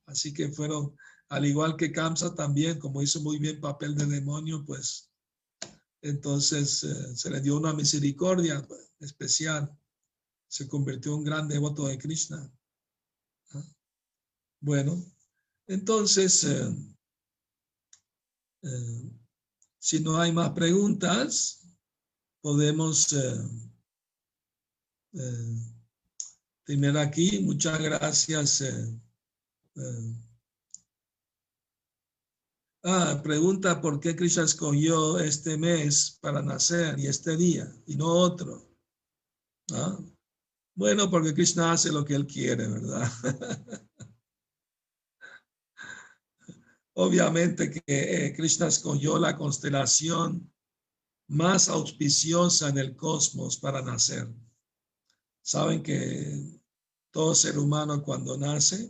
Así 0.06 0.34
que 0.34 0.50
fueron, 0.50 0.96
al 1.30 1.46
igual 1.46 1.76
que 1.76 1.92
Kamsa 1.92 2.34
también, 2.34 2.80
como 2.80 3.02
hizo 3.02 3.22
muy 3.22 3.40
bien 3.40 3.60
papel 3.60 3.96
de 3.96 4.06
demonio, 4.06 4.64
pues 4.66 5.12
entonces 6.02 6.84
eh, 6.84 7.16
se 7.16 7.30
le 7.30 7.42
dio 7.42 7.58
una 7.58 7.74
misericordia 7.74 8.66
pues, 8.66 8.92
especial. 9.00 9.76
Se 10.48 10.68
convirtió 10.68 11.12
en 11.12 11.18
un 11.20 11.24
gran 11.24 11.48
devoto 11.48 11.88
de 11.88 11.98
Krishna. 11.98 12.50
¿Ah? 13.50 13.64
Bueno, 14.62 15.04
entonces, 15.68 16.44
eh, 16.44 16.76
eh, 18.62 19.12
si 19.80 20.00
no 20.00 20.18
hay 20.18 20.32
más 20.32 20.52
preguntas, 20.52 21.68
podemos 22.40 23.14
eh, 25.16 27.00
aquí. 27.00 27.40
Muchas 27.40 27.80
gracias. 27.80 28.62
Eh, 28.62 29.00
eh. 29.76 30.16
Ah, 32.84 33.20
pregunta 33.24 33.82
por 33.82 34.00
qué 34.00 34.16
Krishna 34.16 34.44
escogió 34.44 35.20
este 35.20 35.58
mes 35.58 36.20
para 36.22 36.42
nacer 36.42 37.00
y 37.00 37.08
este 37.08 37.36
día 37.36 37.74
y 37.88 37.96
no 37.96 38.08
otro. 38.08 38.70
¿Ah? 39.74 39.98
Bueno, 40.76 41.10
porque 41.10 41.34
Krishna 41.34 41.72
hace 41.72 41.92
lo 41.92 42.06
que 42.06 42.14
él 42.16 42.28
quiere, 42.28 42.68
¿verdad? 42.68 43.10
Obviamente 46.94 47.72
que 47.72 47.84
eh, 47.88 48.34
Krishna 48.36 48.68
escogió 48.68 49.18
la 49.18 49.36
constelación 49.36 50.54
más 51.28 51.70
auspiciosa 51.70 52.70
en 52.70 52.78
el 52.78 52.96
cosmos 52.96 53.58
para 53.58 53.82
nacer 53.82 54.32
Saben 55.46 55.84
que 55.84 56.60
todo 57.12 57.36
ser 57.36 57.60
humano 57.60 58.02
cuando 58.02 58.36
nace 58.36 58.90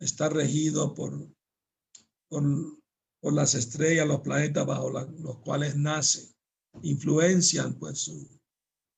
está 0.00 0.28
regido 0.28 0.92
por, 0.92 1.24
por, 2.26 2.42
por 3.20 3.32
las 3.32 3.54
estrellas, 3.54 4.08
los 4.08 4.22
planetas 4.22 4.66
bajo 4.66 4.90
los 4.90 5.38
cuales 5.38 5.76
nace. 5.76 6.34
Influencian 6.82 7.74
pues 7.78 8.00
su, 8.00 8.28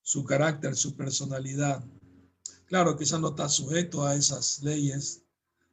su 0.00 0.24
carácter, 0.24 0.74
su 0.74 0.96
personalidad. 0.96 1.84
Claro, 2.64 2.96
quizás 2.96 3.20
no 3.20 3.28
está 3.28 3.46
sujeto 3.46 4.06
a 4.06 4.14
esas 4.14 4.62
leyes 4.62 5.22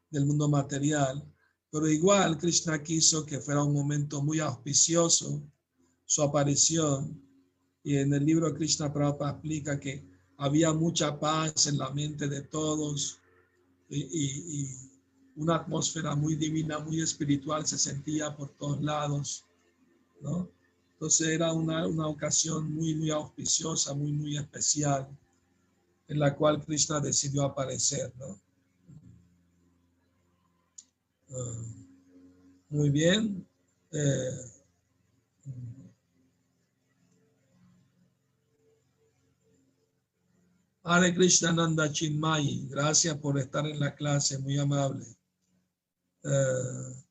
del 0.09 0.25
mundo 0.25 0.49
material, 0.49 1.25
pero 1.71 1.87
igual 1.87 2.37
Krishna 2.37 2.83
quiso 2.83 3.25
que 3.25 3.39
fuera 3.39 3.63
un 3.63 3.73
momento 3.73 4.21
muy 4.21 4.41
auspicioso 4.41 5.41
su 6.03 6.21
aparición. 6.21 7.23
Y 7.81 7.95
en 7.95 8.13
el 8.13 8.25
libro 8.25 8.53
Krishna 8.53 8.91
Prabhupada 8.91 9.31
explica 9.31 9.79
que 9.79 10.14
había 10.37 10.73
mucha 10.73 11.19
paz 11.19 11.67
en 11.67 11.77
la 11.77 11.89
mente 11.91 12.27
de 12.27 12.41
todos 12.41 13.19
y, 13.89 14.67
una 15.37 15.55
atmósfera 15.55 16.15
muy 16.15 16.37
divina, 16.37 16.79
muy 16.79 17.01
espiritual 17.01 17.67
se 17.67 17.77
sentía 17.77 18.33
por 18.33 18.51
todos 18.51 18.81
lados, 18.81 19.43
¿no? 20.21 20.49
Entonces 20.93 21.27
era 21.27 21.51
una, 21.51 21.85
una 21.85 22.07
ocasión 22.07 22.73
muy, 22.73 22.95
muy 22.95 23.09
auspiciosa, 23.09 23.93
muy, 23.93 24.13
muy 24.13 24.37
especial, 24.37 25.05
en 26.07 26.19
la 26.19 26.33
cual 26.33 26.63
Krishna 26.63 27.01
decidió 27.01 27.43
aparecer, 27.43 28.13
¿no? 28.17 28.39
Ah, 31.31 31.63
muy 32.69 32.89
bien. 32.89 33.45
Eh, 33.91 34.54
Hare 40.87 41.15
Krishna 41.15 41.51
Nanda 41.51 41.91
Chinmay, 41.91 42.67
gracias 42.69 43.17
por 43.17 43.39
estar 43.39 43.65
en 43.65 43.79
la 43.79 43.95
clase, 43.95 44.37
muy 44.37 44.59
amable. 44.59 45.03
Eh, 46.23 47.03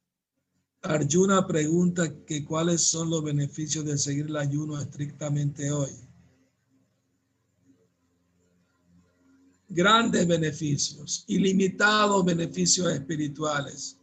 Arjuna 0.83 1.45
pregunta 1.45 2.25
que 2.25 2.45
cuáles 2.45 2.83
son 2.83 3.11
los 3.11 3.25
beneficios 3.25 3.85
de 3.85 3.99
seguir 3.99 4.27
el 4.27 4.37
ayuno 4.37 4.81
estrictamente 4.81 5.73
hoy. 5.73 5.91
Grandes 9.69 10.25
beneficios, 10.25 11.25
ilimitados 11.27 12.25
beneficios 12.25 12.93
espirituales, 12.93 13.99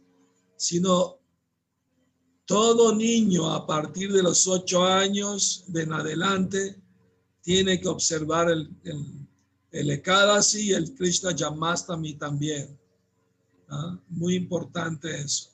sino 0.56 1.18
todo 2.44 2.94
niño 2.94 3.50
a 3.50 3.66
partir 3.66 4.12
de 4.12 4.22
los 4.22 4.46
ocho 4.46 4.84
años 4.84 5.64
de 5.68 5.84
en 5.84 5.94
adelante 5.94 6.82
tiene 7.40 7.80
que 7.80 7.88
observar 7.88 8.50
el 8.50 8.68
Ekadasi 9.72 10.68
y 10.68 10.72
el 10.74 10.94
Krishna 10.94 11.34
Jamastami 11.36 12.14
también. 12.14 12.78
¿ah? 13.68 13.98
Muy 14.08 14.36
importante 14.36 15.10
eso. 15.18 15.50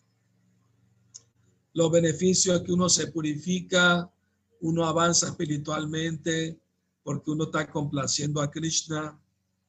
Los 1.73 1.91
beneficios 1.93 2.63
que 2.63 2.73
uno 2.73 2.89
se 2.89 3.07
purifica, 3.07 4.13
uno 4.61 4.85
avanza 4.85 5.29
espiritualmente 5.29 6.61
porque 7.05 7.31
uno 7.31 7.45
está 7.45 7.71
complaciendo 7.71 8.41
a 8.41 8.51
Krishna 8.51 9.19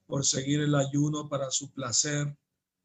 por 0.08 0.26
seguir 0.26 0.62
el 0.62 0.74
ayuno 0.74 1.30
para 1.30 1.52
su 1.52 1.72
placer. 1.72 2.36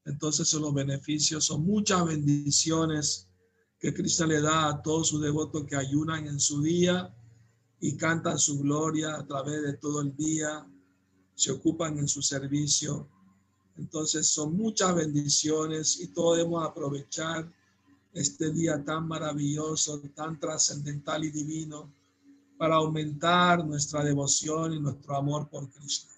Entonces 0.05 0.53
los 0.53 0.75
beneficios 0.75 1.47
son 1.47 1.65
muchas 1.65 2.05
bendiciones 2.05 3.31
que 3.79 3.95
Krishna 3.95 4.27
le 4.27 4.43
da 4.43 4.69
a 4.69 4.83
todos 4.83 5.09
sus 5.09 5.23
devotos 5.23 5.65
que 5.65 5.77
ayunan 5.77 6.27
en 6.27 6.39
su 6.39 6.61
día 6.61 7.15
y 7.81 7.97
cantan 7.97 8.39
su 8.39 8.59
gloria 8.59 9.15
a 9.15 9.27
través 9.27 9.63
de 9.63 9.75
todo 9.79 10.03
el 10.03 10.15
día 10.15 10.67
se 11.35 11.53
ocupan 11.53 11.99
en 11.99 12.09
su 12.09 12.23
servicio. 12.23 13.09
Entonces 13.77 14.29
son 14.29 14.57
muchas 14.57 14.95
bendiciones 14.95 16.01
y 16.01 16.09
todos 16.09 16.39
debemos 16.39 16.65
aprovechar 16.65 17.53
este 18.13 18.53
día 18.53 18.83
tan 18.85 19.09
maravilloso, 19.09 20.01
tan 20.15 20.39
trascendental 20.39 21.25
y 21.25 21.31
divino 21.31 21.93
para 22.57 22.77
aumentar 22.77 23.67
nuestra 23.67 24.05
devoción 24.05 24.75
y 24.75 24.81
nuestro 24.81 25.17
amor 25.17 25.49
por 25.49 25.69
Cristo. 25.71 26.15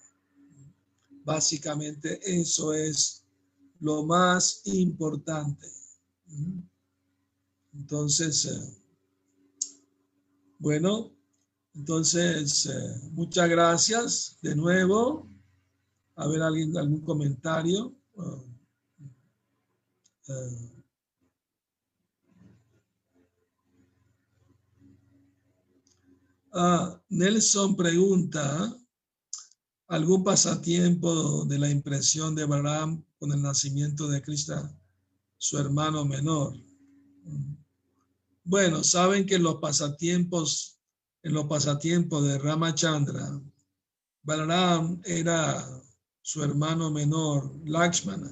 Básicamente 1.23 2.19
eso 2.23 2.73
es 2.73 3.23
lo 3.79 4.03
más 4.03 4.61
importante. 4.65 5.67
Entonces, 7.73 8.45
eh, 8.45 8.77
bueno, 10.59 11.16
entonces, 11.77 12.65
eh, 12.65 13.01
muchas 13.11 13.47
gracias 13.47 14.37
de 14.41 14.55
nuevo. 14.55 15.29
A 16.15 16.27
ver, 16.27 16.41
alguien, 16.41 16.75
algún 16.75 17.01
comentario. 17.01 17.95
Uh, 18.15 18.23
uh, 20.27 20.83
ah, 26.53 26.99
Nelson 27.09 27.75
pregunta, 27.75 28.75
¿algún 29.87 30.23
pasatiempo 30.23 31.45
de 31.45 31.59
la 31.59 31.69
impresión 31.69 32.33
de 32.33 32.45
Balaam 32.45 33.05
con 33.19 33.31
el 33.31 33.41
nacimiento 33.43 34.07
de 34.07 34.23
Cristo, 34.23 34.55
su 35.37 35.59
hermano 35.59 36.05
menor? 36.05 36.57
Bueno, 38.43 38.83
saben 38.83 39.27
que 39.27 39.37
los 39.37 39.57
pasatiempos 39.57 40.76
en 41.27 41.33
los 41.33 41.45
pasatiempos 41.47 42.25
de 42.25 42.37
Ramachandra, 42.37 43.41
Balaram 44.23 45.01
era 45.03 45.61
su 46.21 46.41
hermano 46.41 46.89
menor, 46.89 47.53
Lakshmana. 47.65 48.31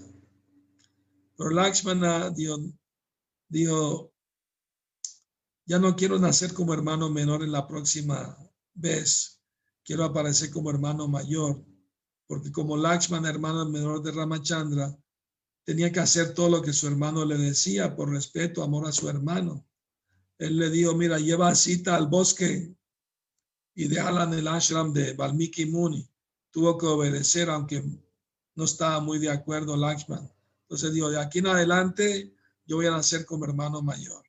Pero 1.36 1.50
Lakshmana 1.50 2.34
dijo, 3.50 4.14
ya 5.66 5.78
no 5.78 5.94
quiero 5.98 6.18
nacer 6.20 6.54
como 6.54 6.74
hermano 6.74 7.10
menor 7.10 7.44
en 7.44 7.52
la 7.52 7.68
próxima 7.68 8.38
vez, 8.74 9.42
quiero 9.84 10.06
aparecer 10.06 10.50
como 10.50 10.70
hermano 10.70 11.10
mayor, 11.10 11.66
porque 12.28 12.50
como 12.50 12.78
Lakshmana, 12.78 13.30
hermano 13.30 13.70
menor 13.70 14.02
de 14.04 14.14
Ramachandra, 14.14 14.98
tenía 15.66 15.92
que 15.92 16.00
hacer 16.00 16.34
todo 16.34 16.48
lo 16.48 16.62
que 16.62 16.72
su 16.72 16.88
hermano 16.88 17.26
le 17.26 17.38
decía 17.38 17.94
por 17.94 18.10
respeto, 18.10 18.64
amor 18.64 18.88
a 18.88 18.94
su 18.94 19.10
hermano. 19.10 19.68
Él 20.38 20.58
le 20.58 20.70
dijo, 20.70 20.96
mira, 20.96 21.20
lleva 21.20 21.54
cita 21.56 21.98
al 21.98 22.08
bosque 22.08 22.74
y 23.76 23.88
déjala 23.90 24.24
en 24.24 24.34
el 24.34 24.48
ashram 24.48 24.94
de 24.94 25.14
Valmiki 25.14 25.66
Muni. 25.66 26.10
Tuvo 26.50 26.78
que 26.78 26.86
obedecer, 26.86 27.50
aunque 27.50 27.84
no 28.56 28.64
estaba 28.64 29.02
muy 29.02 29.20
de 29.20 29.30
acuerdo 29.30 29.76
Lakshman. 29.76 30.32
Entonces 30.62 30.94
dijo, 30.94 31.10
de 31.10 31.20
aquí 31.20 31.40
en 31.40 31.48
adelante 31.48 32.34
yo 32.66 32.78
voy 32.78 32.88
a 32.88 32.92
nacer 32.92 33.26
como 33.26 33.46
hermano 33.46 33.82
mayor. 33.82 34.24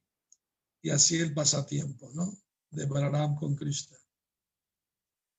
Y 0.83 0.91
así 0.91 1.17
el 1.17 1.33
pasatiempo, 1.33 2.11
¿no? 2.13 2.37
De 2.71 2.87
Balaram 2.87 3.37
con 3.37 3.55
Krishna. 3.55 3.97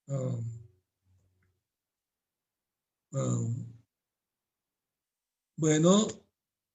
Um, 0.08 0.62
um, 3.12 3.74
bueno, 5.58 6.08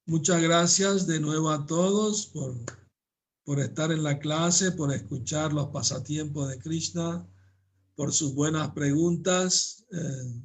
muchas 0.05 0.39
gracias 0.41 1.07
de 1.07 1.19
nuevo 1.19 1.49
a 1.49 1.65
todos 1.65 2.27
por 2.27 2.55
por 3.43 3.59
estar 3.59 3.91
en 3.91 4.03
la 4.03 4.19
clase, 4.19 4.71
por 4.71 4.93
escuchar 4.93 5.51
los 5.51 5.67
pasatiempos 5.67 6.49
de 6.49 6.59
Krishna, 6.59 7.27
por 7.95 8.13
sus 8.13 8.33
buenas 8.33 8.71
preguntas. 8.71 9.85
Eh, 9.91 10.41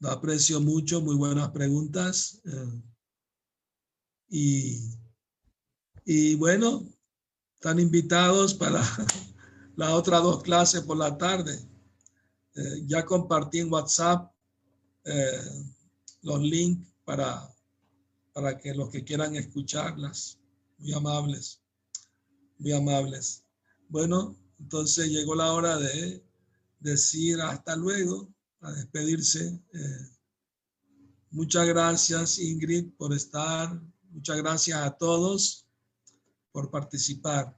lo 0.00 0.10
aprecio 0.10 0.60
mucho, 0.60 1.00
muy 1.00 1.16
buenas 1.16 1.50
preguntas. 1.50 2.40
Eh, 2.44 2.82
y, 4.28 4.98
y 6.04 6.34
bueno, 6.36 6.82
están 7.54 7.78
invitados 7.78 8.54
para 8.54 8.82
las 9.76 9.92
otras 9.92 10.22
dos 10.22 10.42
clases 10.42 10.80
por 10.82 10.96
la 10.96 11.16
tarde. 11.18 11.58
Eh, 12.54 12.84
ya 12.86 13.04
compartí 13.04 13.58
en 13.58 13.72
WhatsApp 13.72 14.32
los 16.22 16.40
links 16.40 16.84
para, 17.04 17.48
para 18.32 18.58
que 18.58 18.74
los 18.74 18.90
que 18.90 19.04
quieran 19.04 19.36
escucharlas, 19.36 20.40
muy 20.78 20.92
amables 20.92 21.62
muy 22.58 22.72
amables. 22.72 23.44
Bueno, 23.88 24.36
entonces 24.58 25.08
llegó 25.08 25.34
la 25.34 25.52
hora 25.52 25.78
de 25.78 26.24
decir 26.80 27.40
hasta 27.40 27.76
luego, 27.76 28.32
a 28.60 28.72
despedirse. 28.72 29.60
Eh, 29.72 30.08
muchas 31.30 31.66
gracias 31.66 32.38
Ingrid 32.38 32.92
por 32.96 33.12
estar, 33.12 33.80
muchas 34.10 34.36
gracias 34.38 34.78
a 34.78 34.90
todos 34.90 35.66
por 36.52 36.70
participar. 36.70 37.56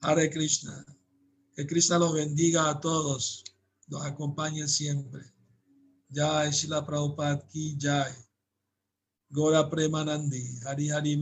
Hare 0.00 0.30
Krishna. 0.30 0.84
Que 1.54 1.66
Krishna 1.66 1.98
los 1.98 2.14
bendiga 2.14 2.70
a 2.70 2.80
todos, 2.80 3.44
los 3.88 4.04
acompañe 4.04 4.68
siempre. 4.68 5.22
Jai 6.10 6.50
Shila 6.50 6.86
Prabhupada 6.86 7.46
Ki 7.48 7.76
Jai. 7.78 8.12
Gora 9.30 9.68
Premanandi. 9.68 10.60
Hari 10.64 10.88
Hari 10.88 11.16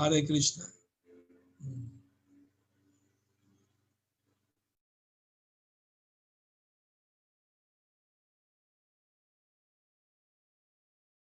Hare 0.00 0.22
Krishna. 0.24 0.64